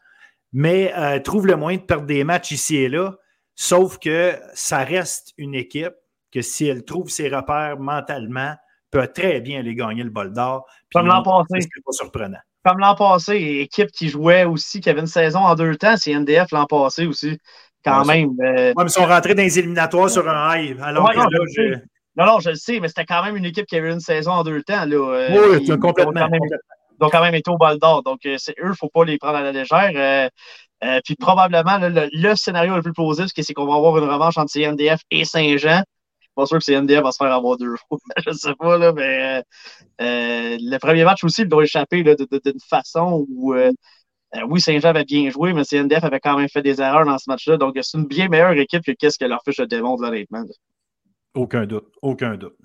mais 0.52 0.94
trouvent 1.24 1.48
le 1.48 1.58
moyen 1.58 1.80
de 1.80 1.84
perdre 1.84 2.06
des 2.06 2.26
matchs 2.26 2.52
ici 2.52 2.78
et 2.78 2.90
là. 2.90 3.18
Sauf 3.62 4.00
que 4.00 4.40
ça 4.54 4.86
reste 4.86 5.34
une 5.38 5.54
équipe 5.54 5.94
que 6.32 6.42
si 6.42 6.68
elle 6.68 6.86
trouve 6.86 7.10
ses 7.10 7.28
repères 7.28 7.78
mentalement, 7.78 8.56
peut 8.90 9.06
très 9.14 9.42
bien 9.42 9.60
aller 9.60 9.76
gagner 9.76 10.02
le 10.02 10.12
bol 10.12 10.32
d'or. 10.32 10.66
Comme 10.94 11.08
l'an 11.08 11.22
passé. 11.22 11.60
C'est 11.60 11.84
pas 11.86 11.92
surprenant. 11.92 12.38
Comme 12.64 12.80
l'an 12.80 12.96
passé, 12.96 13.36
équipe 13.36 13.92
qui 13.92 14.08
jouait 14.08 14.46
aussi, 14.46 14.80
qui 14.80 14.90
avait 14.90 15.02
une 15.02 15.08
saison 15.08 15.40
en 15.40 15.56
deux 15.56 15.76
temps, 15.76 15.98
c'est 15.98 16.14
NDF 16.14 16.52
l'an 16.52 16.68
passé 16.68 17.06
aussi. 17.06 17.38
Quand 17.84 18.06
même. 18.06 18.30
Euh, 18.42 18.74
mais 18.78 18.84
ils 18.84 18.90
sont 18.90 19.06
rentrés 19.06 19.36
dans 19.36 19.44
les 19.44 19.60
éliminatoires 19.60 20.10
sur 20.10 20.30
un 20.30 20.56
high. 20.56 20.80
Alors 20.82 21.12
non, 22.16 22.26
non, 22.26 22.40
je 22.40 22.52
le 22.52 22.56
sais, 22.56 22.80
mais 22.80 22.88
c'était 22.88 23.06
quand 23.06 23.24
même 23.24 23.36
une 23.36 23.46
équipe 23.46 23.66
qui 23.66 23.76
avait 23.76 23.92
une 23.92 24.00
saison 24.00 24.32
en 24.32 24.44
deux 24.44 24.64
temps. 24.64 24.86
Là. 24.86 24.96
Euh, 24.96 25.60
oui, 25.60 25.80
complètement. 25.80 26.30
Ils 27.00 27.06
ont 27.06 27.10
quand 27.10 27.22
même 27.22 27.36
été 27.36 27.50
au 27.50 27.58
bol 27.58 27.78
d'or. 27.78 28.04
Donc, 28.04 28.26
euh, 28.26 28.36
c'est 28.38 28.52
eux, 28.60 28.66
il 28.66 28.70
ne 28.70 28.74
faut 28.74 28.90
pas 28.90 29.06
les 29.06 29.18
prendre 29.18 29.38
à 29.38 29.42
la 29.42 29.52
légère. 29.52 29.92
Euh, 29.96 30.30
puis 31.04 31.16
probablement, 31.16 31.78
le, 31.82 32.36
scénario 32.36 32.76
le 32.76 32.82
plus 32.82 32.94
plausible, 32.94 33.28
c'est 33.36 33.54
qu'on 33.54 33.66
va 33.66 33.76
avoir 33.76 33.98
une 33.98 34.10
revanche 34.10 34.38
entre 34.38 34.52
CNDF 34.52 35.02
et 35.12 35.26
Saint-Jean. 35.26 35.84
Pas 36.36 36.46
sûr 36.46 36.60
que 36.60 36.64
CNDF 36.64 37.04
va 37.04 37.12
se 37.12 37.18
faire 37.18 37.34
avoir 37.34 37.58
deux 37.58 37.76
fois. 37.76 37.98
je 38.26 38.32
sais 38.32 38.56
pas, 38.56 38.94
mais 38.94 39.44
euh, 40.02 40.58
le 40.60 40.78
premier 40.78 41.04
match 41.04 41.24
aussi, 41.24 41.42
il 41.42 41.50
doit 41.50 41.64
échapper 41.64 42.04
d'une 42.04 42.60
façon 42.70 43.26
où 43.30 43.54
euh, 43.54 43.72
oui, 44.48 44.62
Saint-Jean 44.62 44.90
avait 44.90 45.06
bien 45.06 45.30
joué, 45.30 45.54
mais 45.54 45.64
CNDF 45.64 46.04
avait 46.04 46.20
quand 46.20 46.38
même 46.38 46.50
fait 46.50 46.62
des 46.62 46.82
erreurs 46.82 47.06
dans 47.06 47.18
ce 47.18 47.30
match-là. 47.30 47.58
Donc, 47.58 47.78
c'est 47.82 47.98
une 47.98 48.06
bien 48.06 48.30
meilleure 48.30 48.52
équipe 48.52 48.84
que 48.84 48.92
qu'est-ce 48.92 49.18
que 49.18 49.26
leur 49.26 49.42
fiche 49.44 49.60
démontre, 49.62 50.04
honnêtement. 50.04 50.44
Aucun 51.34 51.66
doute. 51.66 51.88
Aucun 52.02 52.38
doute. 52.38 52.56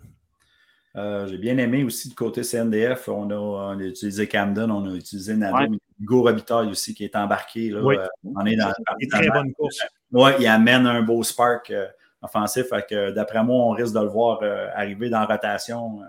J'ai 0.94 1.38
bien 1.38 1.58
aimé 1.58 1.82
aussi 1.82 2.08
du 2.08 2.14
côté 2.14 2.42
CNDF. 2.42 3.08
On 3.08 3.30
a, 3.30 3.74
utilisé 3.76 4.28
Camden, 4.28 4.70
on 4.70 4.90
a 4.90 4.94
utilisé 4.94 5.34
Nado, 5.34 5.74
Hugo 6.00 6.22
Robitaille 6.22 6.68
aussi 6.68 6.94
qui 6.94 7.04
est 7.04 7.16
embarqué. 7.16 7.70
Là, 7.70 7.82
oui. 7.82 7.96
Euh, 7.96 8.06
on 8.36 8.46
est 8.46 8.56
dans 8.56 8.72
une 9.00 9.08
très 9.08 9.28
bonne 9.28 9.52
course. 9.54 9.80
Oui, 10.12 10.30
il 10.38 10.46
amène 10.46 10.86
un 10.86 11.02
beau 11.02 11.22
spark 11.22 11.70
euh, 11.70 11.86
offensif. 12.22 12.66
d'après 13.14 13.42
moi, 13.42 13.56
on 13.56 13.70
risque 13.70 13.94
de 13.94 14.00
le 14.00 14.08
voir 14.08 14.40
euh, 14.42 14.68
arriver 14.74 15.10
dans 15.10 15.20
la 15.20 15.26
rotation 15.26 16.00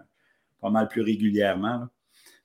pas 0.62 0.70
mal 0.70 0.88
plus 0.88 1.02
régulièrement. 1.02 1.88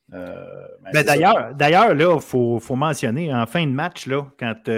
Ben, 0.09 1.05
d'ailleurs, 1.07 1.55
d'ailleurs, 1.55 1.95
là, 1.95 2.15
il 2.17 2.21
faut, 2.21 2.59
faut, 2.59 2.75
mentionner 2.75 3.33
en 3.33 3.47
fin 3.47 3.65
de 3.65 3.71
match, 3.71 4.07
là, 4.07 4.27
quand 4.39 4.69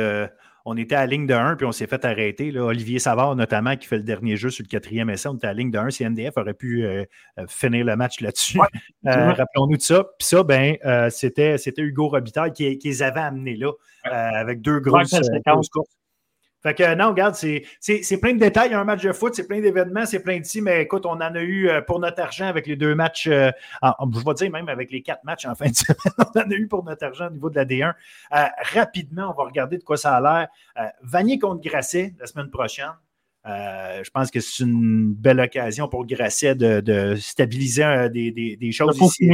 on 0.64 0.76
était 0.76 0.94
à 0.94 1.00
la 1.00 1.06
ligne 1.06 1.26
de 1.26 1.34
1 1.34 1.56
puis 1.56 1.66
on 1.66 1.72
s'est 1.72 1.86
fait 1.86 2.04
arrêter. 2.04 2.50
Là. 2.50 2.64
Olivier 2.64 2.98
Savard, 2.98 3.34
notamment, 3.36 3.76
qui 3.76 3.86
fait 3.86 3.96
le 3.96 4.02
dernier 4.02 4.36
jeu 4.36 4.50
sur 4.50 4.64
le 4.64 4.68
quatrième 4.68 5.10
essai, 5.10 5.28
on 5.28 5.34
était 5.34 5.46
à 5.46 5.50
la 5.50 5.58
ligne 5.58 5.70
de 5.70 5.78
1. 5.78 5.90
CNDF 5.90 6.36
aurait 6.36 6.54
pu 6.54 6.84
euh, 6.84 7.04
euh, 7.38 7.46
finir 7.48 7.84
le 7.84 7.96
match 7.96 8.20
là-dessus. 8.20 8.58
Euh, 9.06 9.32
rappelons-nous 9.32 9.78
de 9.78 9.82
ça. 9.82 10.04
Puis 10.16 10.28
ça, 10.28 10.44
ben, 10.44 10.76
c'était, 11.10 11.58
c'était 11.58 11.82
Hugo 11.82 12.08
Robitaille 12.08 12.52
qui, 12.52 12.78
qui, 12.78 12.88
les 12.88 13.02
avait 13.02 13.20
amenés 13.20 13.56
là 13.56 13.72
avec 14.04 14.60
deux 14.60 14.78
grosses, 14.78 15.10
grosses 15.44 15.68
courses. 15.68 15.96
Fait 16.62 16.74
que 16.74 16.94
non, 16.94 17.08
regarde, 17.08 17.34
c'est 17.34 18.20
plein 18.20 18.34
de 18.34 18.38
détails. 18.38 18.72
Un 18.72 18.84
match 18.84 19.02
de 19.02 19.12
foot, 19.12 19.34
c'est 19.34 19.48
plein 19.48 19.60
d'événements, 19.60 20.06
c'est 20.06 20.20
plein 20.20 20.38
de 20.38 20.60
mais 20.62 20.82
écoute, 20.82 21.06
on 21.06 21.12
en 21.12 21.20
a 21.20 21.40
eu 21.40 21.68
euh, 21.68 21.80
pour 21.80 21.98
notre 21.98 22.20
argent 22.20 22.46
avec 22.46 22.66
les 22.66 22.76
deux 22.76 22.94
matchs, 22.94 23.26
euh, 23.26 23.50
je 23.82 24.24
vais 24.24 24.34
dire 24.34 24.50
même 24.50 24.68
avec 24.68 24.90
les 24.90 25.02
quatre 25.02 25.24
matchs 25.24 25.46
en 25.46 25.54
fin 25.54 25.68
de 25.68 25.74
semaine, 25.74 25.96
on 26.18 26.38
en 26.38 26.50
a 26.50 26.54
eu 26.54 26.68
pour 26.68 26.84
notre 26.84 27.04
argent 27.04 27.28
au 27.28 27.30
niveau 27.30 27.50
de 27.50 27.56
la 27.56 27.64
D1. 27.64 27.94
Euh, 28.32 28.44
rapidement, 28.74 29.32
on 29.32 29.36
va 29.36 29.48
regarder 29.48 29.78
de 29.78 29.82
quoi 29.82 29.96
ça 29.96 30.16
a 30.16 30.20
l'air. 30.20 30.92
Vanier 31.02 31.38
contre 31.38 31.62
Grasset 31.62 32.14
la 32.20 32.26
semaine 32.26 32.50
prochaine. 32.50 32.92
je 33.44 34.10
pense 34.10 34.30
que 34.30 34.40
c'est 34.40 34.62
une 34.62 35.12
belle 35.14 35.40
occasion 35.40 35.88
pour 35.88 36.06
Grasset 36.06 36.54
de, 36.54 37.16
stabiliser 37.16 38.08
des, 38.12 38.56
des, 38.56 38.72
choses 38.72 38.98
ici. 39.00 39.30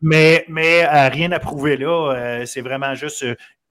Mais, 0.00 0.44
mais 0.48 1.08
rien 1.08 1.30
à 1.32 1.38
prouver 1.38 1.76
là. 1.76 2.44
c'est 2.46 2.62
vraiment 2.62 2.94
juste 2.94 3.24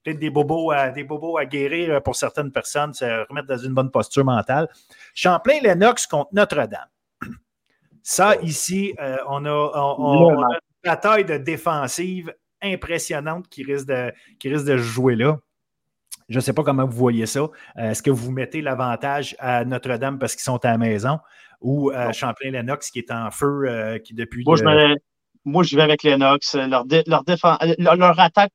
peut-être 0.03 0.19
des 0.19 0.29
bobos, 0.29 0.71
à, 0.71 0.89
des 0.89 1.03
bobos 1.03 1.37
à 1.37 1.45
guérir 1.45 1.95
euh, 1.95 1.99
pour 1.99 2.15
certaines 2.15 2.51
personnes, 2.51 2.93
se 2.93 3.27
remettre 3.27 3.47
dans 3.47 3.57
une 3.57 3.73
bonne 3.73 3.91
posture 3.91 4.25
mentale. 4.25 4.67
Champlain-Lennox 5.13 6.07
contre 6.07 6.29
Notre-Dame. 6.33 6.87
Ça, 8.03 8.35
ici, 8.41 8.93
euh, 8.99 9.17
on, 9.29 9.45
a, 9.45 10.31
une 10.31 10.59
bataille 10.83 11.25
de 11.25 11.37
défensive 11.37 12.33
impressionnante 12.61 13.47
qui 13.47 13.63
risque 13.63 13.87
de, 13.87 14.11
qui 14.39 14.49
risque 14.49 14.65
de 14.65 14.77
jouer 14.77 15.15
là. 15.15 15.37
Je 16.29 16.35
ne 16.35 16.41
sais 16.41 16.53
pas 16.53 16.63
comment 16.63 16.85
vous 16.85 16.97
voyez 16.97 17.25
ça. 17.25 17.41
Euh, 17.41 17.49
est-ce 17.77 18.01
que 18.01 18.11
vous 18.11 18.31
mettez 18.31 18.61
l'avantage 18.61 19.35
à 19.39 19.65
Notre-Dame 19.65 20.17
parce 20.17 20.33
qu'ils 20.33 20.43
sont 20.43 20.63
à 20.63 20.71
la 20.71 20.77
maison 20.77 21.19
ou 21.59 21.91
à 21.91 22.11
Champlain-Lennox 22.11 22.89
qui 22.89 22.99
est 22.99 23.11
en 23.11 23.29
feu 23.31 23.99
qui 24.03 24.13
depuis. 24.13 24.43
Moi, 24.45 24.55
je, 24.55 24.95
moi, 25.43 25.63
je 25.63 25.75
vais 25.75 25.81
avec 25.81 26.03
Lennox. 26.03 26.55
Leur, 26.55 26.85
leur, 26.87 27.95
leur 27.97 28.19
attaque 28.19 28.51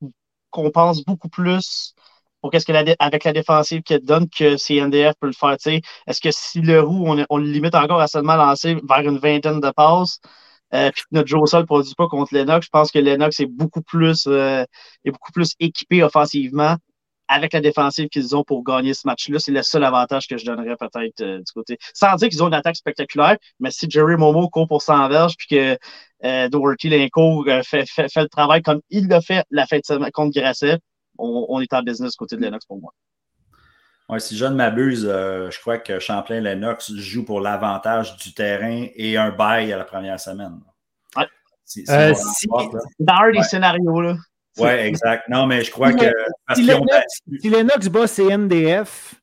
qu'on 0.56 0.70
pense 0.70 1.04
beaucoup 1.04 1.28
plus 1.28 1.94
pour 2.40 2.50
qu'est-ce 2.50 2.66
que 2.66 2.72
la, 2.72 2.84
avec 2.98 3.24
la 3.24 3.32
défensive 3.32 3.82
qu'elle 3.82 4.04
donne 4.04 4.28
que 4.28 4.56
CNDF 4.56 5.14
peut 5.20 5.26
le 5.26 5.32
faire. 5.32 5.56
Est-ce 6.06 6.20
que 6.20 6.30
si 6.30 6.60
le 6.60 6.80
roux, 6.80 7.06
on, 7.28 7.38
le 7.38 7.44
limite 7.44 7.74
encore 7.74 8.00
à 8.00 8.08
seulement 8.08 8.36
lancer 8.36 8.76
vers 8.88 9.00
une 9.00 9.18
vingtaine 9.18 9.60
de 9.60 9.70
passes, 9.70 10.20
euh, 10.74 10.90
puis 10.92 11.02
notre 11.12 11.28
Joe 11.28 11.48
Sol 11.48 11.62
ne 11.62 11.66
produit 11.66 11.94
pas 11.96 12.08
contre 12.08 12.34
Lennox, 12.34 12.66
je 12.66 12.70
pense 12.70 12.90
que 12.90 12.98
Lennox 12.98 13.40
est 13.40 13.46
beaucoup 13.46 13.82
plus, 13.82 14.26
euh, 14.26 14.64
est 15.04 15.10
beaucoup 15.10 15.32
plus 15.32 15.54
équipé 15.60 16.02
offensivement 16.02 16.76
avec 17.28 17.52
la 17.52 17.60
défensive 17.60 18.08
qu'ils 18.08 18.36
ont 18.36 18.44
pour 18.44 18.62
gagner 18.62 18.94
ce 18.94 19.06
match-là. 19.06 19.38
C'est 19.38 19.52
le 19.52 19.62
seul 19.62 19.84
avantage 19.84 20.28
que 20.28 20.36
je 20.36 20.44
donnerais 20.44 20.76
peut-être 20.76 21.20
euh, 21.20 21.38
du 21.38 21.52
côté. 21.52 21.78
Sans 21.94 22.14
dire 22.16 22.28
qu'ils 22.28 22.42
ont 22.42 22.48
une 22.48 22.54
attaque 22.54 22.76
spectaculaire, 22.76 23.36
mais 23.60 23.70
si 23.70 23.88
Jerry 23.88 24.16
Momo 24.16 24.48
court 24.48 24.68
pour 24.68 24.82
100 24.82 25.08
verges 25.08 25.36
puis 25.36 25.48
que 25.48 25.78
euh, 26.24 26.48
Doherty 26.48 26.88
Linko 26.88 27.46
euh, 27.48 27.62
fait, 27.62 27.86
fait, 27.86 28.10
le 28.16 28.28
travail 28.28 28.62
comme 28.62 28.80
il 28.90 29.08
l'a 29.08 29.20
fait 29.20 29.44
la 29.50 29.66
fête 29.66 29.84
contre 30.12 30.38
Grasset, 30.38 30.78
on, 31.18 31.60
est 31.60 31.72
en 31.72 31.82
business 31.82 32.14
côté 32.14 32.36
de 32.36 32.42
Lennox 32.42 32.66
pour 32.66 32.80
moi. 32.80 32.92
Ouais, 34.08 34.20
si 34.20 34.36
je 34.36 34.44
ne 34.44 34.54
m'abuse, 34.54 35.02
je 35.02 35.60
crois 35.60 35.78
que 35.78 35.98
Champlain-Lennox 35.98 36.94
joue 36.94 37.24
pour 37.24 37.40
l'avantage 37.40 38.16
du 38.18 38.34
terrain 38.34 38.86
et 38.94 39.16
un 39.16 39.30
bail 39.30 39.72
à 39.72 39.78
la 39.78 39.84
première 39.84 40.20
semaine. 40.20 40.60
Ouais. 41.16 41.26
C'est 41.64 41.84
dans 43.00 43.32
des 43.32 43.42
scénarios. 43.42 44.00
Là. 44.00 44.16
Oui, 44.58 44.70
exact. 44.70 45.28
Non, 45.28 45.46
mais 45.46 45.62
je 45.62 45.70
crois 45.70 45.92
que. 45.92 46.06
si, 46.54 46.62
Lennox, 47.50 47.88
bat 47.88 48.06
CNDF, 48.06 49.14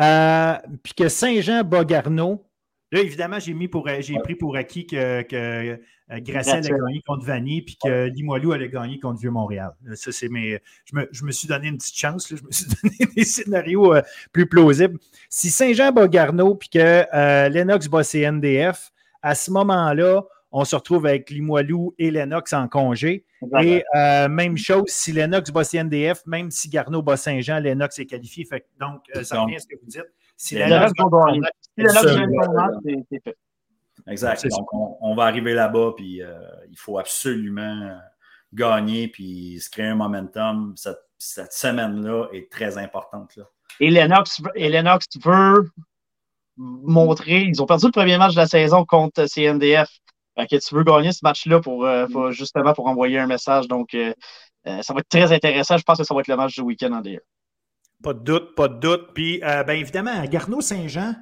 euh, 0.00 0.54
puis 0.82 0.94
que 0.94 1.08
Saint-Jean 1.08 1.62
bat 1.62 1.84
Garneau, 1.84 2.44
là, 2.92 3.00
évidemment, 3.00 3.38
j'ai 3.38 3.54
mis 3.54 3.68
pour 3.68 3.88
j'ai 4.00 4.18
pris 4.18 4.34
pour 4.34 4.56
acquis 4.56 4.86
que, 4.86 5.22
que 5.22 5.78
euh, 6.12 6.20
Grasset 6.20 6.52
allait 6.52 6.68
gagner 6.68 7.02
contre 7.06 7.24
Vanny, 7.24 7.62
puis 7.62 7.78
que 7.82 8.06
Limoilou 8.08 8.52
allait 8.52 8.68
gagner 8.68 9.00
contre 9.00 9.20
Vieux-Montréal. 9.20 9.72
Ça, 9.94 10.12
c'est 10.12 10.28
mes. 10.28 10.60
Je 10.84 10.96
me, 10.96 11.08
je 11.10 11.24
me, 11.24 11.32
suis 11.32 11.48
donné 11.48 11.68
une 11.68 11.78
petite 11.78 11.96
chance, 11.96 12.30
là. 12.30 12.36
je 12.38 12.44
me 12.44 12.50
suis 12.52 12.66
donné 12.82 13.12
des 13.16 13.24
scénarios 13.24 13.94
euh, 13.94 14.02
plus 14.32 14.46
plausibles. 14.46 14.98
Si 15.30 15.50
Saint-Jean 15.50 15.92
bat 15.92 16.08
Garneau, 16.08 16.54
puis 16.54 16.68
que 16.68 17.06
euh, 17.14 17.48
Lennox 17.48 17.88
bat 17.88 18.04
CNDF, 18.04 18.92
à 19.22 19.34
ce 19.34 19.50
moment-là, 19.50 20.22
on 20.56 20.64
se 20.64 20.76
retrouve 20.76 21.04
avec 21.06 21.30
Limoilou 21.30 21.96
et 21.98 22.12
Lennox 22.12 22.52
en 22.52 22.68
congé. 22.68 23.26
Et 23.60 23.84
euh, 23.96 24.28
même 24.28 24.56
chose, 24.56 24.84
si 24.86 25.10
Lennox 25.12 25.50
bat 25.50 25.64
CNDF, 25.64 26.24
même 26.26 26.52
si 26.52 26.68
Garneau 26.68 27.02
bat 27.02 27.16
Saint-Jean, 27.16 27.58
Lennox 27.58 27.98
est 27.98 28.06
qualifié. 28.06 28.46
donc, 28.78 29.02
euh, 29.16 29.24
ça 29.24 29.40
revient 29.40 29.56
à 29.56 29.58
ce 29.58 29.66
que 29.66 29.74
vous 29.74 29.88
dites. 29.88 30.04
Si 30.36 30.54
Lennox 30.54 30.92
c'est 31.76 33.22
fait. 33.24 33.36
Exact. 34.06 34.46
Donc, 34.48 34.68
on, 34.72 35.14
va 35.16 35.24
arriver 35.24 35.54
là-bas, 35.54 35.92
puis 35.96 36.22
euh, 36.22 36.38
il 36.70 36.78
faut 36.78 36.98
absolument 36.98 37.98
gagner, 38.52 39.08
puis 39.08 39.58
se 39.60 39.68
créer 39.68 39.86
un 39.86 39.96
momentum. 39.96 40.74
Cette, 40.76 41.52
semaine-là 41.52 42.28
est 42.32 42.50
très 42.50 42.78
importante. 42.78 43.34
Là. 43.36 43.44
Et, 43.80 43.90
Lennox, 43.90 44.40
et 44.54 44.68
Lennox 44.68 45.06
veut 45.24 45.68
montrer, 46.56 47.42
ils 47.42 47.60
ont 47.60 47.66
perdu 47.66 47.86
le 47.86 47.92
premier 47.92 48.18
match 48.18 48.34
de 48.34 48.40
la 48.40 48.46
saison 48.46 48.84
contre 48.84 49.26
CNDF 49.26 49.88
tu 50.36 50.74
veux 50.74 50.84
gagner 50.84 51.12
ce 51.12 51.20
match-là 51.22 51.60
pour, 51.60 51.84
euh, 51.84 52.06
mm. 52.06 52.30
justement 52.30 52.72
pour 52.72 52.86
envoyer 52.86 53.18
un 53.18 53.26
message. 53.26 53.68
Donc, 53.68 53.94
euh, 53.94 54.12
euh, 54.66 54.82
ça 54.82 54.94
va 54.94 55.00
être 55.00 55.08
très 55.08 55.32
intéressant. 55.32 55.76
Je 55.76 55.84
pense 55.84 55.98
que 55.98 56.04
ça 56.04 56.14
va 56.14 56.20
être 56.20 56.28
le 56.28 56.36
match 56.36 56.54
du 56.54 56.62
week-end 56.62 56.92
en 56.92 57.00
DR. 57.00 57.20
Pas 58.02 58.14
de 58.14 58.20
doute, 58.20 58.54
pas 58.54 58.68
de 58.68 58.78
doute. 58.78 59.12
Puis, 59.14 59.38
bien 59.38 59.74
évidemment, 59.74 60.24
Garneau 60.24 60.60
Saint-Jean, 60.60 61.14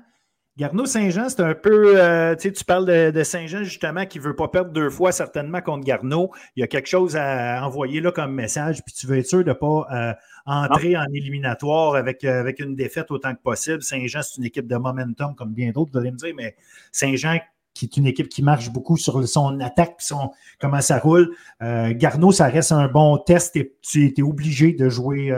Garneau-Saint-Jean, 0.58 1.30
c'est 1.30 1.40
un 1.40 1.54
peu. 1.54 1.94
Euh, 1.98 2.36
tu 2.36 2.52
parles 2.64 3.12
de, 3.12 3.22
Saint-Jean, 3.22 3.64
justement, 3.64 4.04
qui 4.04 4.18
ne 4.18 4.24
veut 4.24 4.36
pas 4.36 4.48
perdre 4.48 4.70
deux 4.70 4.90
fois, 4.90 5.10
certainement, 5.10 5.62
contre 5.62 5.84
Garneau. 5.84 6.30
Il 6.56 6.60
y 6.60 6.62
a 6.62 6.66
quelque 6.66 6.88
chose 6.88 7.16
à 7.16 7.64
envoyer 7.64 8.02
là 8.02 8.12
comme 8.12 8.34
message, 8.34 8.82
puis 8.84 8.92
tu 8.92 9.06
veux 9.06 9.16
être 9.16 9.26
sûr 9.26 9.44
de 9.44 9.48
ne 9.48 9.54
pas 9.54 9.86
euh, 9.90 10.12
entrer 10.44 10.94
en 10.94 11.06
éliminatoire 11.14 11.94
avec, 11.94 12.22
euh, 12.24 12.38
avec 12.40 12.60
une 12.60 12.74
défaite 12.74 13.10
autant 13.10 13.34
que 13.34 13.40
possible. 13.40 13.82
Saint-Jean, 13.82 14.20
c'est 14.22 14.36
une 14.36 14.44
équipe 14.44 14.66
de 14.66 14.76
momentum, 14.76 15.34
comme 15.34 15.54
bien 15.54 15.70
d'autres, 15.70 15.92
vous 15.92 15.98
allez 15.98 16.10
me 16.10 16.18
dire, 16.18 16.34
mais 16.36 16.54
Saint-Jean, 16.90 17.38
qui 17.74 17.86
est 17.86 17.96
une 17.96 18.06
équipe 18.06 18.28
qui 18.28 18.42
marche 18.42 18.70
beaucoup 18.70 18.96
sur 18.96 19.26
son 19.26 19.60
attaque, 19.60 19.96
son, 19.98 20.30
comment 20.60 20.80
ça 20.80 20.98
roule. 20.98 21.34
Garneau, 21.60 22.32
ça 22.32 22.46
reste 22.46 22.72
un 22.72 22.88
bon 22.88 23.18
test. 23.18 23.58
Tu 23.82 24.14
es, 24.16 24.22
obligé 24.22 24.72
de 24.72 24.88
jouer 24.88 25.32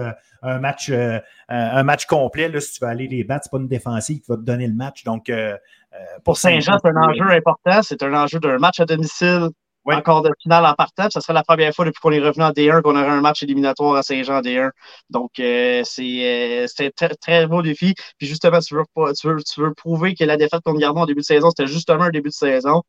un 0.44 0.58
match, 0.58 0.90
euh, 0.90 1.18
un 1.48 1.82
match 1.82 2.06
complet. 2.06 2.48
Là, 2.48 2.60
si 2.60 2.74
tu 2.74 2.84
veux 2.84 2.90
aller 2.90 3.08
les 3.08 3.24
battre, 3.24 3.48
ce 3.50 3.56
n'est 3.56 3.58
pas 3.58 3.62
une 3.62 3.68
défensive 3.68 4.20
qui 4.20 4.26
va 4.28 4.36
te 4.36 4.42
donner 4.42 4.66
le 4.66 4.74
match. 4.74 5.04
Donc, 5.04 5.28
euh, 5.28 5.56
euh, 5.94 5.98
pour 6.24 6.36
Saint-Jean, 6.36 6.78
c'est 6.82 6.90
un 6.90 6.96
enjeu 6.96 7.30
important. 7.30 7.82
C'est 7.82 8.02
un 8.02 8.14
enjeu 8.14 8.38
d'un 8.38 8.58
match 8.58 8.80
à 8.80 8.84
domicile. 8.84 9.48
Encore 9.86 10.22
de 10.22 10.30
finale 10.40 10.64
en 10.64 10.74
partant. 10.74 11.08
Ce 11.10 11.20
serait 11.20 11.34
la 11.34 11.42
première 11.44 11.74
fois 11.74 11.84
depuis 11.84 12.00
qu'on 12.00 12.12
est 12.12 12.20
revenu 12.20 12.42
en 12.44 12.50
D1 12.50 12.82
qu'on 12.82 12.96
aurait 12.96 13.08
un 13.08 13.20
match 13.20 13.42
éliminatoire 13.42 13.96
à 13.96 14.02
Saint-Jean 14.02 14.40
D1. 14.40 14.70
Donc, 15.10 15.32
c'est 15.36 16.66
un 16.80 16.90
très, 16.90 17.10
très 17.16 17.46
beau 17.46 17.62
défi. 17.62 17.94
Puis 18.18 18.26
justement, 18.26 18.60
tu 18.60 18.74
veux, 18.74 18.84
tu, 19.14 19.28
veux, 19.28 19.42
tu 19.42 19.60
veux 19.60 19.74
prouver 19.74 20.14
que 20.14 20.24
la 20.24 20.36
défaite 20.36 20.62
contre 20.64 20.80
Gardon 20.80 21.02
en 21.02 21.06
début 21.06 21.20
de 21.20 21.26
saison, 21.26 21.50
c'était 21.50 21.70
justement 21.70 22.04
un 22.04 22.10
début 22.10 22.30
de 22.30 22.34
saison. 22.34 22.82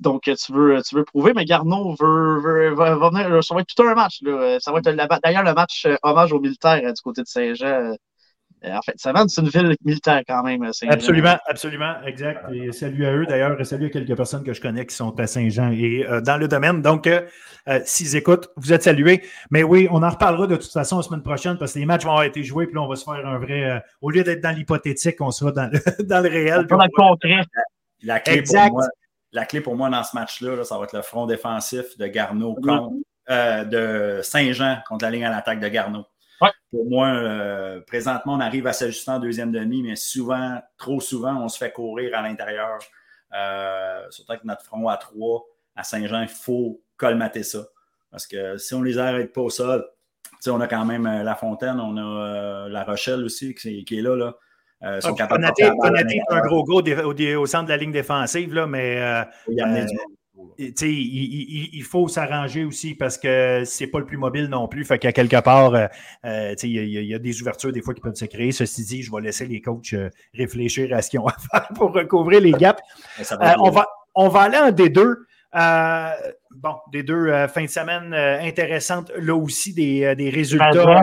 Donc, 0.00 0.22
tu 0.24 0.52
veux, 0.52 0.82
tu 0.82 0.96
veux 0.96 1.04
prouver, 1.04 1.32
mais 1.34 1.44
Garneau 1.44 1.94
veut, 1.98 2.74
va, 2.74 2.96
venir. 2.96 3.42
Ça 3.44 3.54
va 3.54 3.60
être 3.60 3.74
tout 3.74 3.82
un 3.82 3.94
match. 3.94 4.20
Ça 4.60 4.72
va 4.72 4.80
d'ailleurs 4.80 5.44
le 5.44 5.54
match 5.54 5.86
euh, 5.86 5.96
hommage 6.02 6.32
aux 6.32 6.40
militaires 6.40 6.80
euh, 6.84 6.92
du 6.92 7.00
côté 7.02 7.22
de 7.22 7.26
Saint-Jean. 7.26 7.94
Euh, 8.64 8.74
en 8.74 8.82
fait, 8.82 8.94
Savane, 8.96 9.28
c'est 9.28 9.40
une 9.40 9.48
ville 9.48 9.76
militaire 9.84 10.22
quand 10.26 10.42
même. 10.42 10.68
Absolument, 10.88 11.36
absolument, 11.46 11.94
exact. 12.06 12.50
Et 12.52 12.72
salut 12.72 13.06
à 13.06 13.12
eux 13.12 13.26
d'ailleurs, 13.26 13.60
et 13.60 13.64
salut 13.64 13.86
à 13.86 13.90
quelques 13.90 14.16
personnes 14.16 14.42
que 14.42 14.52
je 14.52 14.60
connais 14.60 14.86
qui 14.86 14.94
sont 14.94 15.18
à 15.20 15.26
Saint-Jean 15.26 15.70
et 15.72 16.06
dans 16.24 16.38
le 16.38 16.48
domaine. 16.48 16.80
Donc, 16.80 17.08
s'ils 17.84 18.16
écoutent, 18.16 18.48
vous 18.56 18.72
êtes 18.72 18.82
salués. 18.84 19.22
Mais 19.50 19.62
oui, 19.62 19.88
on 19.90 20.02
en 20.02 20.08
reparlera 20.10 20.46
de 20.46 20.56
toute 20.56 20.72
façon 20.72 20.96
la 20.96 21.02
semaine 21.02 21.22
prochaine 21.22 21.58
parce 21.58 21.74
que 21.74 21.78
les 21.78 21.86
matchs 21.86 22.04
vont 22.04 22.10
avoir 22.10 22.24
été 22.24 22.42
joués, 22.42 22.66
puis 22.66 22.74
là, 22.74 22.82
on 22.82 22.88
va 22.88 22.96
se 22.96 23.04
faire 23.04 23.26
un 23.26 23.38
vrai. 23.38 23.82
au 24.00 24.10
lieu 24.10 24.24
d'être 24.24 24.40
dans 24.40 24.56
l'hypothétique, 24.56 25.20
on 25.20 25.30
sera 25.30 25.52
dans 25.52 25.70
le, 25.70 25.78
dans 26.04 26.22
le 26.22 26.28
réel. 26.28 26.66
Dans 26.66 26.76
le 26.76 26.88
concret. 26.94 27.42
La 28.02 28.20
clé 28.20 28.38
exact. 28.38 28.68
pour 28.68 28.78
moi, 28.78 28.88
la 29.32 29.46
clé 29.46 29.60
pour 29.60 29.76
moi 29.76 29.90
dans 29.90 30.04
ce 30.04 30.14
match-là, 30.14 30.62
ça 30.64 30.78
va 30.78 30.84
être 30.84 30.94
le 30.94 31.02
front 31.02 31.26
défensif 31.26 31.98
de 31.98 32.06
Garneau 32.06 32.54
contre, 32.54 32.92
euh, 33.30 33.64
de 33.64 34.22
Saint-Jean 34.22 34.78
contre 34.88 35.04
la 35.04 35.10
ligne 35.10 35.24
à 35.24 35.30
l'attaque 35.30 35.60
de 35.60 35.68
Garneau. 35.68 36.04
Pour 36.70 36.86
moi, 36.86 37.08
euh, 37.08 37.80
présentement, 37.80 38.34
on 38.34 38.40
arrive 38.40 38.66
à 38.66 38.72
s'ajuster 38.72 39.10
en 39.10 39.18
deuxième 39.18 39.52
demi, 39.52 39.82
mais 39.82 39.96
souvent, 39.96 40.60
trop 40.76 41.00
souvent, 41.00 41.42
on 41.42 41.48
se 41.48 41.58
fait 41.58 41.72
courir 41.72 42.16
à 42.16 42.22
l'intérieur. 42.22 42.78
Euh, 43.32 44.02
surtout 44.10 44.32
avec 44.32 44.44
notre 44.44 44.62
front 44.62 44.88
à 44.88 44.96
trois, 44.96 45.44
à 45.76 45.82
Saint-Jean, 45.82 46.22
il 46.22 46.28
faut 46.28 46.80
colmater 46.96 47.42
ça. 47.42 47.66
Parce 48.10 48.26
que 48.26 48.56
si 48.58 48.74
on 48.74 48.82
les 48.82 48.98
arrête 48.98 49.32
pas 49.32 49.40
au 49.40 49.50
sol, 49.50 49.84
on 50.46 50.60
a 50.60 50.68
quand 50.68 50.84
même 50.84 51.04
La 51.04 51.34
Fontaine, 51.34 51.80
on 51.80 51.96
a 51.96 52.68
La 52.68 52.84
Rochelle 52.84 53.24
aussi 53.24 53.54
qui, 53.54 53.84
qui 53.84 53.98
est 53.98 54.02
là. 54.02 54.14
là. 54.14 54.34
Euh, 54.84 55.00
sont 55.00 55.14
est 55.14 55.22
un 55.22 56.40
gros 56.40 56.62
go 56.64 56.82
au, 56.82 57.46
centre 57.46 57.64
de 57.64 57.70
la 57.70 57.76
ligne 57.78 57.92
défensive, 57.92 58.52
là, 58.52 58.66
mais 58.66 59.00
euh, 59.00 59.24
euh, 60.60 60.86
il, 60.86 61.82
faut 61.82 62.08
s'arranger 62.08 62.64
aussi 62.64 62.94
parce 62.94 63.18
que 63.18 63.62
c'est 63.64 63.86
pas 63.86 63.98
le 63.98 64.04
plus 64.04 64.16
mobile 64.16 64.46
non 64.46 64.68
plus. 64.68 64.84
Fait 64.84 64.98
qu'à 64.98 65.12
quelque 65.12 65.40
part, 65.40 65.88
il 66.24 66.64
y, 66.64 67.14
a 67.14 67.18
des 67.18 67.40
ouvertures 67.42 67.72
des 67.72 67.82
fois 67.82 67.94
qui 67.94 68.00
peuvent 68.00 68.14
se 68.14 68.24
créer. 68.24 68.52
Ceci 68.52 68.84
dit, 68.84 69.02
je 69.02 69.12
vais 69.12 69.20
laisser 69.20 69.46
les 69.46 69.60
coachs 69.60 69.94
réfléchir 70.34 70.94
à 70.94 71.02
ce 71.02 71.10
qu'ils 71.10 71.20
ont 71.20 71.26
à 71.28 71.36
faire 71.38 71.68
pour 71.74 71.92
recouvrir 71.92 72.40
les 72.40 72.52
gaps. 72.52 72.82
on, 73.58 73.70
va, 73.70 73.86
on 74.14 74.28
va 74.28 74.40
aller 74.40 74.58
en 74.58 74.70
D2. 74.70 75.16
bon, 76.50 76.74
des 76.92 77.02
deux 77.02 77.46
fins 77.48 77.64
de 77.64 77.68
semaine 77.68 78.14
intéressantes, 78.14 79.12
là 79.16 79.34
aussi, 79.34 79.74
des, 79.74 80.14
des 80.16 80.30
résultats 80.30 81.02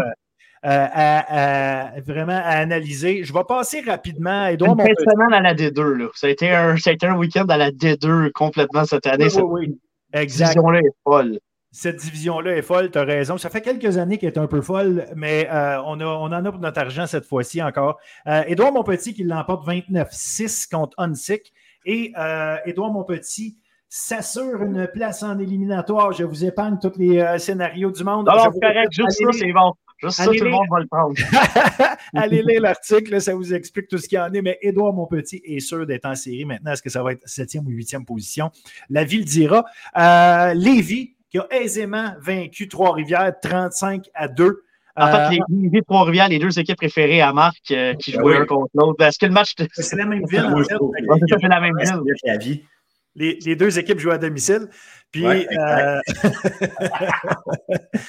euh, 0.63 0.87
à, 0.93 1.91
vraiment 2.05 2.33
à 2.33 2.57
analyser. 2.57 3.23
Je 3.23 3.33
vais 3.33 3.43
passer 3.47 3.81
rapidement. 3.81 4.45
Edouard, 4.47 4.77
Une 4.79 4.95
semaine 4.95 5.33
à 5.33 5.41
la 5.41 5.55
D2. 5.55 5.81
Là. 5.81 6.07
Ça 6.13 6.27
a 6.27 6.29
été 6.29 6.51
un, 6.51 6.75
un 6.75 7.17
week-end 7.17 7.45
à 7.49 7.57
la 7.57 7.71
D2 7.71 8.31
complètement 8.31 8.85
cette 8.85 9.07
année. 9.07 9.27
Oui, 9.35 9.41
oui, 9.43 9.67
oui. 9.67 9.79
Exact. 10.13 10.47
Cette 10.47 10.55
division-là 10.55 10.79
est 10.79 10.95
folle. 11.03 11.39
Cette 11.73 11.95
division-là 11.95 12.57
est 12.57 12.61
folle, 12.61 12.91
tu 12.91 12.99
as 12.99 13.03
raison. 13.03 13.37
Ça 13.37 13.49
fait 13.49 13.61
quelques 13.61 13.97
années 13.97 14.17
qu'elle 14.17 14.33
est 14.33 14.37
un 14.37 14.47
peu 14.47 14.61
folle, 14.61 15.05
mais 15.15 15.47
euh, 15.49 15.81
on, 15.85 16.01
a, 16.01 16.05
on 16.05 16.25
en 16.25 16.45
a 16.45 16.51
pour 16.51 16.59
notre 16.59 16.79
argent 16.81 17.07
cette 17.07 17.25
fois-ci 17.25 17.63
encore. 17.63 17.97
Euh, 18.27 18.43
Édouard 18.45 18.73
Monpetit 18.73 19.13
qui 19.13 19.23
l'emporte 19.23 19.65
29-6 19.65 20.69
contre 20.69 20.93
Hunsick. 20.99 21.53
Et 21.85 22.11
euh, 22.17 22.57
Édouard 22.65 22.91
Monpetit 22.91 23.57
s'assure 23.87 24.61
une 24.63 24.87
place 24.87 25.23
en 25.23 25.39
éliminatoire. 25.39 26.11
Je 26.11 26.25
vous 26.25 26.43
épargne 26.43 26.77
tous 26.77 26.97
les 26.97 27.39
scénarios 27.39 27.91
du 27.91 28.03
monde. 28.03 28.27
Alors, 28.27 28.51
correct, 28.51 28.91
juste 28.91 29.11
ça, 29.11 29.31
c'est 29.31 29.53
bon. 29.53 29.73
Juste 30.03 30.17
ça, 30.17 30.25
tout 30.25 30.43
le 30.43 30.49
monde 30.49 30.67
va 30.71 30.79
le 30.79 30.87
prendre. 30.87 31.15
Allez 32.15 32.41
lire 32.41 32.61
l'article, 32.61 33.21
ça 33.21 33.35
vous 33.35 33.53
explique 33.53 33.87
tout 33.87 33.97
ce 33.97 34.07
qu'il 34.07 34.17
y 34.17 34.21
en 34.21 34.33
est. 34.33 34.41
Mais 34.41 34.57
Édouard 34.61 34.93
Monpetit 34.93 35.41
est 35.45 35.59
sûr 35.59 35.85
d'être 35.85 36.05
en 36.05 36.15
série 36.15 36.45
maintenant. 36.45 36.71
Est-ce 36.71 36.81
que 36.81 36.89
ça 36.89 37.03
va 37.03 37.13
être 37.13 37.21
septième 37.25 37.67
ou 37.67 37.69
huitième 37.69 38.05
position? 38.05 38.51
La 38.89 39.03
ville 39.03 39.25
dira. 39.25 39.65
Euh, 39.97 40.53
Lévis, 40.53 41.15
qui 41.29 41.37
a 41.37 41.47
aisément 41.51 42.13
vaincu 42.19 42.67
Trois-Rivières 42.67 43.33
35 43.41 44.09
à 44.13 44.27
2. 44.27 44.63
En 44.97 45.07
fait, 45.07 45.29
les 45.35 45.39
euh, 45.39 45.43
Lévis 45.49 45.83
Trois-Rivières, 45.83 46.27
les 46.27 46.39
deux 46.39 46.59
équipes 46.59 46.77
préférées 46.77 47.21
à 47.21 47.31
Marc 47.31 47.71
euh, 47.71 47.93
qui 47.95 48.11
jouaient 48.11 48.37
un 48.37 48.45
contre 48.45 48.71
l'autre. 48.73 49.03
Est-ce 49.03 49.17
que 49.17 49.25
le 49.25 49.31
match. 49.31 49.55
C'est 49.73 49.95
la 49.95 50.05
même 50.05 50.25
ville, 50.25 50.45
en 50.45 50.57
fait. 50.57 50.75
C'est 51.39 51.47
la 51.47 51.61
même 51.61 51.75
ville. 51.79 52.63
Les, 53.15 53.37
les, 53.45 53.55
deux 53.57 53.77
équipes 53.77 53.99
jouent 53.99 54.11
à 54.11 54.17
domicile. 54.17 54.69
Puis, 55.11 55.25
euh, 55.25 55.99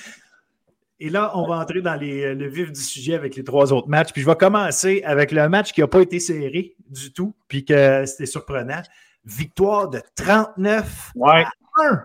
Et 1.04 1.10
là, 1.10 1.32
on 1.34 1.48
va 1.48 1.56
entrer 1.56 1.82
dans 1.82 2.00
le 2.00 2.46
vif 2.46 2.70
du 2.70 2.80
sujet 2.80 3.14
avec 3.14 3.34
les 3.34 3.42
trois 3.42 3.72
autres 3.72 3.88
matchs. 3.88 4.12
Puis 4.12 4.22
je 4.22 4.26
vais 4.26 4.36
commencer 4.36 5.02
avec 5.04 5.32
le 5.32 5.48
match 5.48 5.72
qui 5.72 5.80
n'a 5.80 5.88
pas 5.88 6.00
été 6.00 6.20
serré 6.20 6.76
du 6.88 7.12
tout, 7.12 7.34
puis 7.48 7.64
que 7.64 8.06
c'était 8.06 8.26
surprenant. 8.26 8.82
Victoire 9.24 9.90
de 9.90 10.00
39 10.14 11.10
à 11.24 11.50
1 11.82 12.02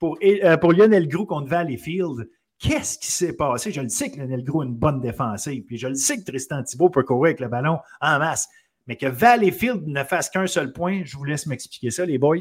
pour, 0.00 0.18
euh, 0.20 0.56
pour 0.56 0.72
Lionel 0.72 1.06
Grou 1.06 1.26
contre 1.26 1.48
Valleyfield. 1.48 2.28
Qu'est-ce 2.58 2.98
qui 2.98 3.12
s'est 3.12 3.34
passé? 3.34 3.70
Je 3.70 3.82
le 3.82 3.88
sais 3.88 4.10
que 4.10 4.18
Lionel 4.18 4.42
Grou 4.42 4.62
a 4.62 4.64
une 4.64 4.74
bonne 4.74 5.00
défensive, 5.00 5.62
puis 5.62 5.78
je 5.78 5.86
le 5.86 5.94
sais 5.94 6.18
que 6.18 6.24
Tristan 6.24 6.64
Thibault 6.64 6.90
peut 6.90 7.04
courir 7.04 7.28
avec 7.28 7.38
le 7.38 7.46
ballon 7.46 7.78
en 8.00 8.18
masse. 8.18 8.48
Mais 8.88 8.96
que 8.96 9.06
Valleyfield 9.06 9.86
ne 9.86 10.02
fasse 10.02 10.28
qu'un 10.28 10.48
seul 10.48 10.72
point, 10.72 11.02
je 11.04 11.16
vous 11.16 11.24
laisse 11.24 11.46
m'expliquer 11.46 11.92
ça, 11.92 12.04
les 12.04 12.18
boys. 12.18 12.40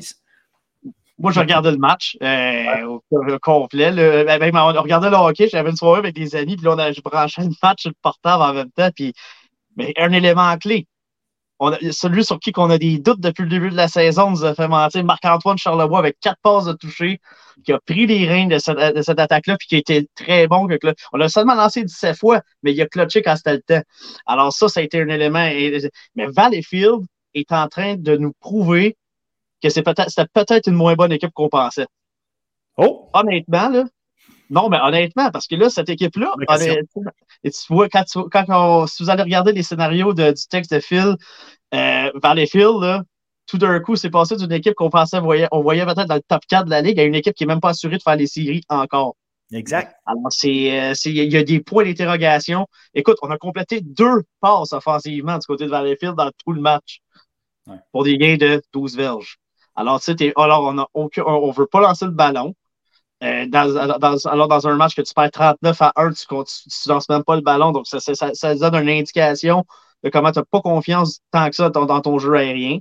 Moi, 1.19 1.33
je 1.33 1.39
regardais 1.41 1.71
le 1.71 1.77
match 1.77 2.17
euh, 2.23 2.83
au, 2.85 3.03
complet. 3.41 3.91
Ben, 3.91 4.39
ben, 4.39 4.51
on 4.55 4.81
regardait 4.81 5.09
le 5.09 5.17
hockey. 5.17 5.49
J'avais 5.49 5.69
une 5.69 5.75
soirée 5.75 5.99
avec 5.99 6.15
des 6.15 6.35
amis. 6.35 6.55
Puis 6.55 6.65
là, 6.65 6.73
on 6.75 6.79
a, 6.79 6.91
je 6.93 7.01
branchais 7.01 7.41
le 7.41 7.49
match 7.61 7.81
sur 7.81 7.89
le 7.89 7.95
portable 8.01 8.41
en 8.41 8.53
même 8.53 8.71
temps. 8.71 8.89
Puis, 8.95 9.13
mais 9.75 9.93
un 9.97 10.11
élément 10.13 10.57
clé. 10.57 10.87
On 11.61 11.73
celui 11.91 12.23
sur 12.23 12.39
qui 12.39 12.53
on 12.55 12.69
a 12.69 12.77
des 12.77 12.99
doutes 12.99 13.19
depuis 13.19 13.43
le 13.43 13.49
début 13.49 13.69
de 13.69 13.75
la 13.75 13.89
saison 13.89 14.31
nous 14.31 14.45
a 14.45 14.55
fait 14.55 14.69
mentir. 14.69 15.03
Marc-Antoine 15.03 15.57
Charlebois 15.57 15.99
avec 15.99 16.17
quatre 16.21 16.39
passes 16.41 16.63
de 16.65 16.71
toucher, 16.73 17.19
qui 17.65 17.73
a 17.73 17.79
pris 17.85 18.07
les 18.07 18.25
rênes 18.25 18.47
de 18.47 18.59
cette, 18.59 19.19
attaque-là, 19.19 19.57
puis 19.57 19.67
qui 19.67 19.75
a 19.75 19.79
été 19.79 20.07
très 20.15 20.47
bon. 20.47 20.69
on 21.11 21.17
l'a 21.17 21.27
seulement 21.27 21.55
lancé 21.55 21.83
17 21.83 22.17
fois, 22.17 22.41
mais 22.63 22.71
il 22.71 22.81
a 22.81 22.87
clutché 22.87 23.21
quand 23.21 23.35
c'était 23.35 23.55
le 23.55 23.61
temps. 23.61 23.81
Alors 24.25 24.53
ça, 24.53 24.69
ça 24.69 24.79
a 24.79 24.83
été 24.83 25.01
un 25.01 25.09
élément. 25.09 25.49
Mais 26.15 26.27
Valleyfield 26.27 27.01
est 27.33 27.51
en 27.51 27.67
train 27.67 27.95
de 27.95 28.15
nous 28.15 28.31
prouver 28.39 28.95
que 29.61 29.69
c'est 29.69 29.83
peut-être, 29.83 30.09
c'était 30.09 30.27
peut-être 30.33 30.67
une 30.67 30.75
moins 30.75 30.95
bonne 30.95 31.11
équipe 31.11 31.31
qu'on 31.33 31.49
pensait. 31.49 31.87
Oh! 32.77 33.09
Honnêtement, 33.13 33.69
là. 33.69 33.83
Non, 34.49 34.69
mais 34.69 34.79
honnêtement, 34.81 35.29
parce 35.31 35.45
que 35.45 35.55
là, 35.55 35.69
cette 35.69 35.89
équipe-là, 35.89 36.33
et 37.43 37.51
tu 37.51 37.73
vois, 37.73 37.87
quand, 37.87 38.03
quand 38.31 38.87
si 38.87 39.03
vous 39.03 39.09
allez 39.09 39.21
regarder 39.21 39.51
les 39.51 39.61
scénarios 39.61 40.13
du 40.13 40.23
texte 40.49 40.73
de 40.73 40.79
Phil, 40.79 41.15
euh, 41.73 42.11
Valleyfield, 42.15 42.81
là, 42.81 43.03
tout 43.45 43.57
d'un 43.57 43.79
coup, 43.79 43.95
c'est 43.95 44.09
passé 44.09 44.35
d'une 44.35 44.51
équipe 44.51 44.73
qu'on 44.73 44.89
pensait, 44.89 45.19
voyait, 45.19 45.47
on 45.51 45.61
voyait 45.61 45.85
peut-être 45.85 46.07
dans 46.07 46.15
le 46.15 46.21
top 46.27 46.41
4 46.47 46.65
de 46.65 46.69
la 46.71 46.81
Ligue 46.81 46.99
à 46.99 47.03
une 47.03 47.15
équipe 47.15 47.35
qui 47.35 47.43
n'est 47.43 47.53
même 47.53 47.61
pas 47.61 47.69
assurée 47.69 47.97
de 47.97 48.01
faire 48.01 48.15
les 48.15 48.27
séries 48.27 48.63
encore. 48.69 49.15
Exact. 49.51 49.95
Alors, 50.05 50.31
c'est, 50.31 50.79
euh, 50.79 50.93
il 51.05 51.31
y 51.31 51.37
a 51.37 51.43
des 51.43 51.59
points 51.59 51.83
d'interrogation. 51.83 52.67
Écoute, 52.93 53.17
on 53.21 53.31
a 53.31 53.37
complété 53.37 53.81
deux 53.81 54.23
passes 54.39 54.73
offensivement 54.73 55.37
du 55.37 55.45
côté 55.45 55.65
de 55.65 55.71
Valleyfield 55.71 56.15
dans 56.15 56.29
tout 56.43 56.53
le 56.53 56.61
match 56.61 57.01
pour 57.91 58.03
des 58.03 58.17
gains 58.17 58.37
de 58.37 58.61
12 58.73 58.95
verges. 58.95 59.37
Alors, 59.79 60.01
tu 60.01 60.13
sais, 60.17 60.33
alors 60.35 60.65
on 60.93 61.03
ne 61.05 61.53
veut 61.53 61.67
pas 61.67 61.79
lancer 61.79 62.03
le 62.03 62.11
ballon. 62.11 62.53
Euh, 63.23 63.45
alors, 63.53 64.47
dans 64.49 64.67
un 64.67 64.75
match 64.75 64.93
que 64.93 65.01
tu 65.01 65.13
perds 65.13 65.31
39 65.31 65.81
à 65.81 65.93
1, 65.95 66.11
tu 66.11 66.25
ne 66.33 66.93
lances 66.93 67.07
même 67.07 67.23
pas 67.23 67.37
le 67.37 67.41
ballon. 67.41 67.71
Donc, 67.71 67.87
ça, 67.87 68.55
donne 68.55 68.75
une 68.75 68.89
indication 68.89 69.65
de 70.03 70.09
comment 70.09 70.33
tu 70.33 70.39
n'as 70.39 70.45
pas 70.45 70.59
confiance 70.59 71.21
tant 71.31 71.49
que 71.49 71.55
ça 71.55 71.69
dans, 71.69 72.01
ton 72.01 72.19
jeu 72.19 72.33
aérien. 72.35 72.79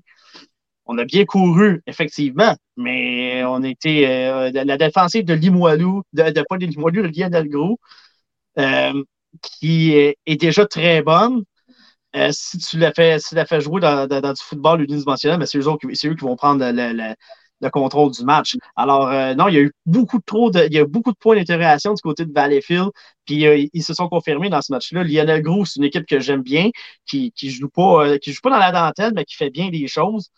On 0.87 0.99
a 0.99 1.05
bien 1.05 1.25
couru, 1.25 1.83
effectivement, 1.87 2.57
mais 2.77 3.45
on 3.45 3.63
était. 3.63 4.07
Euh, 4.09 4.51
la 4.53 4.77
défensive 4.77 5.25
de 5.25 5.35
Limoilou, 5.35 6.03
de, 6.15 6.43
pas 6.49 6.59
de 6.59 6.67
Limoilou, 6.67 7.03
de 7.03 7.77
euh, 8.59 9.05
qui 9.41 9.93
est, 9.93 10.17
déjà 10.27 10.67
très 10.67 11.03
bonne. 11.03 11.45
Euh, 12.17 12.29
si 12.33 12.59
tu 12.59 12.79
l'as 12.79 12.93
fait, 12.93 13.21
si 13.21 13.35
jouer 13.61 13.81
dans, 13.81 14.07
du 14.07 14.43
football 14.43 14.83
unidimensionnel, 14.83 15.39
ben, 15.39 15.47
c'est 15.47 15.59
eux, 15.59 15.69
eux, 15.69 16.15
qui 16.15 16.25
vont 16.25 16.37
prendre 16.37 16.65
le, 16.65 17.71
contrôle 17.71 18.13
du 18.13 18.25
match. 18.25 18.57
Alors, 18.77 19.09
euh, 19.09 19.35
non, 19.35 19.49
il 19.49 19.55
y 19.55 19.59
a 19.59 19.61
eu 19.61 19.73
beaucoup 19.85 20.21
trop 20.21 20.51
de, 20.51 20.67
il 20.67 20.73
y 20.73 20.79
a 20.79 20.87
beaucoup 20.87 21.13
de 21.13 21.19
points 21.19 21.37
d'intégration 21.37 21.93
du 21.95 22.01
côté 22.01 22.25
de 22.25 22.33
Valleyfield, 22.33 22.91
puis 23.27 23.47
euh, 23.47 23.67
ils 23.73 23.83
se 23.83 23.95
sont 23.95 24.09
confirmés 24.09 24.49
dans 24.49 24.63
ce 24.63 24.73
match-là. 24.73 25.05
Lionel 25.05 25.43
Gros, 25.43 25.65
c'est 25.65 25.79
une 25.79 25.85
équipe 25.85 26.07
que 26.07 26.21
j'aime 26.21 26.43
bien, 26.43 26.71
qui, 27.07 27.33
qui 27.33 27.51
joue 27.51 27.69
pas, 27.69 28.19
qui 28.19 28.33
joue 28.33 28.41
pas 28.43 28.51
dans 28.51 28.59
la 28.59 28.73
dentelle, 28.73 29.13
mais 29.15 29.25
qui 29.25 29.37
fait 29.37 29.51
bien 29.51 29.71
les 29.71 29.87
choses. 29.89 30.31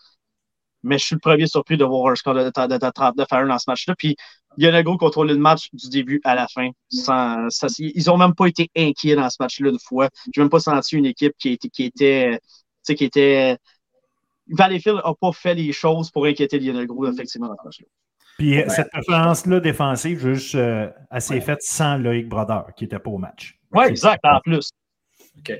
Mais 0.82 0.98
je 0.98 1.04
suis 1.04 1.14
le 1.14 1.20
premier 1.20 1.46
surpris 1.46 1.76
de 1.76 1.84
voir 1.84 2.12
un 2.12 2.14
score 2.14 2.34
de, 2.34 2.50
39 2.50 3.26
à 3.30 3.36
1 3.36 3.46
dans 3.46 3.58
ce 3.58 3.64
match-là. 3.68 3.94
Puis 3.96 4.16
Lionel 4.56 4.84
Gros 4.84 4.96
contrôlé 4.96 5.34
le 5.34 5.40
match 5.40 5.68
du 5.72 5.88
début 5.88 6.20
à 6.24 6.34
la 6.34 6.46
fin. 6.48 6.70
Sans, 6.90 7.48
ils 7.78 8.06
n'ont 8.06 8.16
même 8.16 8.34
pas 8.34 8.46
été 8.46 8.70
inquiets 8.76 9.16
dans 9.16 9.28
ce 9.28 9.36
match-là 9.40 9.70
une 9.70 9.78
fois. 9.78 10.08
Je 10.34 10.40
n'ai 10.40 10.44
même 10.44 10.50
pas 10.50 10.60
senti 10.60 10.96
une 10.96 11.06
équipe 11.06 11.34
qui, 11.38 11.52
était, 11.52 11.68
qui 11.68 11.84
était. 11.84 12.38
Qui 12.84 13.04
était 13.04 13.56
Valleyfield 14.48 14.96
n'a 15.04 15.14
pas 15.20 15.32
fait 15.32 15.54
les 15.54 15.72
choses 15.72 16.10
pour 16.10 16.26
inquiéter 16.26 16.58
Lionel 16.58 16.86
Gros, 16.86 17.06
effectivement, 17.06 17.46
dans 17.46 17.56
ce 17.56 17.66
match-là. 17.66 17.86
Puis 18.38 18.58
cette 18.68 18.90
performance-là 18.90 19.60
défensive, 19.60 20.18
juste 20.18 20.54
euh, 20.54 20.88
assez 21.10 21.40
faite 21.42 21.60
sans 21.60 21.98
Loïc 21.98 22.26
Brodeur, 22.26 22.70
qui 22.74 22.84
n'était 22.84 22.98
pas 22.98 23.10
au 23.10 23.18
match. 23.18 23.60
Oui, 23.70 23.84
exact, 23.86 24.24
en 24.24 24.40
plus. 24.40 24.70
OK. 25.38 25.52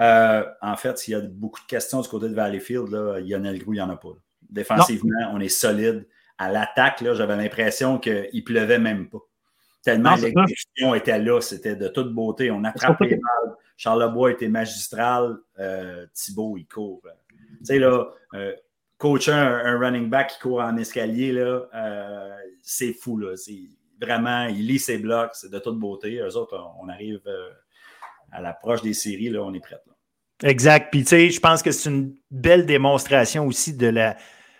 Euh, 0.00 0.44
en 0.60 0.76
fait, 0.76 0.98
s'il 0.98 1.12
y 1.12 1.14
a 1.14 1.20
beaucoup 1.20 1.60
de 1.60 1.66
questions 1.66 2.00
du 2.00 2.08
côté 2.08 2.28
de 2.28 2.34
Valleyfield, 2.34 2.88
là, 2.88 3.20
Lionel 3.20 3.58
Gros, 3.58 3.72
il 3.72 3.76
n'y 3.76 3.80
en 3.80 3.90
a 3.90 3.96
pas. 3.96 4.10
Défensivement, 4.50 5.30
on 5.32 5.40
est 5.40 5.48
solide. 5.48 6.06
À 6.38 6.50
l'attaque, 6.50 7.02
j'avais 7.02 7.36
l'impression 7.36 7.98
qu'il 7.98 8.44
pleuvait 8.44 8.78
même 8.78 9.08
pas. 9.08 9.18
Tellement 9.82 10.16
l'exécution 10.16 10.94
était 10.94 11.18
là, 11.18 11.40
c'était 11.40 11.76
de 11.76 11.88
toute 11.88 12.12
beauté. 12.12 12.50
On 12.50 12.64
attrapait 12.64 13.06
les 13.06 13.16
balles. 13.16 13.54
Charlebois 13.76 14.32
était 14.32 14.48
magistral. 14.48 15.36
Euh, 15.58 16.06
Thibault, 16.12 16.56
il 16.56 16.66
court. 16.66 17.02
Tu 17.02 17.64
sais, 17.64 17.78
là, 17.78 18.08
euh, 18.34 18.52
coacher 18.98 19.32
un, 19.32 19.78
running 19.78 20.10
back 20.10 20.32
qui 20.32 20.40
court 20.40 20.60
en 20.60 20.76
escalier, 20.76 21.32
là, 21.32 21.68
euh, 21.74 22.36
c'est 22.62 22.92
fou. 22.92 23.16
Là. 23.16 23.34
Vraiment, 24.00 24.46
il 24.46 24.66
lit 24.66 24.78
ses 24.78 24.98
blocs, 24.98 25.30
c'est 25.34 25.52
de 25.52 25.58
toute 25.58 25.78
beauté. 25.78 26.18
Eux 26.18 26.36
autres, 26.36 26.60
on 26.80 26.88
arrive 26.88 27.20
à 28.32 28.40
l'approche 28.40 28.82
des 28.82 28.94
séries, 28.94 29.28
là, 29.28 29.42
on 29.42 29.54
est 29.54 29.60
prêts. 29.60 29.80
Exact. 30.42 30.90
Puis, 30.90 31.02
tu 31.02 31.08
sais, 31.08 31.30
je 31.30 31.40
pense 31.40 31.62
que 31.62 31.70
c'est 31.70 31.88
une 31.88 32.14
belle 32.30 32.66
démonstration 32.66 33.46
aussi 33.46 33.74
de 33.74 33.86
la 33.86 34.16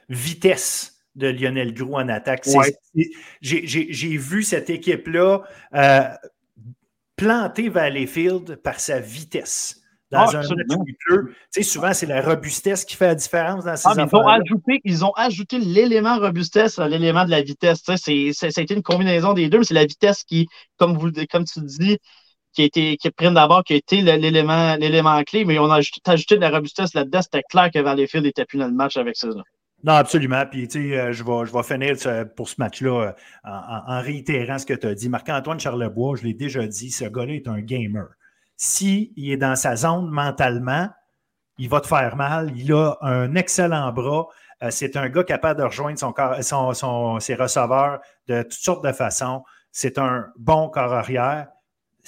vitesse 0.09 0.97
de 1.14 1.29
Lionel 1.29 1.74
Grou 1.74 1.97
en 1.97 2.09
attaque. 2.09 2.47
J'ai 3.41 4.16
vu 4.16 4.43
cette 4.43 4.70
équipe-là 4.70 5.43
euh, 5.74 6.09
planter 7.16 7.68
Valleyfield 7.68 8.57
par 8.57 8.81
sa 8.81 9.01
vitesse. 9.01 9.83
Dans 10.12 10.20
ah, 10.20 10.37
un 10.37 10.43
match 10.43 10.49
Tu 10.49 11.35
sais, 11.51 11.62
souvent, 11.64 11.93
c'est 11.93 12.07
la 12.07 12.22
robustesse 12.22 12.85
qui 12.85 12.95
fait 12.95 13.09
la 13.09 13.14
différence 13.16 13.64
dans 13.64 13.77
ces 13.77 13.89
ah, 13.89 13.95
ils, 13.97 14.14
ont 14.16 14.29
ajouté, 14.29 14.81
ils 14.85 15.05
ont 15.05 15.12
ajouté 15.16 15.59
l'élément 15.59 16.18
robustesse 16.20 16.79
à 16.79 16.87
l'élément 16.87 17.24
de 17.24 17.31
la 17.31 17.43
vitesse. 17.43 17.83
Ça 17.85 17.95
a 17.95 18.62
été 18.62 18.74
une 18.74 18.85
combinaison 18.85 19.33
des 19.33 19.49
deux, 19.49 19.59
mais 19.59 19.64
c'est 19.64 19.74
la 19.74 19.85
vitesse 19.85 20.22
qui, 20.22 20.47
comme, 20.77 20.97
vous, 20.97 21.11
comme 21.29 21.45
tu 21.45 21.61
dis, 21.61 21.99
qui 22.57 22.63
a 22.63 22.65
été 22.65 22.97
qui 22.97 23.11
d'abord, 23.33 23.63
qui 23.63 23.75
a 23.75 23.77
été 23.77 24.01
l'élément, 24.01 24.77
l'élément 24.77 25.23
clé, 25.25 25.45
mais 25.45 25.59
on 25.59 25.71
a 25.71 25.77
ajouté, 26.07 26.37
de 26.37 26.41
la 26.41 26.51
robustesse 26.51 26.95
là-dedans. 26.95 27.21
C'était 27.23 27.43
clair 27.43 27.71
que 27.73 27.79
Valleyfield 27.79 28.25
n'était 28.25 28.47
plus 28.47 28.59
dans 28.59 28.67
le 28.67 28.73
match 28.73 28.97
avec 28.97 29.17
ça. 29.17 29.29
Non, 29.85 29.93
absolument. 29.93 30.43
Puis, 30.51 30.67
tu 30.67 30.91
sais, 30.91 30.99
euh, 30.99 31.13
je 31.13 31.23
vais, 31.23 31.47
je 31.47 31.53
vais 31.53 31.63
finir 31.63 32.27
pour 32.35 32.49
ce 32.49 32.55
match-là 32.59 33.09
euh, 33.09 33.13
en, 33.45 34.01
réitérant 34.01 34.59
ce 34.59 34.65
que 34.65 34.75
tu 34.75 34.87
as 34.87 34.95
dit. 34.95 35.09
Marc-Antoine 35.11 35.61
Charlebois, 35.61 36.17
je 36.17 36.25
l'ai 36.25 36.35
déjà 36.35 36.67
dit, 36.67 36.91
ce 36.91 37.05
gars-là 37.05 37.35
est 37.35 37.47
un 37.47 37.61
gamer. 37.61 38.09
S'il 38.57 39.11
est 39.17 39.37
dans 39.37 39.55
sa 39.55 39.77
zone 39.77 40.09
mentalement, 40.09 40.89
il 41.59 41.69
va 41.69 41.81
te 41.81 41.87
faire 41.87 42.17
mal. 42.17 42.53
Il 42.57 42.73
a 42.73 42.97
un 43.03 43.35
excellent 43.35 43.93
bras. 43.93 44.29
Euh, 44.63 44.71
c'est 44.71 44.97
un 44.97 45.11
gars 45.11 45.25
capable 45.25 45.61
de 45.61 45.65
rejoindre 45.65 45.99
son, 45.99 46.73
son, 46.73 47.21
ses 47.21 47.35
receveurs 47.35 48.01
de 48.29 48.43
toutes 48.43 48.53
sortes 48.53 48.85
de 48.85 48.93
façons. 48.93 49.43
C'est 49.73 49.99
un 49.99 50.29
bon 50.39 50.71
corps 50.71 50.95
arrière. 50.95 51.49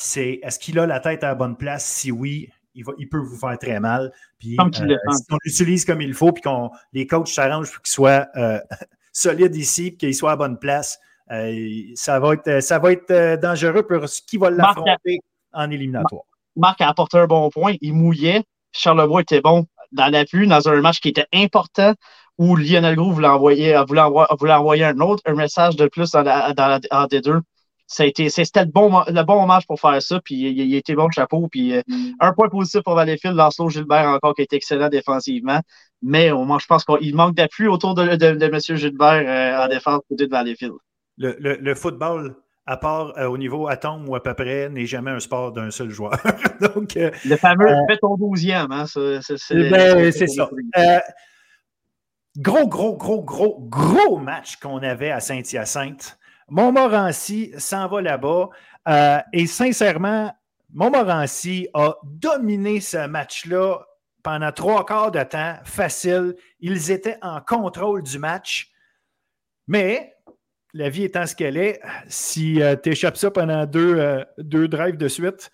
C'est 0.00 0.38
est-ce 0.44 0.60
qu'il 0.60 0.78
a 0.78 0.86
la 0.86 1.00
tête 1.00 1.24
à 1.24 1.28
la 1.28 1.34
bonne 1.34 1.56
place? 1.56 1.84
Si 1.84 2.12
oui, 2.12 2.48
il, 2.72 3.08
peut 3.08 3.18
vous 3.18 3.36
faire 3.36 3.58
très 3.58 3.80
mal. 3.80 4.12
Puis, 4.38 4.56
euh, 4.60 4.70
si 4.70 5.24
on 5.28 5.36
l'utilise 5.44 5.84
comme 5.84 6.00
il 6.00 6.14
faut, 6.14 6.30
puis 6.30 6.42
qu'on 6.42 6.70
les 6.92 7.04
coachs 7.04 7.26
s'arrangent 7.26 7.72
pour 7.72 7.82
qu'il 7.82 7.90
soit 7.90 8.28
euh, 8.36 8.60
solide 9.12 9.56
ici, 9.56 9.96
qu'il 9.96 10.14
soit 10.14 10.30
à 10.30 10.36
bonne 10.36 10.56
place, 10.56 11.00
euh, 11.32 11.82
ça 11.96 12.20
va 12.20 12.34
être, 12.34 12.62
ça 12.62 12.78
va 12.78 12.92
être 12.92 13.40
dangereux 13.40 13.82
pour 13.82 14.08
ce 14.08 14.22
qui 14.22 14.36
va 14.36 14.50
l'affronter 14.50 15.18
en 15.52 15.68
éliminatoire. 15.68 16.22
Marc 16.54 16.80
a 16.80 16.88
apporté 16.90 17.18
un 17.18 17.26
bon 17.26 17.50
point. 17.50 17.74
Il 17.80 17.94
mouillait. 17.94 18.44
Charlebois 18.70 19.22
était 19.22 19.40
bon 19.40 19.66
dans 19.90 20.12
l'appui, 20.12 20.46
dans 20.46 20.68
un 20.68 20.80
match 20.80 21.00
qui 21.00 21.08
était 21.08 21.26
important 21.34 21.94
où 22.36 22.54
Lionel 22.54 22.94
Gros 22.94 23.10
voulait 23.10 23.26
envoyer, 23.26 23.76
voulait 23.88 24.52
envoyer, 24.52 24.84
un 24.84 25.00
autre, 25.00 25.24
un 25.26 25.34
message 25.34 25.74
de 25.74 25.88
plus 25.88 26.12
dans 26.12 26.22
la, 26.22 26.52
dans 26.52 26.78
en 26.92 27.06
D2 27.06 27.40
c'était 27.88 28.28
le 28.28 28.70
bon, 28.70 29.02
le 29.08 29.22
bon 29.22 29.46
match 29.46 29.66
pour 29.66 29.80
faire 29.80 30.00
ça. 30.02 30.20
Puis 30.22 30.34
il, 30.34 30.60
il 30.60 30.74
était 30.74 30.94
bon 30.94 31.10
chapeau. 31.10 31.48
Puis 31.48 31.74
euh, 31.74 31.82
mm. 31.88 32.12
un 32.20 32.32
point 32.34 32.48
positif 32.48 32.82
pour 32.82 32.94
Valleyfield. 32.94 33.34
Lancelot 33.34 33.70
Gilbert 33.70 34.06
encore 34.08 34.34
qui 34.34 34.42
a 34.42 34.44
été 34.44 34.56
excellent 34.56 34.88
défensivement. 34.88 35.60
Mais 36.02 36.30
au 36.30 36.44
moins, 36.44 36.58
je 36.58 36.66
pense 36.66 36.84
qu'il 36.84 37.16
manque 37.16 37.34
d'appui 37.34 37.66
autour 37.66 37.94
de, 37.94 38.14
de, 38.14 38.44
M. 38.44 38.76
Gilbert 38.76 39.24
euh, 39.26 39.64
en 39.64 39.68
défense 39.68 40.02
côté 40.08 40.26
de 40.26 40.30
Valleyfield. 40.30 40.74
Le, 41.16 41.34
le, 41.38 41.74
football, 41.74 42.36
à 42.66 42.76
part 42.76 43.18
euh, 43.18 43.26
au 43.26 43.36
niveau 43.36 43.66
atome 43.66 44.08
ou 44.08 44.14
à 44.14 44.22
peu 44.22 44.34
près, 44.34 44.68
n'est 44.68 44.86
jamais 44.86 45.10
un 45.10 45.18
sport 45.18 45.50
d'un 45.50 45.72
seul 45.72 45.90
joueur. 45.90 46.12
Donc, 46.60 46.94
le 46.94 47.36
fameux 47.36 47.66
fait 47.88 47.98
ton 47.98 48.16
douzième. 48.16 48.70
Hein, 48.70 48.84
c'est 48.86 49.18
eh 49.50 49.70
ben, 49.70 50.12
ça. 50.12 50.50
gros, 52.36 52.68
gros, 52.68 52.96
gros, 52.96 53.22
gros, 53.22 53.58
gros 53.68 54.18
match 54.18 54.56
qu'on 54.56 54.78
avait 54.78 55.10
à 55.10 55.18
Saint-Hyacinthe. 55.18 56.18
Montmorency 56.48 57.52
s'en 57.58 57.88
va 57.88 58.00
là-bas. 58.00 58.48
Euh, 58.88 59.18
et 59.32 59.46
sincèrement, 59.46 60.34
Montmorency 60.72 61.68
a 61.74 61.94
dominé 62.04 62.80
ce 62.80 63.06
match-là 63.06 63.80
pendant 64.22 64.52
trois 64.52 64.84
quarts 64.84 65.10
de 65.10 65.22
temps, 65.22 65.56
facile. 65.64 66.34
Ils 66.60 66.90
étaient 66.90 67.18
en 67.22 67.40
contrôle 67.40 68.02
du 68.02 68.18
match. 68.18 68.70
Mais 69.66 70.14
la 70.72 70.88
vie 70.88 71.04
étant 71.04 71.26
ce 71.26 71.34
qu'elle 71.34 71.56
est, 71.56 71.80
si 72.08 72.62
euh, 72.62 72.76
tu 72.76 72.90
échappes 72.90 73.16
ça 73.16 73.30
pendant 73.30 73.66
euh, 73.74 74.24
deux, 74.38 74.68
drives 74.68 74.96
de 74.96 75.08
suite, 75.08 75.50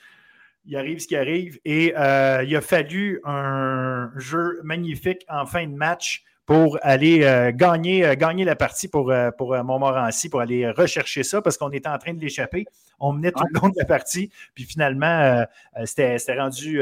il 0.67 0.77
arrive 0.77 0.99
ce 0.99 1.07
qui 1.07 1.17
arrive. 1.17 1.59
Et 1.65 1.89
il 1.89 2.57
a 2.57 2.61
fallu 2.61 3.21
un 3.25 4.11
jeu 4.17 4.61
magnifique 4.63 5.25
en 5.29 5.45
fin 5.45 5.67
de 5.67 5.75
match 5.75 6.25
pour 6.47 6.79
aller 6.83 7.23
euh, 7.23 7.53
gagner, 7.53 8.05
euh, 8.05 8.15
gagner 8.17 8.45
la 8.45 8.55
partie 8.55 8.89
pour, 8.89 9.11
euh, 9.11 9.31
pour 9.31 9.57
Montmorency, 9.57 10.29
pour 10.29 10.41
aller 10.41 10.69
rechercher 10.71 11.23
ça, 11.23 11.41
parce 11.41 11.57
qu'on 11.57 11.71
était 11.71 11.89
en 11.89 11.99
train 11.99 12.13
de 12.13 12.21
l'échapper. 12.21 12.67
On 13.01 13.13
menait 13.13 13.33
tout 13.33 13.45
le 13.51 13.61
long 13.61 13.69
de 13.69 13.79
la 13.79 13.87
partie, 13.87 14.31
puis 14.55 14.65
finalement, 14.65 15.45
c'était 15.85 16.17
rendu, 16.39 16.81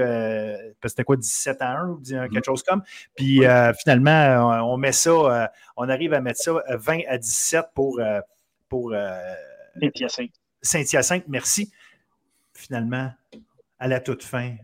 c'était 0.85 1.05
quoi, 1.05 1.17
17 1.17 1.63
à 1.63 1.79
1 1.79 1.89
ou 1.89 2.03
quelque 2.03 2.15
mm-hmm. 2.15 2.45
chose 2.45 2.63
comme. 2.63 2.83
Puis 3.17 3.41
finalement, 3.79 4.71
on 4.71 4.77
met 4.77 4.93
ça, 4.93 5.51
on 5.77 5.89
arrive 5.89 6.13
à 6.13 6.21
mettre 6.21 6.41
ça 6.41 6.53
20 6.69 7.01
à 7.09 7.17
17 7.17 7.67
pour, 7.75 7.99
pour 8.69 8.95
Saint-Hyacinthe. 10.61 11.25
merci. 11.29 11.73
Finalement, 12.53 13.11
à 13.79 13.89
la 13.89 13.99
toute 13.99 14.23
fin, 14.23 14.55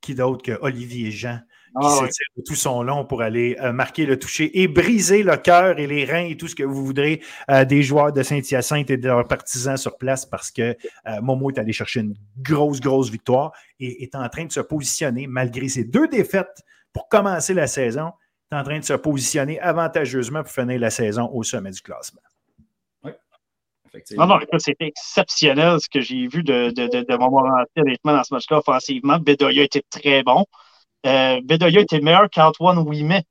qui 0.00 0.16
d'autre 0.16 0.42
que 0.42 0.58
Olivier 0.60 1.12
Jean? 1.12 1.40
Ah, 1.80 2.08
qui 2.08 2.40
de 2.40 2.44
tout 2.44 2.54
son 2.54 2.82
long 2.82 3.04
pour 3.04 3.22
aller 3.22 3.56
euh, 3.60 3.72
marquer 3.72 4.06
le 4.06 4.18
toucher 4.18 4.60
et 4.60 4.68
briser 4.68 5.22
le 5.22 5.36
cœur 5.36 5.78
et 5.78 5.86
les 5.86 6.04
reins 6.04 6.26
et 6.26 6.36
tout 6.36 6.48
ce 6.48 6.54
que 6.54 6.62
vous 6.62 6.84
voudrez 6.84 7.20
euh, 7.50 7.64
des 7.64 7.82
joueurs 7.82 8.12
de 8.12 8.22
Saint-Hyacinthe 8.22 8.90
et 8.90 8.96
de 8.96 9.06
leurs 9.06 9.26
partisans 9.26 9.76
sur 9.76 9.96
place 9.98 10.26
parce 10.26 10.50
que 10.50 10.76
euh, 11.06 11.20
Momo 11.20 11.50
est 11.50 11.58
allé 11.58 11.72
chercher 11.72 12.00
une 12.00 12.14
grosse, 12.38 12.80
grosse 12.80 13.10
victoire 13.10 13.52
et 13.80 14.02
est 14.02 14.14
en 14.14 14.28
train 14.28 14.44
de 14.44 14.52
se 14.52 14.60
positionner 14.60 15.26
malgré 15.26 15.68
ses 15.68 15.84
deux 15.84 16.08
défaites 16.08 16.62
pour 16.92 17.08
commencer 17.08 17.54
la 17.54 17.66
saison, 17.66 18.12
est 18.50 18.56
en 18.56 18.62
train 18.62 18.78
de 18.78 18.84
se 18.84 18.94
positionner 18.94 19.60
avantageusement 19.60 20.42
pour 20.42 20.52
finir 20.52 20.80
la 20.80 20.90
saison 20.90 21.28
au 21.32 21.42
sommet 21.42 21.70
du 21.70 21.80
classement. 21.80 22.22
Oui, 23.04 23.12
effectivement. 23.86 24.26
Non, 24.26 24.38
non, 24.38 24.58
c'était 24.58 24.86
exceptionnel 24.86 25.80
ce 25.80 25.88
que 25.88 26.00
j'ai 26.00 26.26
vu 26.26 26.42
de, 26.42 26.70
de, 26.70 26.86
de, 26.86 27.00
de 27.00 27.80
honnêtement, 27.80 28.12
dans 28.12 28.24
ce 28.24 28.34
match-là 28.34 28.58
offensivement. 28.58 29.18
Bedoya 29.18 29.64
était 29.64 29.84
très 29.90 30.22
bon 30.22 30.44
euh, 31.06 31.40
Bedoya 31.44 31.80
était 31.80 32.00
meilleur 32.00 32.28
qu'Antoine 32.30 32.78
Ouimet. 32.78 33.24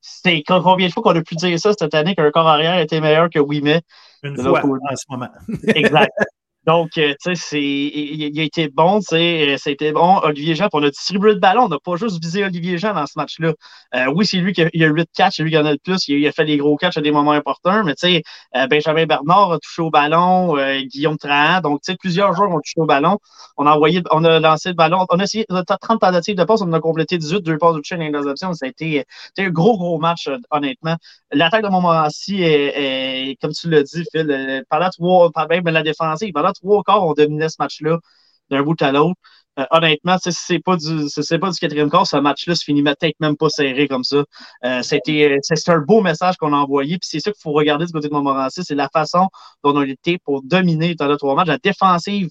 C'est 0.00 0.42
combien 0.46 0.86
de 0.86 0.92
fois 0.92 1.02
qu'on 1.02 1.16
a 1.16 1.22
pu 1.22 1.34
dire 1.34 1.58
ça 1.58 1.72
cette 1.76 1.94
année 1.94 2.14
qu'un 2.14 2.30
corps 2.30 2.46
arrière 2.46 2.78
était 2.78 3.00
meilleur 3.00 3.28
que 3.28 3.38
Ouimet? 3.38 3.82
Une 4.22 4.36
fois 4.36 4.62
en 4.64 4.96
ce 4.96 5.04
moment. 5.08 5.28
exact. 5.74 6.12
Donc, 6.66 6.98
euh, 6.98 7.14
tu 7.22 7.36
sais, 7.36 7.62
il, 7.62 8.40
a 8.40 8.42
été 8.42 8.68
bon, 8.68 8.98
tu 8.98 9.06
sais, 9.10 9.54
euh, 9.54 9.56
a 9.64 9.70
été 9.70 9.92
bon. 9.92 10.18
Olivier 10.24 10.56
Jean, 10.56 10.68
on 10.72 10.82
a 10.82 10.90
distribué 10.90 11.32
le 11.32 11.38
ballon, 11.38 11.66
on 11.66 11.68
n'a 11.68 11.78
pas 11.78 11.94
juste 11.94 12.20
visé 12.20 12.42
Olivier 12.44 12.76
Jean 12.76 12.92
dans 12.92 13.06
ce 13.06 13.12
match-là. 13.14 13.54
Euh, 13.94 14.06
oui, 14.12 14.26
c'est 14.26 14.38
lui 14.38 14.52
qui 14.52 14.62
a, 14.62 14.70
il 14.72 14.82
a 14.82 14.88
8 14.88 15.08
catchs, 15.14 15.36
c'est 15.36 15.44
lui 15.44 15.52
qui 15.52 15.58
en 15.58 15.64
a 15.64 15.70
le 15.70 15.78
plus, 15.78 16.08
il 16.08 16.26
a, 16.26 16.32
fait 16.32 16.44
des 16.44 16.56
gros 16.56 16.76
catchs 16.76 16.96
à 16.96 17.00
des 17.02 17.12
moments 17.12 17.30
importants, 17.30 17.84
mais 17.84 17.94
tu 17.94 18.08
sais, 18.08 18.22
Benjamin 18.68 19.06
Bernard 19.06 19.52
a 19.52 19.58
touché 19.60 19.80
au 19.80 19.90
ballon, 19.90 20.56
Guillaume 20.86 21.18
Trahan, 21.18 21.60
donc 21.60 21.82
tu 21.82 21.92
sais, 21.92 21.96
plusieurs 21.96 22.32
joueurs 22.34 22.50
ont 22.50 22.60
touché 22.60 22.80
au 22.80 22.86
ballon. 22.86 23.18
On 23.56 23.66
a 23.66 23.72
envoyé, 23.72 24.02
on 24.10 24.24
a 24.24 24.40
lancé 24.40 24.70
le 24.70 24.74
ballon, 24.74 25.06
on 25.08 25.20
a 25.20 25.22
essayé, 25.22 25.46
30 25.46 26.00
tentatives 26.00 26.36
de 26.36 26.44
passe, 26.44 26.62
on 26.62 26.72
a 26.72 26.80
complété 26.80 27.16
18, 27.16 27.42
deux 27.42 27.58
passes 27.58 27.74
de 27.74 27.80
toucher, 27.80 27.96
et 28.00 28.16
options. 28.16 28.52
Ça 28.54 28.66
a 28.66 28.68
été, 28.68 29.04
un 29.38 29.50
gros, 29.50 29.78
gros 29.78 29.98
match, 29.98 30.28
honnêtement. 30.50 30.96
L'attaque 31.32 31.62
de 31.62 31.68
Montmorency 31.68 32.42
est, 32.42 33.30
est, 33.30 33.36
comme 33.40 33.52
tu 33.52 33.70
l'as 33.70 33.82
dit, 33.84 34.04
Phil, 34.12 34.64
pendant 34.68 34.90
trois, 34.90 35.30
même 35.48 35.64
la 35.66 35.82
défensive, 35.82 36.32
pendant 36.32 36.52
trois 36.60 36.82
quarts, 36.82 37.04
on 37.06 37.12
dominait 37.14 37.48
ce 37.48 37.56
match-là 37.58 37.98
d'un 38.50 38.62
bout 38.62 38.80
à 38.82 38.92
l'autre. 38.92 39.20
Euh, 39.58 39.64
honnêtement, 39.70 40.18
si 40.18 40.32
c'est 40.32 40.58
pas 40.58 40.76
du 40.76 41.08
c'est 41.08 41.38
pas 41.38 41.50
du 41.50 41.58
quatrième 41.58 41.90
quart, 41.90 42.06
ce 42.06 42.16
match-là 42.18 42.54
se 42.54 42.62
finit 42.64 42.82
peut-être 42.82 43.18
même 43.20 43.36
pas 43.36 43.48
serré 43.48 43.88
comme 43.88 44.04
ça. 44.04 44.24
Euh, 44.64 44.82
c'était 44.82 45.38
c'est 45.42 45.70
un 45.70 45.78
beau 45.78 46.02
message 46.02 46.36
qu'on 46.36 46.52
a 46.52 46.56
envoyé. 46.56 46.98
Puis 46.98 47.08
c'est 47.10 47.20
ça 47.20 47.32
qu'il 47.32 47.40
faut 47.42 47.52
regarder 47.52 47.86
du 47.86 47.92
côté 47.92 48.08
de 48.08 48.12
Montmorency, 48.12 48.62
c'est 48.64 48.74
la 48.74 48.88
façon 48.92 49.28
dont 49.64 49.74
on 49.76 49.82
était 49.82 50.18
pour 50.24 50.42
dominer 50.42 50.94
dans 50.94 51.08
le 51.08 51.16
trois 51.16 51.34
matchs. 51.34 51.48
La 51.48 51.58
défensive 51.58 52.28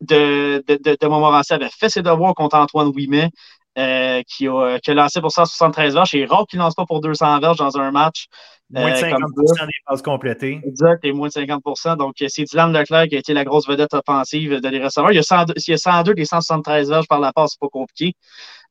de, 0.00 0.62
de, 0.68 0.78
de, 0.82 0.96
de 1.00 1.06
Montmorency 1.06 1.52
avait 1.52 1.70
fait 1.70 1.88
ses 1.88 2.02
devoirs 2.02 2.34
contre 2.34 2.56
Antoine 2.56 2.88
Ouimet. 2.88 3.30
Euh, 3.78 4.22
qui, 4.28 4.48
a, 4.48 4.78
qui, 4.80 4.90
a, 4.90 4.94
lancé 4.94 5.22
pour 5.22 5.32
173 5.32 5.94
verges. 5.94 6.10
C'est 6.10 6.24
rare 6.26 6.44
qu'il 6.46 6.58
ne 6.58 6.64
lance 6.64 6.74
pas 6.74 6.84
pour 6.84 7.00
200 7.00 7.40
verges 7.40 7.56
dans 7.56 7.78
un 7.78 7.90
match. 7.90 8.26
Moins 8.68 8.90
de 8.90 8.96
50% 8.96 9.62
euh, 9.62 9.66
des 9.66 9.72
passes 9.86 10.02
complétées. 10.02 10.60
Exact, 10.66 11.02
et 11.04 11.12
moins 11.12 11.28
de 11.28 11.32
50% 11.32 11.96
Donc, 11.96 12.14
c'est 12.18 12.44
Dylan 12.44 12.72
Leclerc 12.72 13.08
qui 13.08 13.16
a 13.16 13.18
été 13.18 13.32
la 13.32 13.44
grosse 13.44 13.66
vedette 13.66 13.94
offensive 13.94 14.60
de 14.60 14.68
les 14.68 14.82
receveurs. 14.82 15.12
Il 15.12 15.16
y 15.16 15.18
a 15.18 15.22
102, 15.22 15.54
il 15.56 15.70
y 15.70 15.74
a 15.74 15.78
102 15.78 16.14
des 16.14 16.24
173 16.26 16.90
verges 16.90 17.08
par 17.08 17.18
la 17.18 17.32
passe, 17.32 17.52
c'est 17.52 17.60
pas 17.60 17.68
compliqué. 17.68 18.14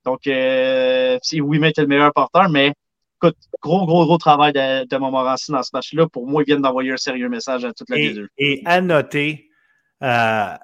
Donc, 0.06 0.28
euh, 0.28 1.18
si 1.24 1.41
oui, 1.41 1.60
était 1.66 1.82
le 1.82 1.88
meilleur 1.88 2.14
porteur, 2.14 2.49
mais 2.49 2.74
écoute, 3.22 3.38
gros, 3.60 3.86
gros, 3.88 4.06
gros 4.06 4.18
travail 4.20 4.54
de, 4.54 4.88
de 4.88 4.97
Montmorency 4.97 5.52
dans 5.52 5.64
ce 5.64 5.72
match-là. 5.74 6.08
Pour 6.08 6.28
moi, 6.28 6.43
ils 6.43 6.45
viennent 6.45 6.62
d'envoyer 6.62 6.91
un 6.91 6.97
sérieux 6.97 7.30
message 7.30 7.66
à 7.66 7.74
toute 7.74 7.89
la 7.89 7.97
et, 7.97 8.16
et 8.38 8.62
à 8.66 8.82
noter, 8.82 9.49
euh, 10.04 10.56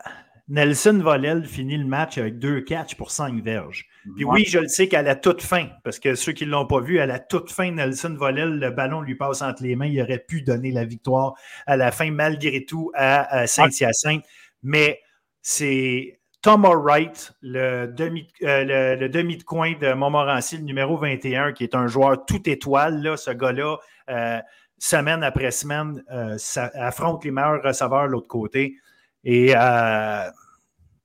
Nelson 0.47 0.99
Volel 1.01 1.45
finit 1.45 1.77
le 1.77 1.85
match 1.85 2.17
avec 2.17 2.39
deux 2.39 2.61
catchs 2.61 2.95
pour 2.95 3.11
cinq 3.11 3.43
verges. 3.43 3.85
Puis 4.15 4.25
oui, 4.25 4.45
je 4.47 4.59
le 4.59 4.67
sais 4.67 4.87
qu'à 4.87 5.01
la 5.01 5.15
toute 5.15 5.41
fin, 5.41 5.67
parce 5.83 5.99
que 5.99 6.15
ceux 6.15 6.31
qui 6.31 6.45
ne 6.45 6.51
l'ont 6.51 6.65
pas 6.65 6.79
vu, 6.79 6.99
à 6.99 7.05
la 7.05 7.19
toute 7.19 7.51
fin, 7.51 7.71
Nelson 7.71 8.15
Volel, 8.17 8.59
le 8.59 8.71
ballon 8.71 9.01
lui 9.01 9.15
passe 9.15 9.41
entre 9.41 9.63
les 9.63 9.75
mains. 9.75 9.87
Il 9.87 10.01
aurait 10.01 10.23
pu 10.25 10.41
donner 10.41 10.71
la 10.71 10.85
victoire 10.85 11.35
à 11.65 11.77
la 11.77 11.91
fin, 11.91 12.11
malgré 12.11 12.65
tout, 12.65 12.91
à, 12.95 13.47
Saint-Hyacinthe. 13.47 14.23
Mais 14.63 14.99
c'est 15.41 16.19
Thomas 16.41 16.75
Wright, 16.75 17.33
le 17.41 17.87
demi, 17.87 18.27
euh, 18.43 18.95
le, 18.95 19.09
demi 19.09 19.37
de 19.37 19.43
coin 19.43 19.73
de 19.79 19.93
Montmorency, 19.93 20.57
le 20.57 20.63
numéro 20.63 20.97
21, 20.97 21.53
qui 21.53 21.63
est 21.63 21.75
un 21.75 21.87
joueur 21.87 22.25
tout 22.25 22.49
étoile, 22.49 23.01
là, 23.01 23.17
ce 23.17 23.31
gars-là, 23.31 23.77
euh, 24.09 24.39
semaine 24.77 25.23
après 25.23 25.51
semaine, 25.51 26.03
euh, 26.11 26.37
affronte 26.75 27.25
les 27.25 27.31
meilleurs 27.31 27.63
receveurs 27.63 28.07
de 28.07 28.11
l'autre 28.11 28.27
côté. 28.27 28.75
Et 29.23 29.53
euh, 29.55 30.29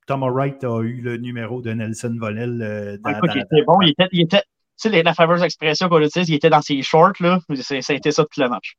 Thomas 0.07 0.29
Wright 0.29 0.63
a 0.63 0.81
eu 0.81 1.01
le 1.01 1.17
numéro 1.17 1.61
de 1.61 1.71
Nelson 1.71 2.15
Volel. 2.19 2.61
Euh, 2.61 2.97
dans, 2.97 3.11
il 3.33 3.39
était 3.39 3.63
bon. 3.65 3.81
Il 3.81 3.89
était, 3.89 4.07
il 4.11 4.21
était 4.21 4.43
tu 4.81 4.89
sais, 4.89 5.03
la 5.03 5.13
fameuse 5.13 5.43
expression 5.43 5.87
qu'on 5.87 6.01
utilise, 6.01 6.29
il 6.29 6.35
était 6.35 6.49
dans 6.49 6.61
ses 6.61 6.81
shorts. 6.81 7.13
Là. 7.19 7.39
Ça 7.61 7.75
a 7.75 7.93
été 7.93 8.11
ça 8.11 8.23
tout 8.23 8.41
le 8.41 8.49
match. 8.49 8.75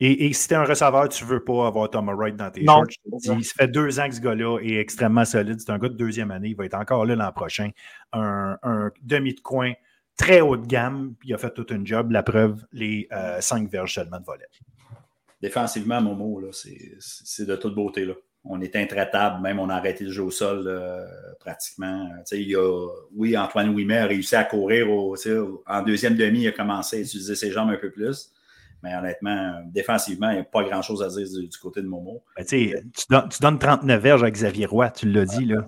Et, 0.00 0.26
et 0.26 0.32
si 0.32 0.48
tu 0.48 0.54
es 0.54 0.56
un 0.56 0.64
receveur, 0.64 1.08
tu 1.08 1.24
ne 1.24 1.28
veux 1.28 1.44
pas 1.44 1.68
avoir 1.68 1.88
Thomas 1.88 2.14
Wright 2.14 2.36
dans 2.36 2.50
tes 2.50 2.64
shorts. 2.64 2.86
il 3.06 3.44
se 3.44 3.54
fait 3.54 3.68
deux 3.68 3.98
ans 4.00 4.08
que 4.08 4.14
ce 4.14 4.20
gars-là 4.20 4.58
est 4.60 4.76
extrêmement 4.76 5.24
solide. 5.24 5.60
C'est 5.60 5.70
un 5.70 5.78
gars 5.78 5.88
de 5.88 5.96
deuxième 5.96 6.30
année. 6.30 6.48
Il 6.48 6.56
va 6.56 6.64
être 6.64 6.74
encore 6.74 7.06
là 7.06 7.14
l'an 7.14 7.32
prochain. 7.32 7.70
Un, 8.12 8.58
demi 9.02 9.34
de 9.34 9.40
coin 9.40 9.72
très 10.16 10.40
haut 10.40 10.56
de 10.56 10.66
gamme. 10.66 11.14
Il 11.24 11.32
a 11.32 11.38
fait 11.38 11.52
tout 11.54 11.66
un 11.70 11.84
job. 11.84 12.10
La 12.10 12.22
preuve, 12.22 12.64
les 12.72 13.08
euh, 13.12 13.40
cinq 13.40 13.70
verges 13.70 13.94
seulement 13.94 14.18
de 14.18 14.24
volet. 14.24 14.46
Défensivement, 15.40 16.00
Momo, 16.00 16.40
c'est 16.52 17.46
de 17.46 17.56
toute 17.56 17.74
beauté. 17.74 18.04
Là 18.04 18.14
on 18.44 18.60
est 18.60 18.74
intraitable, 18.74 19.40
même 19.40 19.60
on 19.60 19.68
a 19.68 19.76
arrêté 19.76 20.04
de 20.04 20.10
jouer 20.10 20.26
au 20.26 20.30
sol 20.30 20.64
euh, 20.66 21.04
pratiquement. 21.38 22.08
Il 22.32 22.48
y 22.48 22.56
a, 22.56 22.88
oui, 23.14 23.36
Antoine 23.36 23.68
Ouimet 23.68 23.98
a 23.98 24.06
réussi 24.06 24.34
à 24.34 24.44
courir 24.44 24.90
au, 24.90 25.16
en 25.66 25.82
deuxième 25.82 26.16
demi, 26.16 26.42
il 26.42 26.48
a 26.48 26.52
commencé 26.52 26.96
à 26.96 27.00
utiliser 27.00 27.36
ses 27.36 27.50
jambes 27.50 27.70
un 27.70 27.76
peu 27.76 27.90
plus. 27.90 28.32
Mais 28.82 28.96
honnêtement, 28.96 29.62
défensivement, 29.66 30.30
il 30.30 30.34
n'y 30.34 30.40
a 30.40 30.44
pas 30.44 30.64
grand-chose 30.64 31.04
à 31.04 31.08
dire 31.08 31.28
du, 31.40 31.58
côté 31.58 31.82
de 31.82 31.86
Momo. 31.86 32.24
Ben, 32.36 32.44
tu, 32.44 32.74
donnes, 33.40 33.58
39 33.60 34.02
verges 34.02 34.24
à 34.24 34.30
Xavier 34.30 34.66
Roy, 34.66 34.90
tu 34.90 35.08
l'as 35.08 35.24
dit. 35.24 35.44
Là. 35.44 35.64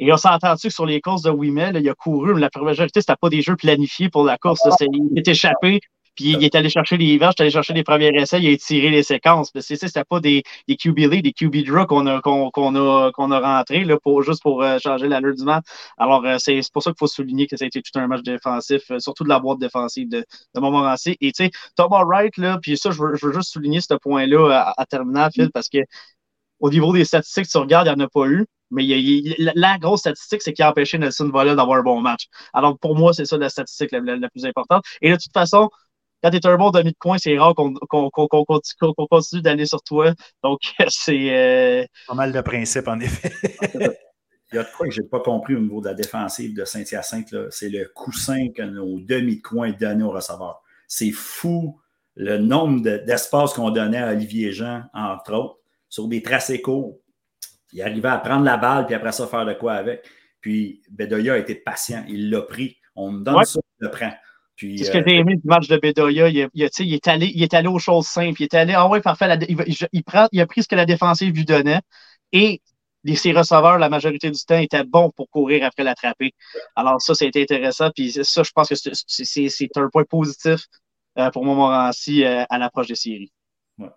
Et 0.00 0.12
on 0.12 0.16
s'entend-tu 0.16 0.66
que 0.66 0.74
sur 0.74 0.84
les 0.84 1.00
courses 1.00 1.22
de 1.22 1.30
Ouimet, 1.30 1.70
il 1.76 1.88
a 1.88 1.94
couru, 1.94 2.34
mais 2.34 2.40
la 2.40 2.50
majorité, 2.60 3.00
ce 3.00 3.04
n'était 3.08 3.18
pas 3.20 3.28
des 3.28 3.40
jeux 3.40 3.54
planifiés 3.54 4.08
pour 4.08 4.24
la 4.24 4.36
course. 4.36 4.62
il 4.80 5.16
est 5.16 5.28
échappé, 5.28 5.80
puis 6.14 6.32
il 6.32 6.44
est 6.44 6.54
allé 6.54 6.68
chercher 6.68 6.96
les 6.96 7.18
verges, 7.18 7.34
il 7.38 7.42
est 7.42 7.44
allé 7.44 7.50
chercher 7.50 7.72
les 7.72 7.82
premiers 7.82 8.08
essais, 8.14 8.40
il 8.40 8.52
a 8.52 8.56
tiré 8.56 8.90
les 8.90 9.02
séquences. 9.02 9.50
C'est 9.60 9.76
ça, 9.76 9.86
c'était 9.86 10.04
pas 10.04 10.20
des, 10.20 10.42
des 10.68 10.76
QB 10.76 10.98
lead, 10.98 11.24
des 11.24 11.32
QB 11.32 11.64
draw 11.66 11.86
qu'on 11.86 12.06
a, 12.06 12.20
qu'on, 12.20 12.50
a, 12.50 13.10
qu'on 13.12 13.30
a 13.30 13.40
rentré 13.40 13.84
là, 13.84 13.98
pour, 13.98 14.22
juste 14.22 14.42
pour 14.42 14.62
euh, 14.62 14.78
changer 14.78 15.08
l'allure 15.08 15.34
du 15.34 15.44
match. 15.44 15.64
Alors, 15.98 16.24
euh, 16.24 16.36
c'est, 16.38 16.60
pour 16.72 16.82
ça 16.82 16.90
qu'il 16.90 16.98
faut 16.98 17.06
souligner 17.06 17.46
que 17.46 17.56
ça 17.56 17.64
a 17.64 17.68
été 17.68 17.82
tout 17.82 17.98
un 17.98 18.06
match 18.06 18.22
défensif, 18.22 18.90
euh, 18.90 18.98
surtout 18.98 19.24
de 19.24 19.28
la 19.28 19.38
boîte 19.40 19.58
défensive 19.58 20.08
de, 20.08 20.24
de 20.54 20.60
Montmorency. 20.60 21.16
Et 21.20 21.32
tu 21.32 21.44
sais, 21.44 21.50
Thomas 21.76 22.04
Wright, 22.04 22.36
là, 22.38 22.58
puis 22.62 22.76
ça, 22.76 22.90
je 22.90 23.00
veux, 23.00 23.32
juste 23.32 23.52
souligner 23.52 23.80
ce 23.80 23.94
point-là 23.94 24.74
à, 24.76 24.82
à 24.82 25.30
Phil, 25.30 25.50
parce 25.52 25.68
que 25.68 25.78
au 26.60 26.70
niveau 26.70 26.92
des 26.92 27.04
statistiques, 27.04 27.48
tu 27.48 27.58
regardes, 27.58 27.86
il 27.88 27.94
n'y 27.94 28.02
en 28.02 28.06
a 28.06 28.08
pas 28.08 28.26
eu. 28.26 28.46
Mais 28.70 28.84
il, 28.84 29.34
la, 29.54 29.78
grosse 29.78 30.00
statistique, 30.00 30.42
c'est 30.42 30.52
qu'il 30.52 30.64
a 30.64 30.70
empêché 30.70 30.98
Nelson 30.98 31.28
Volley 31.32 31.54
d'avoir 31.54 31.78
un 31.78 31.82
bon 31.82 32.00
match. 32.00 32.26
Alors, 32.52 32.78
pour 32.78 32.96
moi, 32.96 33.12
c'est 33.12 33.24
ça 33.24 33.36
la 33.36 33.48
statistique 33.48 33.92
la, 33.92 34.28
plus 34.30 34.46
importante. 34.46 34.84
Et 35.02 35.10
de 35.10 35.16
toute 35.16 35.32
façon, 35.32 35.70
quand 36.24 36.30
tu 36.30 36.38
es 36.38 36.46
un 36.46 36.56
bon 36.56 36.70
demi 36.70 36.92
de 36.92 36.96
coin, 36.98 37.18
c'est 37.18 37.36
rare 37.36 37.54
qu'on 37.54 37.74
continue, 39.10 39.42
d'aller 39.42 39.66
sur 39.66 39.82
toi. 39.82 40.14
Donc, 40.42 40.60
c'est. 40.88 41.36
Euh, 41.36 41.84
Pas 42.08 42.14
mal 42.14 42.32
de 42.32 42.40
principes, 42.40 42.88
en 42.88 42.98
effet. 42.98 43.30
Il 44.52 44.56
y 44.56 44.58
a 44.58 44.62
de 44.62 44.68
quoi 44.74 44.86
que 44.86 44.92
je 44.94 45.02
n'ai 45.02 45.08
pas 45.08 45.20
compris 45.20 45.54
au 45.54 45.60
niveau 45.60 45.82
de 45.82 45.88
la 45.88 45.94
défensive 45.94 46.54
de 46.56 46.64
Saint-Hyacinthe. 46.64 47.34
C'est 47.50 47.68
le 47.68 47.90
coussin 47.94 48.48
que 48.56 48.62
nos 48.62 49.00
demi 49.00 49.36
de 49.36 49.42
coin 49.42 49.72
donnaient 49.72 50.04
aux 50.04 50.12
receveurs. 50.12 50.62
C'est 50.88 51.10
fou 51.10 51.78
le 52.14 52.38
nombre 52.38 52.80
d'espace 52.80 53.52
qu'on 53.52 53.70
donnait 53.70 53.98
à 53.98 54.12
Olivier 54.12 54.52
Jean, 54.52 54.84
entre 54.94 55.34
autres, 55.34 55.58
sur 55.90 56.08
des 56.08 56.22
tracés 56.22 56.62
courts. 56.62 56.96
Il 57.72 57.82
arrivait 57.82 58.08
à 58.08 58.18
prendre 58.18 58.44
la 58.44 58.56
balle, 58.56 58.86
puis 58.86 58.94
après 58.94 59.12
ça, 59.12 59.26
faire 59.26 59.44
de 59.44 59.52
quoi 59.52 59.74
avec. 59.74 60.08
Puis 60.40 60.80
Bedoya 60.90 61.34
a 61.34 61.38
été 61.38 61.54
patient. 61.54 62.02
Il 62.08 62.30
l'a 62.30 62.40
pris. 62.40 62.78
On 62.94 63.10
me 63.10 63.24
donne 63.24 63.44
ça, 63.44 63.60
il 63.80 63.84
le 63.84 63.90
prend. 63.90 64.12
C'est 64.56 64.84
ce 64.84 64.90
que 64.90 65.02
j'ai 65.06 65.16
aimé 65.16 65.36
du 65.36 65.46
match 65.46 65.66
de 65.68 65.76
Bedoya. 65.76 66.28
Il, 66.28 66.48
il, 66.54 66.68
il, 66.78 66.94
est 66.94 67.08
allé, 67.08 67.30
il 67.34 67.42
est 67.42 67.54
allé 67.54 67.68
aux 67.68 67.78
choses 67.78 68.06
simples. 68.06 68.40
Il 68.40 68.44
est 68.44 68.54
allé, 68.54 68.74
ah 68.74 68.88
ouais, 68.88 69.00
parfait. 69.00 69.26
il, 69.92 70.04
prend, 70.04 70.28
il 70.32 70.40
a 70.40 70.46
pris 70.46 70.62
ce 70.62 70.68
que 70.68 70.76
la 70.76 70.86
défensive 70.86 71.34
lui 71.34 71.44
donnait 71.44 71.80
et 72.32 72.60
les, 73.04 73.16
ses 73.16 73.32
receveurs, 73.32 73.78
la 73.78 73.88
majorité 73.88 74.30
du 74.30 74.40
temps, 74.44 74.56
étaient 74.56 74.84
bons 74.84 75.10
pour 75.10 75.28
courir 75.28 75.64
après 75.64 75.84
l'attraper. 75.84 76.34
Alors, 76.74 77.00
ça, 77.02 77.14
c'était 77.14 77.42
intéressant. 77.42 77.90
Puis 77.90 78.12
ça, 78.12 78.42
je 78.42 78.50
pense 78.52 78.68
que 78.68 78.74
c'est 78.74 79.76
un 79.76 79.88
point 79.90 80.04
positif 80.04 80.66
euh, 81.18 81.30
pour 81.30 81.44
Montmorency 81.44 82.24
euh, 82.24 82.44
à 82.48 82.58
l'approche 82.58 82.88
des 82.88 82.94
séries. 82.94 83.32
Ouais. 83.78 83.88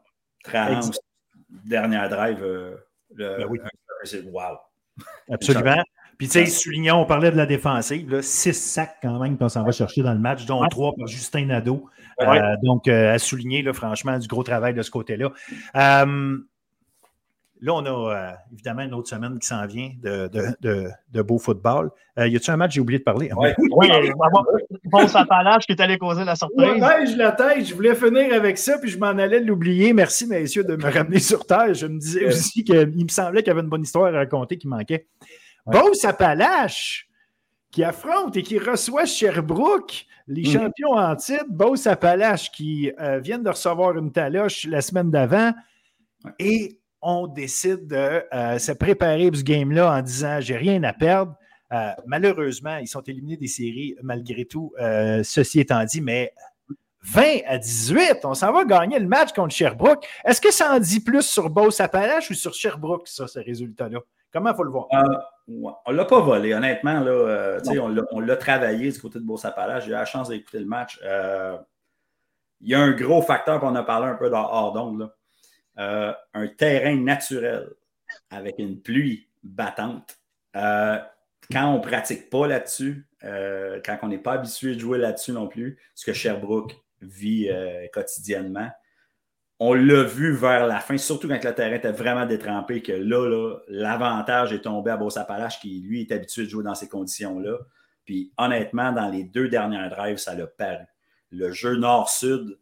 dernière 1.66 2.10
drive, 2.10 2.44
euh, 2.44 2.76
le, 3.14 3.38
ben 3.38 3.48
oui. 3.50 3.60
c'est 4.04 4.24
wow. 4.24 4.58
Absolument. 5.30 5.84
Puis, 6.18 6.28
tu 6.28 6.34
sais, 6.34 6.46
soulignant, 6.48 7.02
on 7.02 7.06
parlait 7.06 7.32
de 7.32 7.38
la 7.38 7.46
défensive, 7.46 8.22
six 8.22 8.54
sacs 8.54 8.98
quand 9.04 9.20
même 9.20 9.38
qu'on 9.38 9.50
s'en 9.50 9.64
va 9.64 9.72
chercher 9.72 10.02
dans 10.02 10.14
le 10.14 10.20
match, 10.20 10.46
dont 10.46 10.66
trois 10.68 10.94
par 10.96 11.08
Justin 11.08 11.46
Nadeau. 11.46 11.86
Euh, 12.22 12.56
donc, 12.64 12.88
euh, 12.88 13.14
à 13.14 13.20
souligner, 13.20 13.62
là, 13.62 13.74
franchement, 13.74 14.18
du 14.18 14.28
gros 14.28 14.44
travail 14.44 14.74
de 14.74 14.82
ce 14.82 14.90
côté-là. 14.90 15.32
Euh, 15.76 16.38
là, 17.62 17.74
on 17.74 17.86
a 17.86 18.34
évidemment 18.52 18.82
une 18.82 18.96
autre 18.96 19.10
semaine 19.10 19.38
qui 19.38 19.46
s'en 19.46 19.68
vient 19.68 19.92
de, 20.02 20.28
de, 20.60 20.90
de, 21.12 21.22
beau 21.22 21.38
football. 21.38 21.92
y 22.18 22.22
a-t-il 22.36 22.50
un 22.50 22.58
match 22.58 22.74
j'ai 22.74 22.82
oublié 22.82 22.98
de 22.98 23.04
parler? 23.04 23.30
Oui, 23.38 23.50
oui 23.72 23.90
bon 24.86 25.08
sapalage 25.08 25.68
qui 25.68 25.74
est 25.74 25.82
allé 25.82 26.00
causer 26.00 26.24
la 26.24 26.36
surprise. 26.36 26.82
Ouais, 26.82 27.06
je 27.06 27.16
la 27.16 27.32
tête, 27.32 27.64
je 27.64 27.76
voulais 27.76 27.94
finir 27.94 28.34
avec 28.34 28.58
ça, 28.58 28.80
puis 28.80 28.90
je 28.90 28.98
m'en 28.98 29.08
allais 29.08 29.40
l'oublier. 29.40 29.94
Merci, 29.94 30.26
messieurs, 30.26 30.64
de 30.64 30.76
me 30.76 30.92
ramener 30.92 31.20
sur 31.20 31.46
terre. 31.46 31.76
Je 31.76 31.86
me 31.86 32.00
disais 32.00 32.26
aussi 32.26 32.64
qu'il 32.64 33.04
me 33.04 33.10
semblait 33.10 33.44
qu'il 33.44 33.52
y 33.52 33.52
avait 33.52 33.62
une 33.62 33.70
bonne 33.70 33.84
histoire 33.84 34.12
à 34.12 34.18
raconter 34.18 34.58
qui 34.58 34.68
manquait. 34.68 35.06
Beauce 35.68 36.06
Appalache 36.06 37.08
qui 37.72 37.84
affronte 37.84 38.38
et 38.38 38.44
qui 38.44 38.58
reçoit 38.58 39.06
Sherbrooke, 39.06 40.06
les 40.28 40.44
mm. 40.44 40.46
champions 40.46 40.94
en 40.94 41.16
titre. 41.16 41.46
Beauce 41.50 41.88
Appalache 41.88 42.52
qui 42.52 42.92
euh, 43.00 43.20
viennent 43.20 43.44
de 43.44 43.50
recevoir 43.50 43.98
une 43.98 44.12
taloche 44.12 44.66
la 44.66 44.82
semaine 44.82 45.12
d'avant. 45.12 45.52
Et 46.40 46.80
on 47.02 47.28
décide 47.28 47.88
de 47.88 48.24
euh, 48.34 48.58
se 48.58 48.72
préparer 48.72 49.28
pour 49.30 49.38
ce 49.38 49.44
game-là 49.44 49.98
en 49.98 50.02
disant 50.02 50.40
j'ai 50.40 50.58
rien 50.58 50.82
à 50.84 50.94
perdre. 50.94 51.36
Euh, 51.74 51.92
malheureusement, 52.06 52.78
ils 52.78 52.88
sont 52.88 53.02
éliminés 53.02 53.38
des 53.38 53.48
séries 53.48 53.96
malgré 54.02 54.46
tout, 54.46 54.74
ceci 55.24 55.60
étant 55.60 55.84
dit, 55.84 56.02
mais 56.02 56.34
20 57.04 57.42
à 57.46 57.58
18. 57.58 58.20
On 58.24 58.34
s'en 58.34 58.52
va 58.52 58.66
gagner 58.66 59.00
le 59.00 59.08
match 59.08 59.34
contre 59.34 59.54
Sherbrooke. 59.54 60.06
Est-ce 60.26 60.42
que 60.42 60.52
ça 60.52 60.74
en 60.74 60.80
dit 60.80 61.02
plus 61.02 61.24
sur 61.24 61.50
Beauce-Appalaches 61.50 62.32
ou 62.32 62.34
sur 62.34 62.54
Sherbrooke, 62.54 63.08
ça, 63.08 63.28
ce 63.28 63.40
résultat-là? 63.40 64.00
Comment 64.32 64.52
il 64.52 64.56
faut 64.56 64.64
le 64.64 64.72
voir? 64.72 64.88
Euh, 65.50 65.72
on 65.86 65.92
ne 65.92 65.98
l'a 65.98 66.06
pas 66.06 66.20
volé, 66.20 66.54
honnêtement. 66.54 67.00
Là, 67.00 67.12
euh, 67.12 67.60
on 68.12 68.20
l'a 68.20 68.36
travaillé 68.36 68.92
du 68.92 69.00
côté 69.00 69.20
de 69.20 69.24
Beauce-Appalaches. 69.24 69.86
J'ai 69.86 69.90
eu 69.90 69.94
la 69.94 70.06
chance 70.06 70.30
d'écouter 70.30 70.60
le 70.60 70.66
match. 70.66 71.00
Euh, 71.04 71.58
il 72.62 72.70
y 72.70 72.76
a 72.76 72.80
un 72.80 72.92
gros 72.92 73.22
facteur, 73.22 73.64
on 73.64 73.76
a 73.76 73.84
parlé 73.84 74.08
un 74.08 74.16
peu 74.16 74.32
hors 74.34 74.74
d'onde. 74.74 75.12
un 75.78 76.48
terrain 76.58 76.96
naturel 76.96 77.70
avec 78.32 78.58
une 78.58 78.82
pluie 78.82 79.30
battante. 79.44 80.18
quand 80.54 81.04
on 81.54 81.78
ne 81.78 81.84
pratique 81.84 82.30
pas 82.32 82.48
là-dessus, 82.48 83.08
quand 83.22 83.98
on 84.02 84.08
n'est 84.08 84.18
pas 84.18 84.34
habitué 84.34 84.74
de 84.74 84.80
jouer 84.80 84.98
là-dessus 84.98 85.34
non 85.34 85.48
plus, 85.48 85.78
ce 85.94 86.06
que 86.06 86.14
Sherbrooke 86.14 86.76
vit 87.02 87.48
quotidiennement, 87.94 88.72
on 89.60 89.74
l'a 89.74 90.04
vu 90.04 90.34
vers 90.34 90.68
la 90.68 90.80
fin, 90.80 90.98
surtout 90.98 91.28
quand 91.28 91.44
le 91.44 91.56
terrain 91.56 91.76
était 91.76 91.92
vraiment 91.92 92.26
détrempé, 92.26 92.82
que 92.82 92.92
là, 92.92 93.58
l'avantage 93.68 94.54
est 94.54 94.62
tombé 94.62 94.92
à 94.92 94.98
Beauce-Appalaches, 94.98 95.60
qui 95.60 95.82
lui 95.82 96.02
est 96.02 96.12
habitué 96.12 96.44
de 96.44 96.50
jouer 96.50 96.64
dans 96.64 96.76
ces 96.76 96.88
conditions-là. 96.88 97.58
Puis 98.06 98.32
honnêtement, 98.38 98.92
dans 98.92 99.10
les 99.10 99.24
deux 99.24 99.50
dernières 99.50 99.90
drives, 99.90 100.18
ça 100.18 100.36
l'a 100.36 100.46
paru. 100.46 100.86
Le 101.32 101.52
jeu 101.52 101.76
nord-sud 101.76 102.58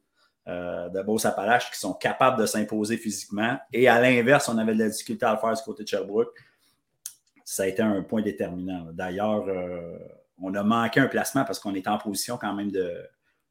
euh, 0.48 0.90
de 0.90 1.02
Beauce-Appalaches 1.02 1.70
qui 1.72 1.80
sont 1.80 1.94
capables 1.94 2.40
de 2.40 2.46
s'imposer 2.46 2.98
physiquement. 2.98 3.58
Et 3.74 3.88
à 3.90 4.00
l'inverse, 4.00 4.48
on 4.48 4.58
avait 4.58 4.74
de 4.74 4.80
la 4.80 4.90
difficulté 4.90 5.26
à 5.26 5.34
le 5.34 5.40
faire 5.40 5.54
du 5.54 5.62
côté 5.64 5.84
de 5.84 5.88
Sherbrooke. 5.88 6.34
Ça 7.44 7.64
a 7.64 7.68
été 7.68 7.82
un 7.82 8.02
point 8.04 8.22
déterminant. 8.22 8.88
D'ailleurs, 8.94 9.46
euh, 9.48 9.98
on 10.42 10.54
a 10.56 10.64
manqué 10.64 11.00
un 11.00 11.08
placement 11.08 11.44
parce 11.44 11.60
qu'on 11.60 11.76
était 11.76 11.90
en 11.90 11.98
position 11.98 12.38
quand 12.38 12.54
même 12.54 12.72
de, 12.72 13.06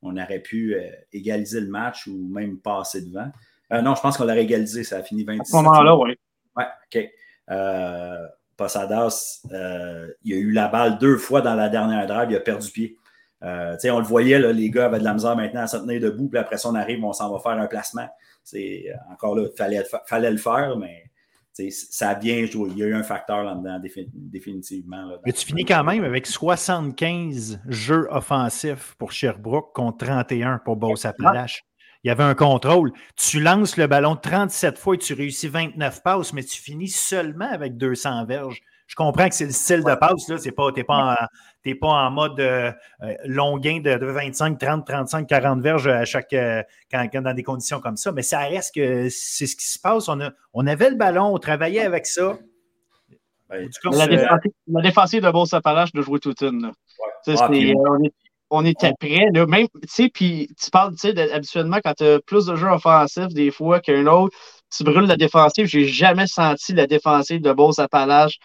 on 0.04 0.16
aurait 0.16 0.40
pu 0.40 0.74
euh, 0.74 0.90
égaliser 1.12 1.60
le 1.60 1.68
match 1.68 2.06
ou 2.06 2.28
même 2.28 2.58
passer 2.58 3.02
devant. 3.02 3.30
Euh, 3.72 3.80
non, 3.80 3.94
je 3.94 4.02
pense 4.02 4.16
qu'on 4.16 4.24
l'aurait 4.24 4.44
égalisé, 4.44 4.84
ça 4.84 4.98
a 4.98 5.02
fini 5.02 5.24
26. 5.24 5.40
À 5.40 5.44
ce 5.44 5.64
moment-là, 5.64 5.96
oui. 5.96 6.16
Oui, 6.56 6.64
OK. 6.64 7.10
Euh, 7.50 8.26
Posadas, 8.56 9.40
il 10.22 10.32
a 10.32 10.36
eu 10.36 10.52
la 10.52 10.68
balle 10.68 10.98
deux 10.98 11.16
fois 11.16 11.40
dans 11.40 11.54
la 11.54 11.68
dernière 11.68 12.06
drive, 12.06 12.30
il 12.30 12.36
a 12.36 12.40
perdu 12.40 12.70
pied. 12.70 12.96
on 13.42 13.98
le 13.98 14.04
voyait, 14.04 14.38
les 14.52 14.70
gars 14.70 14.86
avaient 14.86 15.00
de 15.00 15.04
la 15.04 15.14
misère 15.14 15.34
maintenant 15.34 15.62
à 15.62 15.66
se 15.66 15.78
tenir 15.78 16.00
debout, 16.00 16.28
puis 16.28 16.38
après 16.38 16.58
ça, 16.58 16.68
on 16.68 16.74
arrive, 16.76 17.02
on 17.04 17.12
s'en 17.12 17.32
va 17.32 17.40
faire 17.40 17.60
un 17.60 17.66
placement. 17.66 18.08
C'est 18.44 18.86
encore 19.10 19.34
là, 19.34 19.46
il 19.50 19.56
fallait, 19.56 19.84
fallait 20.06 20.30
le 20.30 20.36
faire, 20.36 20.76
mais 20.76 21.04
ça 21.70 22.10
a 22.10 22.14
bien 22.14 22.44
joué. 22.46 22.70
Il 22.72 22.78
y 22.78 22.82
a 22.82 22.86
eu 22.86 22.94
un 22.94 23.02
facteur 23.02 23.44
là-dedans, 23.44 23.80
définitivement. 24.14 25.12
Mais 25.24 25.32
tu 25.32 25.46
finis 25.46 25.64
quand 25.64 25.84
même 25.84 26.04
avec 26.04 26.26
75 26.26 27.60
jeux 27.68 28.06
offensifs 28.10 28.94
pour 28.98 29.12
Sherbrooke 29.12 29.72
contre 29.74 30.04
31 30.06 30.60
pour 30.64 30.76
Beauce-Appalaches. 30.76 31.64
Il 32.02 32.08
y 32.08 32.10
avait 32.10 32.24
un 32.24 32.34
contrôle. 32.34 32.92
Tu 33.16 33.40
lances 33.40 33.78
le 33.78 33.86
ballon 33.86 34.14
37 34.14 34.76
fois 34.76 34.94
et 34.94 34.98
tu 34.98 35.14
réussis 35.14 35.48
29 35.48 36.02
passes, 36.02 36.32
mais 36.34 36.42
tu 36.42 36.60
finis 36.60 36.88
seulement 36.88 37.50
avec 37.50 37.78
200 37.78 38.26
verges. 38.26 38.60
Je 38.86 38.96
comprends 38.96 39.28
que 39.28 39.34
c'est 39.34 39.46
le 39.46 39.52
style 39.52 39.82
de 39.82 39.94
passe, 39.94 40.28
là. 40.28 40.38
Tu 40.38 40.48
n'es 40.48 40.52
pas, 40.52 41.16
pas, 41.80 41.88
en 41.88 42.10
mode 42.10 42.38
euh, 42.38 42.70
euh, 43.02 43.14
long 43.24 43.58
gain 43.58 43.80
de, 43.80 43.96
25, 43.96 44.58
30, 44.58 44.86
35, 44.86 45.26
40 45.26 45.62
verges 45.62 45.88
à 45.88 46.04
chaque, 46.04 46.32
euh, 46.34 46.62
quand, 46.90 47.08
dans 47.14 47.34
des 47.34 47.42
conditions 47.42 47.80
comme 47.80 47.96
ça. 47.96 48.12
Mais 48.12 48.22
ça 48.22 48.40
reste 48.40 48.74
que 48.74 49.08
c'est 49.10 49.46
ce 49.46 49.56
qui 49.56 49.66
se 49.66 49.78
passe. 49.78 50.08
On, 50.08 50.18
on 50.52 50.66
avait 50.66 50.90
le 50.90 50.96
ballon, 50.96 51.34
on 51.34 51.38
travaillait 51.38 51.84
avec 51.84 52.06
ça. 52.06 52.38
la, 53.50 54.82
défensive, 54.82 55.22
de 55.22 55.30
Beauce 55.30 55.54
Appalaches 55.54 55.92
de 55.92 56.02
jouer 56.02 56.20
toute 56.20 56.42
une. 56.42 56.70
Ah, 57.26 57.48
on, 58.50 58.64
était 58.66 58.92
prêts. 59.00 59.30
même, 59.32 59.66
puis 60.12 60.48
tu 60.62 60.70
parles, 60.70 60.92
tu 60.92 61.10
sais, 61.10 61.32
habituellement, 61.32 61.78
quand 61.82 61.94
tu 61.94 62.04
as 62.04 62.20
plus 62.20 62.44
de 62.44 62.54
jeux 62.54 62.68
offensifs, 62.68 63.28
des 63.28 63.50
fois 63.50 63.80
qu'un 63.80 64.06
autre, 64.06 64.36
tu 64.70 64.84
brûles 64.84 65.06
la 65.06 65.16
défensive. 65.16 65.66
J'ai 65.66 65.86
jamais 65.86 66.26
senti 66.26 66.74
la 66.74 66.86
défensive 66.86 67.40
de 67.40 67.52
Beauce 67.52 67.78
Appalaches 67.78 68.38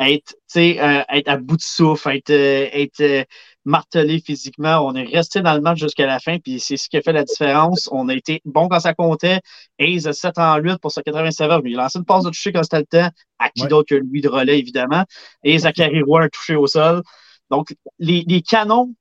être, 0.00 0.34
euh, 0.56 1.02
être 1.08 1.28
à 1.28 1.36
bout 1.36 1.56
de 1.56 1.62
souffle, 1.62 2.10
être, 2.10 2.30
euh, 2.30 2.68
être 2.72 3.00
euh, 3.00 3.24
martelé 3.64 4.20
physiquement. 4.20 4.78
On 4.86 4.94
est 4.94 5.04
resté 5.04 5.42
dans 5.42 5.54
le 5.54 5.60
match 5.60 5.78
jusqu'à 5.78 6.06
la 6.06 6.18
fin, 6.18 6.38
puis 6.38 6.58
c'est 6.58 6.76
ce 6.76 6.88
qui 6.88 6.96
a 6.96 7.02
fait 7.02 7.12
la 7.12 7.24
différence. 7.24 7.88
On 7.92 8.08
a 8.08 8.14
été 8.14 8.40
bon 8.44 8.68
quand 8.68 8.80
ça 8.80 8.94
comptait. 8.94 9.40
Ace 9.78 10.10
7 10.10 10.38
en 10.38 10.56
8 10.58 10.78
pour 10.80 10.90
sa 10.90 11.02
87 11.02 11.50
heures. 11.50 11.60
Il 11.64 11.78
a 11.78 11.82
lancé 11.82 11.98
une 11.98 12.04
passe 12.04 12.24
de 12.24 12.30
toucher 12.30 12.52
quand 12.52 12.62
c'était 12.62 12.78
le 12.78 12.86
temps. 12.86 13.10
À 13.38 13.50
qui 13.50 13.66
d'autre 13.66 13.88
que 13.88 13.94
lui 13.94 14.20
de 14.20 14.28
relais, 14.28 14.58
évidemment. 14.58 15.04
Et 15.44 15.58
Zachary 15.58 16.02
Roy 16.02 16.24
a 16.24 16.28
touché 16.28 16.56
au 16.56 16.66
sol. 16.66 17.02
Donc, 17.50 17.74
les, 17.98 18.24
les 18.26 18.42
canons 18.42 18.94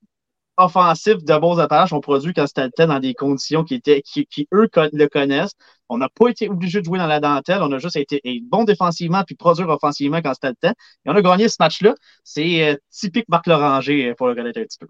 offensifs 0.60 1.24
de 1.24 1.38
bons 1.38 1.60
Appalaches 1.60 1.94
ont 1.94 2.02
produit 2.02 2.34
quand 2.34 2.46
c'était 2.46 2.66
le 2.66 2.72
temps 2.72 2.88
dans 2.88 3.00
des 3.00 3.14
conditions 3.14 3.64
qui, 3.64 3.76
étaient, 3.76 4.02
qui, 4.02 4.26
qui 4.28 4.48
eux, 4.54 4.70
le 4.76 5.08
connaissent. 5.08 5.54
On 5.88 5.98
n'a 5.98 6.10
pas 6.10 6.28
été 6.28 6.50
obligé 6.50 6.82
de 6.82 6.86
jouer 6.86 7.00
dans 7.00 7.08
la 7.08 7.20
dentelle. 7.20 7.64
On 7.64 7.72
a 7.72 7.80
juste 7.80 7.96
été 7.96 8.22
bon 8.44 8.66
défensivement 8.66 9.24
puis 9.26 9.36
produire 9.36 9.70
offensivement 9.70 10.22
quand 10.22 10.34
c'était 10.34 10.50
le 10.50 10.56
temps. 10.56 10.74
Et 11.06 11.10
on 11.10 11.16
a 11.16 11.22
gagné 11.22 11.48
ce 11.50 11.56
match-là. 11.60 11.96
C'est 12.24 12.70
euh, 12.70 12.76
typique 12.92 13.28
Marc 13.30 13.48
Loranger 13.48 14.10
euh, 14.10 14.16
pour 14.16 14.28
le 14.28 14.36
connaître 14.36 14.60
un 14.60 14.64
petit 14.64 14.78
peu. 14.78 14.88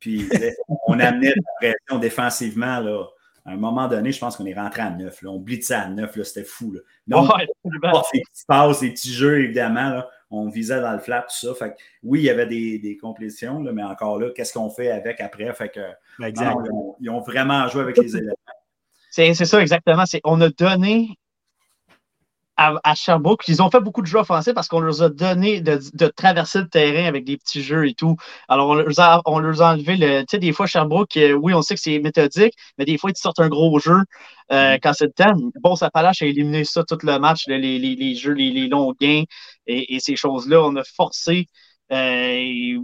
Puis 0.00 0.28
on 0.88 0.98
amenait 0.98 1.34
la 1.60 1.72
pression 1.72 2.00
défensivement. 2.00 2.80
Là. 2.80 3.06
À 3.44 3.52
un 3.52 3.56
moment 3.56 3.86
donné, 3.86 4.10
je 4.10 4.18
pense 4.18 4.36
qu'on 4.36 4.46
est 4.46 4.54
rentré 4.54 4.82
à 4.82 4.90
neuf. 4.90 5.22
Là. 5.22 5.30
On 5.30 5.38
blitzait 5.38 5.74
à 5.74 5.88
neuf. 5.88 6.20
C'était 6.22 6.44
fou. 6.44 6.72
Là. 6.72 6.80
Donc, 7.06 7.30
ouais, 7.36 7.46
ces 8.12 8.20
petits 8.20 8.44
passes, 8.48 8.78
ces 8.78 8.90
petits 8.90 9.12
jeux, 9.12 9.44
évidemment. 9.44 9.90
Là, 9.90 10.08
on 10.34 10.48
visait 10.48 10.80
dans 10.80 10.92
le 10.92 10.98
flat, 10.98 11.22
tout 11.22 11.46
ça. 11.46 11.54
Fait 11.54 11.74
oui, 12.02 12.20
il 12.20 12.24
y 12.24 12.30
avait 12.30 12.46
des, 12.46 12.78
des 12.78 12.96
complétions, 12.96 13.62
là, 13.62 13.72
mais 13.72 13.82
encore 13.82 14.18
là, 14.18 14.30
qu'est-ce 14.34 14.52
qu'on 14.52 14.70
fait 14.70 14.90
avec 14.90 15.20
après? 15.20 15.52
Fait 15.54 15.68
que, 15.68 15.80
ils, 17.00 17.10
ont, 17.10 17.20
vraiment 17.20 17.68
joué 17.68 17.82
avec 17.82 17.96
les 17.98 18.16
éléments. 18.16 18.34
C'est 19.10 19.34
ça, 19.34 19.60
exactement. 19.60 20.04
On 20.24 20.40
a 20.40 20.48
donné 20.48 21.18
à, 22.56 22.94
Sherbrooke, 22.94 23.42
ils 23.48 23.62
ont 23.62 23.70
fait 23.70 23.80
beaucoup 23.80 24.02
de 24.02 24.06
jeux 24.06 24.18
offensifs 24.18 24.54
parce 24.54 24.68
qu'on 24.68 24.80
leur 24.80 25.02
a 25.02 25.08
donné 25.08 25.60
de, 25.60 26.06
traverser 26.08 26.60
le 26.60 26.68
terrain 26.68 27.06
avec 27.06 27.24
des 27.24 27.36
petits 27.36 27.62
jeux 27.62 27.88
et 27.88 27.94
tout. 27.94 28.16
Alors, 28.48 28.68
on 28.70 28.74
leur 28.74 29.00
a, 29.00 29.22
on 29.26 29.38
leur 29.38 29.62
a 29.62 29.72
enlevé 29.72 29.96
le. 29.96 30.20
Tu 30.20 30.26
sais, 30.30 30.38
des 30.38 30.52
fois, 30.52 30.66
Sherbrooke, 30.66 31.16
euh, 31.16 31.32
oui, 31.32 31.54
on 31.54 31.62
sait 31.62 31.74
que 31.74 31.80
c'est 31.80 31.98
méthodique, 31.98 32.54
mais 32.78 32.84
des 32.84 32.98
fois, 32.98 33.10
ils 33.10 33.16
sortent 33.16 33.40
un 33.40 33.48
gros 33.48 33.78
jeu 33.78 33.98
euh, 34.52 34.76
mm. 34.76 34.78
quand 34.82 34.92
c'est 34.92 35.06
le 35.06 35.12
temps. 35.12 35.34
Bon, 35.62 35.76
ça 35.76 35.90
a 35.92 36.12
éliminé 36.22 36.64
ça 36.64 36.84
tout 36.84 36.98
le 37.02 37.18
match, 37.18 37.44
les, 37.48 37.58
les, 37.58 37.78
les 37.78 38.14
jeux, 38.14 38.32
les, 38.32 38.50
les, 38.50 38.68
longs 38.68 38.94
gains 39.00 39.24
et, 39.66 39.94
et 39.96 40.00
ces 40.00 40.16
choses-là. 40.16 40.62
On 40.62 40.76
a 40.76 40.84
forcé. 40.84 41.46
Euh, 41.92 42.78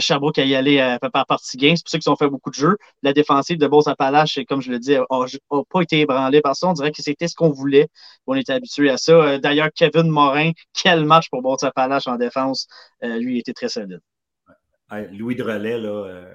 Sherbrooke 0.00 0.38
à 0.38 0.44
y 0.44 0.54
aller 0.54 0.78
euh, 0.78 0.98
par 1.10 1.26
partie 1.26 1.56
gain. 1.56 1.74
C'est 1.76 1.84
pour 1.84 1.90
ça 1.90 1.98
qu'ils 1.98 2.12
ont 2.12 2.16
fait 2.16 2.28
beaucoup 2.28 2.50
de 2.50 2.54
jeux. 2.54 2.76
La 3.02 3.12
défensive 3.12 3.58
de 3.58 3.66
Beauce-Appalaches, 3.66 4.40
comme 4.48 4.60
je 4.60 4.70
le 4.70 4.78
dis, 4.78 4.92
n'a 4.92 5.62
pas 5.70 5.80
été 5.82 6.00
ébranlée 6.00 6.40
par 6.40 6.56
ça. 6.56 6.68
On 6.68 6.72
dirait 6.72 6.92
que 6.92 7.02
c'était 7.02 7.28
ce 7.28 7.34
qu'on 7.34 7.50
voulait. 7.50 7.88
On 8.26 8.34
était 8.34 8.52
habitué 8.52 8.90
à 8.90 8.96
ça. 8.96 9.12
Euh, 9.12 9.38
d'ailleurs, 9.38 9.68
Kevin 9.74 10.08
Morin, 10.08 10.50
quel 10.74 11.04
match 11.04 11.28
pour 11.30 11.42
Beauce-Appalaches 11.42 12.06
en 12.06 12.16
défense. 12.16 12.66
lui, 13.02 13.36
il 13.36 13.38
était 13.38 13.52
très 13.52 13.68
solide. 13.68 14.00
Louis 15.12 15.34
Drolet, 15.34 15.78
là, 15.78 16.26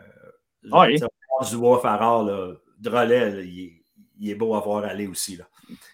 ah 0.71 0.85
oui. 0.85 0.99
du 0.99 1.57
Farrar, 1.81 2.23
là, 2.23 2.53
Drolet, 2.79 3.45
il, 3.45 4.29
est 4.29 4.35
beau 4.35 4.55
à 4.55 4.59
voir 4.59 4.83
aller 4.83 5.07
aussi. 5.07 5.37
Là. 5.37 5.45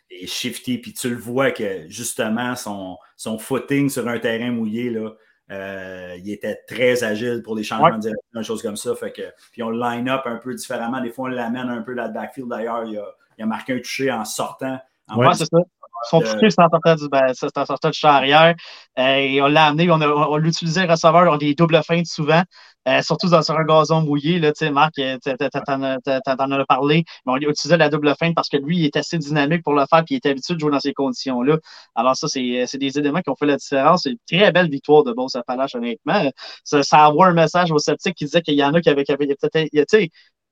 Et 0.09 0.27
shifty, 0.27 0.77
puis 0.79 0.93
tu 0.93 1.09
le 1.09 1.17
vois 1.17 1.51
que 1.51 1.87
justement, 1.89 2.55
son, 2.55 2.97
son 3.15 3.37
footing 3.37 3.89
sur 3.89 4.07
un 4.07 4.19
terrain 4.19 4.51
mouillé, 4.51 4.89
là, 4.89 5.13
euh, 5.49 6.15
il 6.17 6.31
était 6.31 6.61
très 6.67 7.03
agile 7.03 7.41
pour 7.43 7.55
les 7.55 7.63
changements 7.63 7.95
de 7.95 8.01
direction, 8.01 8.39
des 8.39 8.43
choses 8.43 8.61
comme 8.61 8.75
ça. 8.75 8.95
Fait 8.95 9.11
que, 9.11 9.21
puis 9.51 9.63
on 9.63 9.69
le 9.69 9.79
line-up 9.79 10.21
un 10.25 10.35
peu 10.35 10.53
différemment. 10.53 11.01
Des 11.01 11.11
fois, 11.11 11.25
on 11.25 11.31
l'amène 11.31 11.69
un 11.69 11.81
peu 11.81 11.93
là 11.93 12.07
le 12.07 12.13
backfield. 12.13 12.49
D'ailleurs, 12.49 12.83
il, 12.85 12.97
a, 12.97 13.45
marqué 13.45 13.73
un 13.73 13.77
touché 13.77 14.11
en 14.11 14.25
sortant. 14.25 14.79
En 15.07 15.33
c'est 15.33 15.45
ça. 15.45 15.57
Son 16.03 16.21
touché, 16.21 16.49
c'est 16.49 16.61
en 16.61 16.69
sortant 16.69 16.95
du, 16.95 17.09
ben, 17.09 17.33
en 17.55 17.65
sortant 17.65 17.89
du 17.89 17.99
arrière. 18.03 18.55
Euh, 18.99 19.15
et 19.15 19.41
on 19.41 19.47
l'a 19.47 19.65
amené, 19.65 19.89
on, 19.91 20.01
on 20.01 20.37
l'utilisait 20.37 20.85
receveur, 20.85 21.31
on 21.31 21.37
des 21.37 21.55
doubles 21.55 21.81
feintes 21.83 22.05
souvent. 22.05 22.43
Euh, 22.87 23.01
surtout 23.01 23.27
dans, 23.27 23.41
sur 23.41 23.57
un 23.57 23.65
gazon 23.65 24.01
mouillé, 24.01 24.39
là, 24.39 24.53
Marc, 24.71 24.97
euh, 24.99 25.17
tu 25.21 25.29
en 25.29 26.51
as 26.51 26.65
parlé, 26.65 27.03
mais 27.25 27.33
on 27.33 27.35
utilisait 27.35 27.75
la 27.75 27.89
double 27.89 28.15
feinte 28.17 28.33
parce 28.33 28.47
que 28.47 28.55
lui, 28.57 28.77
il 28.77 28.85
est 28.85 28.95
assez 28.95 29.17
dynamique 29.17 29.61
pour 29.63 29.73
le 29.73 29.85
faire, 29.89 30.05
puis 30.05 30.15
il 30.15 30.21
est 30.23 30.29
habitué 30.29 30.53
de 30.53 30.59
jouer 30.59 30.71
dans 30.71 30.79
ces 30.79 30.93
conditions-là. 30.93 31.57
Alors 31.95 32.15
ça, 32.15 32.29
c'est 32.29 32.61
euh, 32.61 32.77
des 32.77 32.97
éléments 32.97 33.19
qui 33.21 33.29
ont 33.29 33.35
fait 33.35 33.45
la 33.45 33.57
différence. 33.57 34.03
C'est 34.03 34.11
une 34.11 34.17
très 34.29 34.51
belle 34.53 34.69
victoire 34.69 35.03
de 35.03 35.11
Beauce 35.11 35.35
Appalaches, 35.35 35.75
honnêtement. 35.75 36.31
Ça, 36.63 36.81
ça 36.83 37.09
envoie 37.09 37.27
un 37.27 37.33
message 37.33 37.71
aux 37.71 37.79
sceptiques 37.79 38.15
qui 38.15 38.25
disaient 38.25 38.41
qu'il 38.41 38.55
y 38.55 38.63
en 38.63 38.73
a 38.73 38.79
qui 38.79 38.89
avaient, 38.89 39.03
peut-être, 39.03 39.69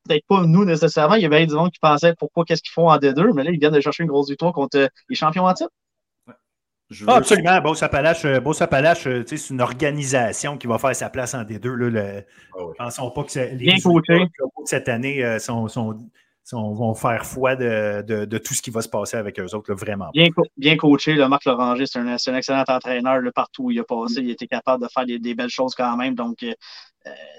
peut-être 0.08 0.26
pas 0.28 0.46
nous 0.46 0.66
nécessairement, 0.66 1.16
il 1.16 1.24
y 1.24 1.26
avait 1.26 1.46
du 1.46 1.56
monde 1.56 1.72
qui 1.72 1.80
pensait 1.80 2.14
pourquoi 2.18 2.46
qu'est-ce 2.46 2.62
qu'ils 2.62 2.74
font 2.74 2.90
en 2.90 2.98
D2, 2.98 3.34
mais 3.34 3.44
là, 3.44 3.52
ils 3.52 3.60
viennent 3.60 3.74
de 3.74 3.80
chercher 3.80 4.04
une 4.04 4.10
grosse 4.10 4.30
victoire 4.30 4.54
contre 4.54 4.90
les 5.10 5.16
champions 5.16 5.46
en 5.46 5.54
titre. 5.54 5.72
Ah, 7.08 7.16
absolument. 7.16 7.62
Beauce 7.62 7.82
Appalaches, 7.82 8.26
euh, 8.26 8.40
Appalaches 8.60 9.08
euh, 9.08 9.24
c'est 9.26 9.50
une 9.50 9.62
organisation 9.62 10.56
qui 10.56 10.68
va 10.68 10.78
faire 10.78 10.96
sa 10.96 11.10
place 11.10 11.34
en 11.34 11.44
D2. 11.44 11.68
Là, 11.74 11.90
le, 11.90 12.24
ah 12.54 12.64
Pensons 12.78 13.10
pas 13.10 13.24
que 13.24 13.40
les 13.40 13.56
Bien 13.56 13.76
cette 14.66 14.88
année 14.88 15.24
euh, 15.26 15.40
sont, 15.40 15.68
sont, 15.68 15.98
on 16.54 16.74
va 16.74 16.94
faire 16.94 17.26
foi 17.26 17.56
de, 17.56 18.38
tout 18.38 18.54
ce 18.54 18.62
qui 18.62 18.70
va 18.70 18.82
se 18.82 18.90
passer 18.90 19.18
avec 19.18 19.40
eux 19.40 19.56
autres, 19.56 19.74
vraiment. 19.74 20.10
Bien, 20.14 20.28
bien 20.58 20.78
coaché, 20.78 21.14
le 21.14 21.28
Marc 21.28 21.46
Loranger, 21.46 21.86
c'est 21.88 22.00
un, 22.00 22.08
excellent 22.36 22.64
entraîneur 22.68 23.22
partout 23.34 23.66
où 23.66 23.72
il 23.72 23.80
a 23.80 23.84
passé. 23.84 24.22
Il 24.22 24.30
était 24.30 24.48
capable 24.48 24.84
de 24.84 24.90
faire 24.90 25.06
des, 25.06 25.36
belles 25.36 25.50
choses 25.50 25.74
quand 25.74 25.98
même. 25.98 26.14
Donc, 26.14 26.44
euh, 26.44 26.54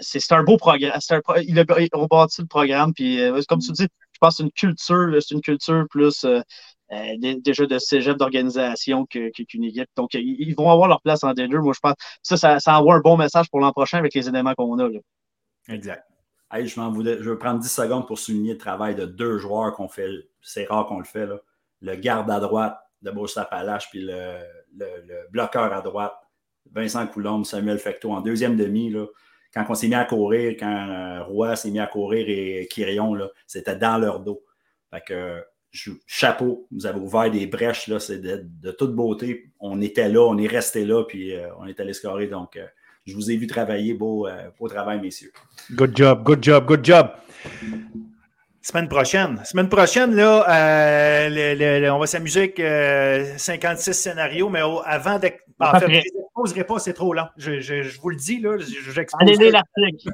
c'est 0.01 0.33
un 0.33 0.43
beau 0.43 0.57
programme. 0.57 0.99
il 1.43 1.59
a 1.59 1.65
rebâti 1.93 2.43
le 2.43 2.47
programme. 2.47 2.93
Puis, 2.93 3.21
euh, 3.21 3.41
comme 3.49 3.61
tu 3.61 3.73
dis, 3.73 3.87
je 4.13 4.19
pense 4.21 4.35
que 4.35 4.37
c'est 4.39 4.43
une 4.43 4.53
culture, 4.53 5.23
c'est 5.23 5.35
une 5.35 5.41
culture 5.41 5.87
plus 5.89 6.25
euh, 6.25 6.43
déjà 7.41 7.67
de 7.67 7.79
cégep 7.79 8.17
d'organisation 8.17 9.07
qu'une 9.07 9.65
équipe. 9.65 9.89
Donc, 9.97 10.15
ils 10.15 10.55
vont 10.57 10.71
avoir 10.71 10.89
leur 10.89 11.01
place 11.01 11.23
en 11.23 11.33
D2. 11.33 11.61
Moi, 11.61 11.75
je 11.75 11.81
pense 11.81 11.95
que 11.95 12.37
ça, 12.37 12.59
ça, 12.59 12.79
envoie 12.79 12.97
un 12.97 13.01
bon 13.01 13.17
message 13.17 13.49
pour 13.51 13.61
l'an 13.61 13.73
prochain 13.73 13.99
avec 13.99 14.15
les 14.15 14.29
éléments 14.29 14.55
qu'on 14.55 14.79
a. 14.81 14.89
Exact 15.69 16.03
je, 16.53 16.81
voulais, 16.81 17.17
vais 17.17 17.37
prendre 17.37 17.61
10 17.61 17.69
secondes 17.69 18.07
pour 18.07 18.19
souligner 18.19 18.53
le 18.53 18.59
travail 18.59 18.95
de 18.95 19.07
deux 19.07 19.39
joueurs 19.39 19.73
qu'on 19.75 19.89
fait. 19.89 20.11
C'est 20.41 20.65
rare 20.65 20.87
qu'on 20.87 20.99
le 20.99 21.05
fait. 21.05 21.27
Là. 21.27 21.41
Le 21.83 21.97
garde 21.97 22.31
à 22.31 22.41
droite 22.41 22.79
de 23.03 23.11
Beauce-Appalaches, 23.11 23.91
puis 23.91 24.01
le, 24.03 24.39
bloqueur 25.31 25.73
à 25.73 25.81
droite, 25.81 26.15
Vincent 26.73 27.07
Coulombe, 27.07 27.45
Samuel 27.45 27.79
Fecto 27.79 28.11
en 28.13 28.21
deuxième 28.21 28.57
demi. 28.57 28.91
Là, 28.91 29.07
quand 29.55 29.65
on 29.69 29.75
s'est 29.75 29.89
mis 29.89 29.95
à 29.95 30.05
courir, 30.05 30.57
quand 30.59 30.89
euh, 30.89 31.23
Roy 31.25 31.57
s'est 31.57 31.71
mis 31.71 31.79
à 31.79 31.87
courir 31.87 32.27
et 32.29 32.67
Quirion, 32.71 33.17
c'était 33.47 33.77
dans 33.77 33.99
leur 33.99 34.21
dos. 34.21 34.45
Fait 34.91 35.03
que, 35.07 35.43
chapeau, 36.07 36.67
vous 36.71 36.87
avez 36.87 37.01
ouvert 37.01 37.31
des 37.31 37.47
brèches, 37.47 37.91
c'est 37.99 38.19
de, 38.19 38.71
toute 38.73 38.95
beauté. 38.95 39.53
On 39.61 39.81
était 39.81 40.09
là, 40.09 40.21
on 40.27 40.39
est 40.39 40.47
resté 40.47 40.85
là, 40.85 41.05
puis 41.05 41.35
euh, 41.35 41.49
on 41.59 41.67
est 41.67 41.79
allé 41.81 41.93
scorer. 41.93 42.27
Donc, 42.27 42.57
euh, 42.57 42.67
je 43.07 43.15
vous 43.15 43.31
ai 43.31 43.37
vu 43.37 43.47
travailler. 43.47 43.95
Beau, 43.95 44.27
euh, 44.27 44.51
beau 44.59 44.69
travail, 44.69 45.01
messieurs. 45.01 45.33
Good 45.73 45.97
job, 45.97 46.23
good 46.25 46.43
job, 46.43 46.67
good 46.67 46.85
job. 46.85 47.11
Semaine 48.61 48.89
prochaine. 48.89 49.41
Semaine 49.45 49.69
prochaine, 49.69 50.15
là, 50.15 50.45
euh, 50.49 51.91
on 51.91 51.99
va 52.01 52.07
s'amuser 52.07 52.41
avec 52.57 53.39
56 53.39 53.91
euh, 53.91 53.93
scénarios, 53.93 54.49
mais 54.49 54.61
avant 54.85 55.19
de. 55.19 55.31
En 55.61 55.79
fait, 55.79 56.03
je 56.55 56.63
pas, 56.63 56.79
c'est 56.79 56.93
trop 56.93 57.15
long. 57.15 57.29
Je, 57.37 57.99
vous 58.01 58.11
le 58.11 58.17
dis, 58.17 58.41
là. 58.41 58.57
Allez 59.21 59.37
lire 59.37 59.53
l'article. 59.53 60.11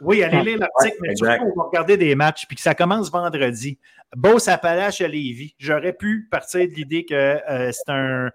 Oui, 0.00 0.22
allez 0.22 0.42
lire 0.42 0.58
l'article, 0.58 0.96
mais 1.02 1.14
surtout, 1.14 1.52
on 1.54 1.60
va 1.60 1.66
regarder 1.68 1.96
des 1.96 2.14
matchs, 2.14 2.46
puis 2.46 2.56
que 2.56 2.62
ça 2.62 2.74
commence 2.74 3.10
vendredi. 3.10 3.78
Beauce 4.16 4.48
Appalaches 4.48 5.02
à 5.02 5.08
Lévis. 5.08 5.54
J'aurais 5.58 5.92
pu 5.92 6.26
partir 6.30 6.66
de 6.66 6.74
l'idée 6.74 7.04
que 7.04 7.38
c'est 7.72 7.92
un 7.92 8.30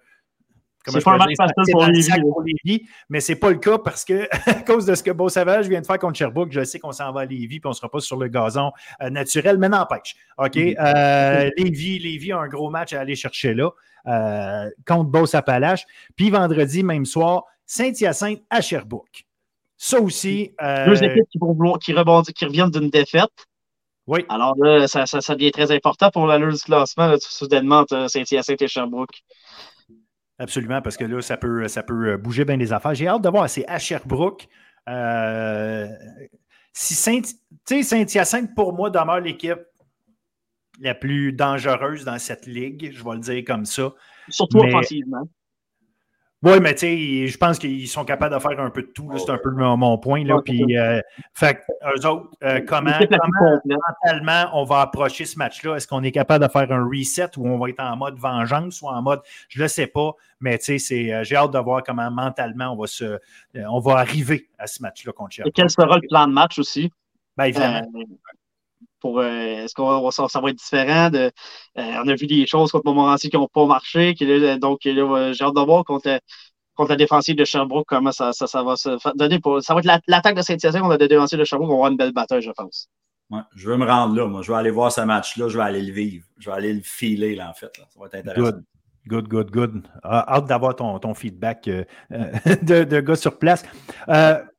c'est 0.88 1.04
pas 1.04 1.14
un 1.14 1.18
match 1.18 1.36
facile 1.38 2.22
pour 2.22 2.44
Lévis. 2.44 2.88
Mais 3.10 3.20
ce 3.20 3.32
n'est 3.32 3.38
pas 3.38 3.50
le 3.50 3.58
cas 3.58 3.78
parce 3.78 4.06
que, 4.06 4.28
à 4.50 4.54
cause 4.64 4.86
de 4.86 4.96
ce 4.96 5.04
que 5.04 5.12
Beau 5.12 5.30
Savage 5.30 5.68
vient 5.68 5.82
de 5.82 5.86
faire 5.86 6.00
contre 6.00 6.18
Sherbrooke, 6.18 6.52
je 6.52 6.64
sais 6.64 6.80
qu'on 6.80 6.92
s'en 6.92 7.12
va 7.12 7.22
à 7.22 7.26
Lévis 7.26 7.58
et 7.58 7.62
on 7.66 7.70
ne 7.70 7.74
sera 7.74 7.90
pas 7.90 8.00
sur 8.00 8.18
le 8.18 8.28
gazon 8.28 8.72
euh, 9.02 9.10
naturel, 9.10 9.58
mais 9.58 9.70
n'empêche. 9.70 10.16
OK? 10.38 10.56
Mm-hmm. 10.56 10.76
Euh, 10.80 11.50
Lévis, 11.58 12.32
a 12.32 12.40
un 12.40 12.48
gros 12.48 12.70
match 12.70 12.94
à 12.94 13.02
aller 13.02 13.16
chercher 13.16 13.54
là 13.54 13.72
euh, 14.08 14.70
contre 14.88 15.10
Beauce 15.10 15.36
Appalaches. 15.36 15.86
Puis 16.16 16.30
vendredi, 16.30 16.84
même 16.84 17.06
soir, 17.06 17.44
Saint-Hyacinthe 17.66 18.42
à 18.50 18.62
Sherbrooke. 18.62 19.26
Ça 19.78 20.00
aussi. 20.00 20.54
Deux 20.86 21.04
équipes 21.04 21.30
qui, 21.32 21.40
rebondissent, 21.94 22.34
qui 22.34 22.46
reviennent 22.46 22.72
d'une 22.72 22.90
défaite. 22.90 23.30
Oui. 24.08 24.26
Alors 24.28 24.56
là, 24.58 24.88
ça, 24.88 25.06
devient 25.36 25.52
très 25.52 25.72
important 25.72 26.10
pour 26.10 26.26
l'allure 26.26 26.52
du 26.52 26.60
classement, 26.60 27.16
soudainement, 27.20 27.86
Saint-Hyacinthe 28.08 28.62
et 28.62 28.68
Sherbrooke. 28.68 29.22
Absolument, 30.40 30.82
parce 30.82 30.96
que 30.96 31.04
là, 31.04 31.22
ça 31.22 31.36
peut, 31.36 31.68
ça 31.68 31.84
peut 31.84 32.14
euh, 32.14 32.18
bouger 32.18 32.46
bien 32.46 32.56
les 32.56 32.72
affaires. 32.72 32.96
J'ai 32.96 33.08
hâte 33.08 33.22
de 33.22 33.30
voir, 33.30 33.50
c'est 33.50 33.68
à 33.68 33.78
Sherbrooke. 33.78 34.48
Euh, 34.88 35.88
si 36.72 36.94
Saint, 36.94 37.22
Saint-Hyacinthe, 37.66 38.56
pour 38.56 38.74
moi, 38.74 38.90
demeure 38.90 39.20
l'équipe 39.20 39.60
la 40.80 40.96
plus 40.96 41.34
dangereuse 41.34 42.06
dans 42.06 42.18
cette 42.18 42.46
ligue, 42.46 42.92
je 42.94 43.04
vais 43.04 43.16
le 43.16 43.20
dire 43.20 43.44
comme 43.46 43.66
ça. 43.66 43.94
Surtout 44.30 44.60
offensivement. 44.60 45.28
Oui, 46.42 46.62
mais 46.62 46.74
tu 46.74 46.80
sais, 46.80 47.28
je 47.28 47.38
pense 47.38 47.60
qu'ils 47.60 47.88
sont 47.90 48.06
capables 48.06 48.34
de 48.34 48.40
faire 48.40 48.58
un 48.62 48.70
peu 48.70 48.84
de 48.84 48.88
tout. 48.88 49.12
C'est 49.18 49.30
un 49.30 49.38
peu 49.38 49.52
mon, 49.52 49.98
point. 49.98 50.24
Là, 50.24 50.42
puis, 50.42 50.78
euh, 50.78 51.02
fait 51.34 51.62
eux 51.84 52.08
autres, 52.08 52.30
euh, 52.44 52.62
comment, 52.66 52.92
mentalement 53.66 54.50
on 54.54 54.64
va 54.64 54.80
approcher 54.82 55.26
ce 55.26 55.38
match-là? 55.38 55.76
Est-ce 55.76 55.88
qu'on 55.88 56.02
est 56.02 56.14
capable 56.14 56.46
de 56.46 56.50
faire 56.50 56.72
un 56.72 56.86
reset 56.86 57.38
ou 57.38 57.46
on 57.46 57.58
va 57.58 57.70
être 57.70 57.82
en 57.82 57.98
mode 57.98 58.18
vengeance 58.18 58.82
ou 58.82 58.88
en 58.88 59.02
mode 59.02 59.20
je 59.50 59.60
ne 59.60 59.64
le 59.64 59.68
sais 59.68 59.88
pas, 59.88 60.14
mais 60.40 60.58
tu 60.58 60.80
sais, 60.80 61.14
euh, 61.14 61.24
j'ai 61.26 61.36
hâte 61.36 61.52
de 61.52 61.60
voir 61.60 61.84
comment 61.84 62.10
mentalement 62.10 62.72
on 62.72 62.78
va 62.78 62.88
se 62.88 63.20
on 63.56 63.80
va 63.80 63.98
arriver 63.98 64.48
à 64.58 64.68
ce 64.68 64.82
match-là 64.82 65.12
contre 65.12 65.32
Cherbourg. 65.32 65.50
Et 65.50 65.52
quel 65.52 65.70
sera 65.70 65.98
le 65.98 66.08
plan 66.08 66.26
de 66.26 66.34
match 66.34 66.58
aussi? 66.58 66.90
Bien, 67.38 67.48
évidemment 67.48 67.82
pour 69.00 69.20
euh, 69.20 69.64
est-ce 69.64 69.74
qu'on 69.74 70.12
ça, 70.12 70.28
ça, 70.28 70.40
va 70.42 70.50
être 70.50 70.58
différent 70.58 71.10
de 71.10 71.32
euh, 71.78 71.94
on 72.04 72.08
a 72.08 72.16
vu 72.16 72.28
des 72.28 72.46
choses 72.48 72.72
contre 72.72 72.86
Montmorency 72.86 73.30
qui 73.30 73.38
n'ont 73.38 73.48
pas 73.48 73.66
marché 73.66 74.14
donc 74.60 74.80
j'ai 74.84 75.00
hâte 75.00 75.56
de 75.56 75.66
voir 75.66 75.84
contre, 75.84 76.20
contre 76.76 76.92
la 76.92 76.96
défensive 76.96 77.36
de 77.36 77.46
Sherbrooke 77.46 77.88
comment 77.88 78.12
ça, 78.12 78.32
ça, 78.34 78.64
va 78.64 78.76
se 78.76 78.90
donner 79.16 79.40
pour 79.40 79.62
ça 79.62 79.74
va 79.74 79.82
être 79.82 80.02
l'attaque 80.08 80.36
de 80.36 80.42
Saint-Hyacinthe 80.42 80.82
contre 80.82 80.98
la 80.98 81.08
défensive 81.08 81.40
de 81.40 81.44
Sherbrooke 81.44 81.70
on 81.70 81.74
va 81.74 81.78
avoir 81.78 81.92
une 81.92 81.98
belle 81.98 82.14
bataille 82.14 82.42
je 82.42 82.52
pense 82.52 82.90
ouais, 83.32 83.42
je 83.56 83.70
veux 83.70 83.78
me 83.78 83.86
rendre 83.86 84.16
là 84.16 84.28
moi 84.28 84.42
je 84.42 84.52
vais 84.52 84.58
aller 84.58 84.72
voir 84.72 84.92
ce 84.92 85.02
match 85.02 85.38
là 85.38 85.48
je 85.50 85.58
vais 85.58 85.64
aller 85.64 85.82
le 85.82 85.94
vivre 85.94 86.26
je 86.38 86.50
vais 86.50 86.56
aller 86.56 86.74
le 86.74 86.82
filer 86.82 87.36
là 87.36 87.50
en 87.50 87.54
fait 87.54 87.78
là. 87.78 87.86
ça 87.90 88.00
va 88.00 88.08
être 88.08 88.16
intéressant 88.16 88.52
Good. 88.52 88.64
Good, 89.08 89.28
good, 89.28 89.50
good. 89.50 89.88
Ah, 90.04 90.36
hâte 90.36 90.46
d'avoir 90.46 90.76
ton, 90.76 91.00
ton, 91.00 91.16
feedback 91.16 91.68
euh, 91.68 91.84
de, 92.62 92.84
de, 92.84 93.00
gars 93.00 93.16
sur 93.16 93.40
place. 93.40 93.64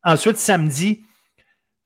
ensuite, 0.03 0.38
samedi, 0.38 1.05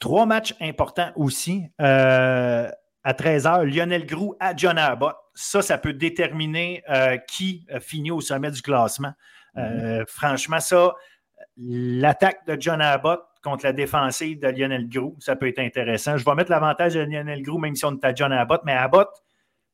Trois 0.05 0.27
matchs 0.27 0.55
importants 0.61 1.13
aussi. 1.17 1.65
Euh, 1.81 2.69
à 3.05 3.13
13h, 3.15 3.65
Lionel 3.65 4.05
Grou 4.05 4.37
à 4.39 4.55
John 4.55 4.77
Abbott. 4.77 5.17
Ça, 5.33 5.63
ça 5.63 5.79
peut 5.79 5.95
déterminer 5.95 6.83
euh, 6.91 7.17
qui 7.17 7.67
finit 7.81 8.11
au 8.11 8.21
sommet 8.21 8.51
du 8.51 8.61
classement. 8.61 9.15
Euh, 9.57 10.03
mm-hmm. 10.03 10.07
franchement, 10.07 10.61
ça, 10.61 10.93
l'attaque 11.57 12.47
de 12.47 12.55
John 12.61 12.83
Abbott 12.83 13.23
contre 13.43 13.65
la 13.65 13.73
défensive 13.73 14.41
de 14.41 14.49
Lionel 14.49 14.91
Grou, 14.91 15.17
ça 15.21 15.37
peut 15.37 15.49
être 15.49 15.61
intéressant. 15.61 16.19
Je 16.19 16.25
vais 16.27 16.35
mettre 16.35 16.51
l'avantage 16.51 16.93
de 16.93 17.01
Lionel 17.01 17.41
Grou, 17.41 17.57
même 17.57 17.75
si 17.75 17.87
on 17.87 17.93
est 17.93 18.05
à 18.05 18.15
John 18.15 18.31
Abbott, 18.31 18.61
mais 18.67 18.75
Abbott 18.75 19.09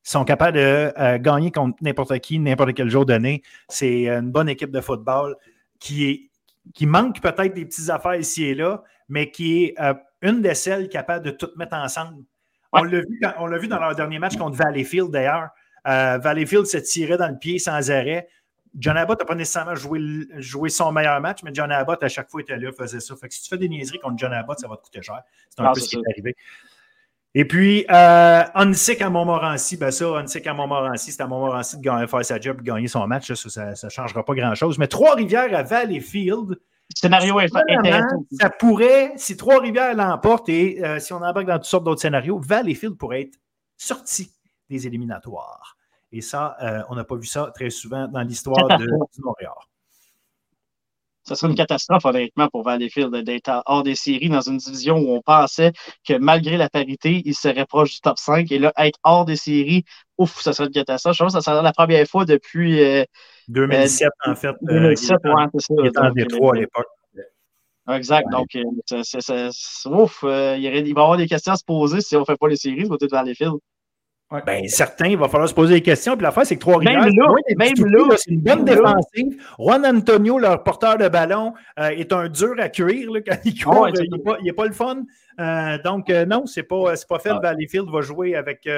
sont 0.05 0.24
capables 0.24 0.59
de 0.59 1.16
gagner 1.16 1.51
contre 1.51 1.76
n'importe 1.81 2.16
qui, 2.20 2.39
n'importe 2.39 2.74
quel 2.74 2.89
jour 2.89 3.05
donné. 3.05 3.43
C'est 3.68 4.07
une 4.07 4.31
bonne 4.31 4.49
équipe 4.49 4.70
de 4.70 4.81
football 4.81 5.35
qui, 5.81 6.09
est, 6.09 6.31
qui 6.72 6.87
manque 6.87 7.20
peut-être 7.20 7.53
des 7.53 7.64
petites 7.64 7.91
affaires 7.91 8.14
ici 8.14 8.45
et 8.45 8.55
là, 8.55 8.85
mais 9.09 9.33
qui 9.33 9.64
est 9.64 9.74
une 10.22 10.42
des 10.42 10.54
celles 10.54 10.88
capables 10.88 11.24
de 11.24 11.30
tout 11.30 11.50
mettre 11.56 11.74
ensemble. 11.74 12.24
On 12.72 12.84
l'a 12.84 13.00
vu, 13.00 13.60
vu, 13.60 13.68
dans 13.68 13.80
leur 13.80 13.94
dernier 13.94 14.18
match 14.18 14.36
contre 14.36 14.56
Valleyfield 14.56 15.10
d'ailleurs. 15.10 15.48
Euh, 15.88 16.18
Valleyfield 16.18 16.66
se 16.66 16.76
tirait 16.76 17.16
dans 17.16 17.28
le 17.28 17.38
pied 17.38 17.58
sans 17.58 17.90
arrêt. 17.90 18.28
John 18.78 18.96
Abbott 18.96 19.18
n'a 19.18 19.24
pas 19.24 19.34
nécessairement 19.34 19.74
joué, 19.74 20.68
son 20.68 20.92
meilleur 20.92 21.20
match, 21.20 21.42
mais 21.42 21.50
John 21.52 21.72
Abbott, 21.72 22.02
à 22.04 22.08
chaque 22.08 22.30
fois, 22.30 22.40
était 22.40 22.56
là, 22.56 22.70
faisait 22.70 23.00
ça. 23.00 23.16
Fait 23.16 23.28
que 23.28 23.34
si 23.34 23.42
tu 23.42 23.48
fais 23.48 23.58
des 23.58 23.68
niaiseries 23.68 23.98
contre 23.98 24.18
John 24.18 24.32
Abbott, 24.32 24.60
ça 24.60 24.68
va 24.68 24.76
te 24.76 24.82
coûter 24.82 25.02
cher. 25.02 25.22
C'est 25.48 25.60
un 25.60 25.72
peu 25.72 25.80
ce 25.80 25.88
qui 25.88 25.96
est 25.96 26.10
arrivé. 26.12 26.36
Et 27.34 27.44
puis, 27.44 27.84
euh, 27.88 28.42
à 28.44 29.10
Montmorency, 29.10 29.76
ben 29.76 29.90
ça, 29.90 30.08
Onsic 30.08 30.46
à 30.46 30.54
Montmorency, 30.54 31.12
c'est 31.12 31.22
à 31.22 31.26
Montmorency 31.26 31.78
de 31.78 32.06
faire 32.06 32.24
sa 32.24 32.40
job 32.40 32.58
et 32.60 32.64
gagner 32.64 32.88
son 32.88 33.06
match. 33.06 33.32
Ça 33.32 33.66
ne 33.66 33.88
changera 33.88 34.24
pas 34.24 34.34
grand-chose. 34.34 34.78
Mais 34.78 34.88
Trois-Rivières 34.88 35.54
à 35.54 35.62
Valleyfield, 35.62 36.58
scénario 36.95 37.38
intéressant. 37.38 38.24
Ça 38.32 38.51
pourrait, 38.51 39.12
si 39.16 39.36
Trois-Rivières 39.36 39.95
l'emporte 39.95 40.49
et 40.49 40.84
euh, 40.84 40.99
si 40.99 41.12
on 41.12 41.16
embarque 41.16 41.47
dans 41.47 41.57
toutes 41.57 41.64
sortes 41.64 41.84
d'autres 41.84 42.01
scénarios, 42.01 42.38
Valleyfield 42.38 42.97
pourrait 42.97 43.22
être 43.22 43.38
sorti 43.76 44.32
des 44.68 44.86
éliminatoires. 44.86 45.76
Et 46.12 46.20
ça, 46.20 46.57
euh, 46.62 46.82
on 46.88 46.97
n'a 46.97 47.05
pas 47.05 47.16
vu 47.16 47.26
ça 47.26 47.53
très 47.55 47.70
souvent 47.70 48.09
dans 48.09 48.22
l'histoire 48.22 48.78
de, 48.78 48.84
du 48.86 49.22
Montréal. 49.22 49.53
Ce 51.24 51.34
serait 51.34 51.51
une 51.51 51.57
catastrophe, 51.57 52.05
honnêtement, 52.05 52.49
pour 52.49 52.64
Valleyfield 52.64 53.14
d'être 53.24 53.62
hors 53.66 53.82
des 53.84 53.95
séries 53.95 54.30
dans 54.30 54.41
une 54.41 54.57
division 54.57 54.97
où 54.97 55.11
on 55.14 55.20
pensait 55.20 55.72
que 56.05 56.14
malgré 56.14 56.57
la 56.57 56.68
parité, 56.68 57.22
il 57.24 57.34
serait 57.34 57.66
proche 57.66 57.93
du 57.93 58.01
top 58.01 58.18
5. 58.18 58.51
Et 58.51 58.59
là, 58.59 58.72
être 58.78 58.99
hors 59.05 59.24
des 59.24 59.36
séries, 59.36 59.84
ouf, 60.18 60.41
ça 60.41 60.53
serait 60.53 60.66
une 60.66 60.74
catastrophe. 60.74 61.16
Je 61.16 61.22
pense 61.22 61.34
que 61.34 61.41
ça 61.41 61.53
serait 61.53 61.62
la 61.62 61.72
première 61.72 62.05
fois 62.07 62.24
depuis. 62.24 62.82
Euh, 62.82 63.05
euh, 63.51 63.66
2007, 63.66 64.09
en 64.26 64.34
fait. 64.34 64.55
2007, 64.62 65.18
euh, 65.24 65.34
ouais, 65.34 65.44
c'est 65.53 65.61
ça. 65.61 65.74
Il 65.78 65.86
était 65.86 65.98
en 65.98 66.11
Détroit 66.11 66.55
euh, 66.55 66.59
à 66.59 66.61
l'époque. 66.61 66.86
Exact. 67.88 68.28
Donc, 68.30 68.48
euh, 68.55 69.03
c'est, 69.03 69.88
ouf, 69.88 70.20
il, 70.22 70.28
va 70.28 70.57
y 70.57 70.90
avoir 70.90 71.16
des 71.16 71.26
questions 71.26 71.53
à 71.53 71.57
se 71.57 71.64
poser 71.64 72.01
si 72.01 72.14
on 72.14 72.20
ne 72.20 72.24
fait 72.24 72.36
pas 72.36 72.48
les 72.48 72.57
séries, 72.57 72.84
va 72.84 72.96
peut-être 72.96 73.11
vers 73.11 73.24
les 73.24 73.34
Ben, 74.46 74.68
certains, 74.68 75.09
il 75.09 75.16
va 75.16 75.28
falloir 75.28 75.48
se 75.48 75.55
poser 75.55 75.74
des 75.74 75.80
questions. 75.80 76.14
Puis 76.14 76.22
l'affaire, 76.22 76.46
c'est 76.46 76.55
que 76.55 76.61
Trois-Rivières, 76.61 77.03
même 77.03 77.74
là, 77.86 78.16
c'est 78.16 78.30
une 78.30 78.42
bonne 78.42 78.64
défensive. 78.64 79.42
Juan 79.59 79.84
Antonio, 79.84 80.38
leur 80.38 80.62
porteur 80.62 80.98
de 80.98 81.09
ballon, 81.09 81.53
est 81.76 82.12
un 82.12 82.28
dur 82.28 82.55
à 82.59 82.68
cuire 82.68 83.11
quand 83.26 83.38
il 83.44 83.64
court. 83.64 83.88
Il 83.88 84.44
n'est 84.44 84.53
pas, 84.53 84.66
le 84.66 84.72
fun. 84.72 85.03
Donc, 85.82 86.09
non, 86.28 86.46
c'est 86.46 86.62
pas, 86.62 86.94
pas 87.09 87.18
fait. 87.18 87.30
Ah. 87.30 87.40
Valleyfield 87.42 87.90
va 87.90 88.03
jouer 88.03 88.36
avec, 88.36 88.68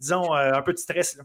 disons, 0.00 0.32
un 0.32 0.62
peu 0.62 0.72
de 0.72 0.78
stress. 0.78 1.18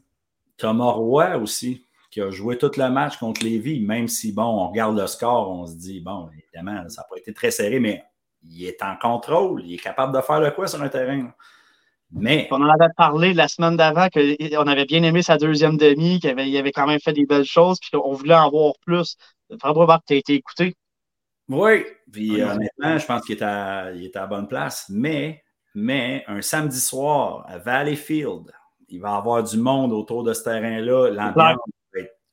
Thomas 0.58 0.92
Roy 0.92 1.38
aussi 1.38 1.86
qui 2.10 2.22
a 2.22 2.32
joué 2.32 2.58
tout 2.58 2.72
le 2.76 2.90
match 2.90 3.18
contre 3.18 3.44
Lévis, 3.44 3.82
même 3.82 4.08
si, 4.08 4.32
bon, 4.32 4.44
on 4.44 4.70
regarde 4.70 4.98
le 4.98 5.08
score, 5.08 5.50
on 5.52 5.66
se 5.68 5.76
dit, 5.76 6.00
bon, 6.00 6.30
évidemment, 6.38 6.88
ça 6.90 7.02
n'a 7.02 7.08
pas 7.08 7.18
été 7.18 7.34
très 7.34 7.52
serré, 7.52 7.80
mais 7.80 8.04
il 8.44 8.66
est 8.66 8.82
en 8.82 8.96
contrôle. 8.96 9.64
Il 9.66 9.76
est 9.76 9.78
capable 9.78 10.16
de 10.16 10.22
faire 10.22 10.40
le 10.40 10.52
quoi 10.52 10.68
sur 10.68 10.82
un 10.82 10.90
terrain. 10.90 11.32
Mais. 12.12 12.48
On 12.52 12.62
en 12.62 12.70
avait 12.70 12.92
parlé 12.98 13.34
la 13.34 13.48
semaine 13.48 13.78
d'avant, 13.78 14.08
qu'on 14.10 14.68
avait 14.68 14.86
bien 14.86 15.04
aimé 15.04 15.22
sa 15.22 15.38
deuxième 15.38 15.78
demi, 15.78 16.20
qu'il 16.20 16.32
avait, 16.32 16.58
avait 16.58 16.72
quand 16.72 16.88
même 16.88 17.00
fait 17.00 17.14
des 17.14 17.26
belles 17.26 17.46
choses, 17.46 17.80
puis 17.80 17.92
qu'on 17.92 18.14
voulait 18.14 18.36
en 18.36 18.50
voir 18.50 18.74
plus. 18.86 19.16
Voir 19.64 20.00
que 20.00 20.06
tu 20.08 20.14
as 20.14 20.18
été 20.18 20.34
écouté? 20.34 20.76
Oui, 21.48 21.84
puis 22.12 22.42
honnêtement, 22.42 22.98
je 22.98 23.06
pense 23.06 23.26
qu'il 23.26 23.38
est, 23.38 23.44
à, 23.44 23.92
il 23.94 24.06
est 24.06 24.16
à 24.16 24.22
la 24.22 24.28
bonne 24.28 24.48
place. 24.48 24.86
Mais, 24.90 25.44
mais 25.74 26.24
un 26.28 26.42
samedi 26.42 26.80
soir 26.80 27.46
à 27.48 27.58
Valleyfield, 27.58 28.52
il 28.88 29.02
va 29.02 29.10
y 29.10 29.18
avoir 29.18 29.44
du 29.44 29.58
monde 29.58 29.92
autour 29.92 30.24
de 30.24 30.34
ce 30.34 30.44
terrain-là. 30.44 31.10
L'ambiance 31.10 31.58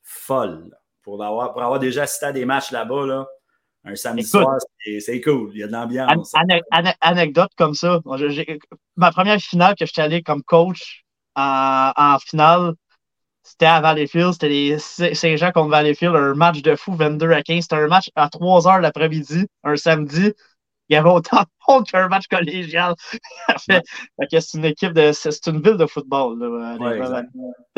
folle. 0.07 0.71
Pour 1.03 1.23
avoir, 1.23 1.53
pour 1.53 1.63
avoir 1.63 1.79
déjà 1.79 2.03
assisté 2.03 2.27
à 2.27 2.33
des 2.33 2.45
matchs 2.45 2.71
là-bas, 2.71 3.07
là, 3.07 3.27
un 3.85 3.95
samedi 3.95 4.25
soir, 4.25 4.57
c'est 5.01 5.21
cool. 5.21 5.51
Il 5.53 5.61
y 5.61 5.63
a 5.63 5.67
de 5.67 5.73
l'ambiance. 5.73 6.33
anecdote 7.01 7.51
comme 7.57 7.75
ça. 7.75 8.01
ma 8.97 9.13
première 9.13 9.39
finale 9.39 9.75
que 9.77 9.87
j'étais 9.87 10.03
allé 10.03 10.23
comme 10.23 10.43
coach 10.43 11.05
en, 11.37 11.93
en 11.97 12.19
finale, 12.19 12.75
c'était 13.43 13.67
à 13.67 13.81
Valleyfield. 13.81 14.33
C'était 14.33 14.49
les 14.49 14.79
Saint-Jean 14.79 15.53
contre 15.53 15.71
Valleyfield. 15.71 16.17
Un 16.17 16.35
match 16.35 16.63
de 16.63 16.75
fou, 16.75 16.95
22 16.95 17.31
à 17.31 17.43
15. 17.43 17.63
C'était 17.63 17.77
un 17.77 17.87
match 17.87 18.11
à 18.17 18.29
3 18.29 18.67
heures 18.67 18.81
l'après-midi, 18.81 19.47
un 19.63 19.77
samedi 19.77 20.33
il 20.89 20.95
y 20.95 20.97
avait 20.97 21.11
autant 21.11 21.43
de 21.43 21.47
monde 21.69 21.87
qu'un 21.87 22.09
match 22.09 22.27
collégial. 22.29 22.95
c'est 23.59 24.55
une 24.55 24.65
équipe 24.65 24.93
de. 24.93 25.13
C'est 25.13 25.47
une 25.47 25.61
ville 25.61 25.77
de 25.77 25.87
football. 25.87 26.39
Là, 26.39 26.77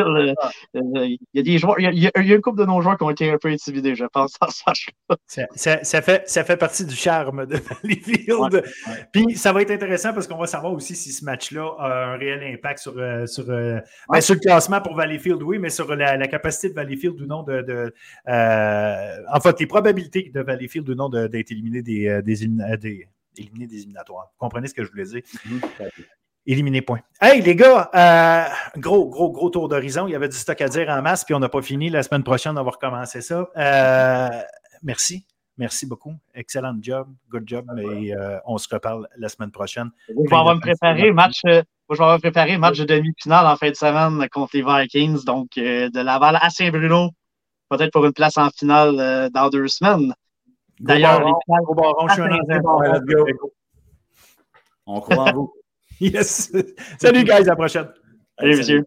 euh, 0.01 0.34
il 0.74 1.18
y 1.34 1.41
a 1.41 1.43
des 1.43 1.59
joueurs. 1.59 1.78
Il 1.78 1.99
y 1.99 2.07
a, 2.07 2.11
une 2.14 2.41
couple 2.41 2.61
de 2.61 2.66
nos 2.66 2.80
joueurs 2.80 2.97
qui 2.97 3.05
ont 3.05 3.11
été 3.11 3.30
un 3.30 3.39
peu 3.39 3.49
intimidés, 3.49 3.95
je 3.95 4.05
pense, 4.05 4.36
ça, 4.66 4.72
ça, 5.55 5.84
ça, 5.84 6.03
fait, 6.03 6.28
ça 6.28 6.45
fait 6.45 6.57
partie 6.57 6.84
du 6.84 6.95
charme 6.95 7.47
de 7.47 7.57
Valleyfield. 7.82 8.62
Puis 9.12 9.36
ça 9.36 9.53
va 9.53 9.62
être 9.62 9.70
intéressant 9.70 10.12
parce 10.12 10.26
qu'on 10.26 10.39
va 10.39 10.47
savoir 10.47 10.72
aussi 10.72 10.95
si 10.95 11.12
ce 11.12 11.24
match-là 11.24 11.74
a 11.78 12.05
un 12.12 12.16
réel 12.16 12.43
impact 12.55 12.78
sur, 12.78 12.99
euh, 12.99 13.26
sur, 13.26 13.49
euh, 13.51 13.78
ben, 14.11 14.20
sur 14.20 14.34
le 14.34 14.41
classement 14.41 14.80
pour 14.80 14.95
Valleyfield, 14.95 15.43
oui, 15.43 15.59
mais 15.59 15.70
sur 15.70 15.95
la, 15.95 16.28
capacité 16.28 16.68
de 16.68 16.74
Valleyfield 16.74 17.20
ou 17.20 17.26
non 17.26 17.43
de. 17.43 17.62
de 17.62 17.93
en 18.26 19.41
fait, 19.41 19.61
les 19.61 19.66
probabilités 19.66 20.30
de 20.32 20.41
Valleyfield 20.41 20.89
ou 20.89 20.95
non 20.95 21.09
d'être 21.09 21.51
éliminé 21.51 21.82
des, 21.82 22.20
des, 22.22 22.47
des 22.76 23.09
éliminer 23.39 23.66
des 23.66 23.78
éliminatoires. 23.78 24.30
Vous 24.32 24.39
comprenez 24.39 24.68
ce 24.68 24.74
que 24.74 24.84
je 24.84 24.91
voulais 24.91 25.05
dire? 25.05 25.22
Mhm. 25.45 25.61
Éliminer 26.47 26.80
point. 26.80 27.01
Hey, 27.20 27.43
les 27.43 27.55
gars, 27.55 27.91
euh, 27.95 28.45
gros, 28.78 29.07
gros, 29.07 29.30
gros 29.30 29.51
tour 29.51 29.68
d'horizon. 29.68 30.07
Il 30.09 30.12
y 30.12 30.14
avait 30.14 30.30
du 30.30 30.36
stock 30.36 30.59
à 30.62 30.68
dire 30.68 30.89
en 30.89 31.03
masse, 31.03 31.22
puis 31.22 31.34
on 31.34 31.41
n'a 31.41 31.51
pas 31.51 31.61
fini. 31.61 31.91
La 31.91 32.03
semaine 32.03 32.24
prochaine, 32.24 32.57
on 32.57 32.64
va 32.64 32.70
recommencer 32.70 33.20
ça. 33.20 33.51
Euh, 33.55 34.28
merci. 34.82 35.26
Merci 35.59 35.84
beaucoup. 35.84 36.14
Excellent 36.34 36.78
job. 36.80 37.09
Good 37.28 37.43
job. 37.47 37.66
Et 37.78 38.14
euh, 38.14 38.39
on 38.47 38.57
se 38.57 38.66
reparle 38.72 39.07
la 39.18 39.28
semaine 39.28 39.51
prochaine. 39.51 39.91
Je 40.09 40.14
vais 40.14 40.36
avoir 40.36 40.55
me 40.55 40.61
préparer 40.61 41.12
match. 41.12 41.41
je 41.45 41.61
vais 41.91 42.18
préparé 42.18 42.57
match 42.57 42.78
de 42.78 42.84
demi-finale 42.84 43.47
en 43.47 43.57
fin 43.57 43.68
de 43.68 43.74
semaine 43.74 44.26
contre 44.30 44.57
les 44.57 44.62
Vikings, 44.62 45.24
donc 45.24 45.51
de 45.57 46.01
Laval 46.01 46.39
à 46.41 46.49
Saint-Bruno, 46.49 47.11
peut-être 47.68 47.93
pour 47.93 48.07
une 48.07 48.14
place 48.14 48.39
en 48.39 48.49
finale 48.49 49.30
dans 49.34 49.51
deux 49.51 49.68
semaines. 49.68 50.14
D'ailleurs, 50.81 51.20
les 51.24 51.33
baron, 51.74 52.09
je 52.09 52.12
suis 52.14 52.22
un 52.22 52.29
On 54.87 55.01
croit 55.01 55.24
en 55.24 55.33
vous. 55.33 55.53
yes. 56.01 56.53
Salut, 56.99 57.24
guys. 57.24 57.33
À 57.33 57.41
la 57.41 57.57
prochaine. 57.57 57.89
Salut, 58.39 58.57
monsieur. 58.57 58.85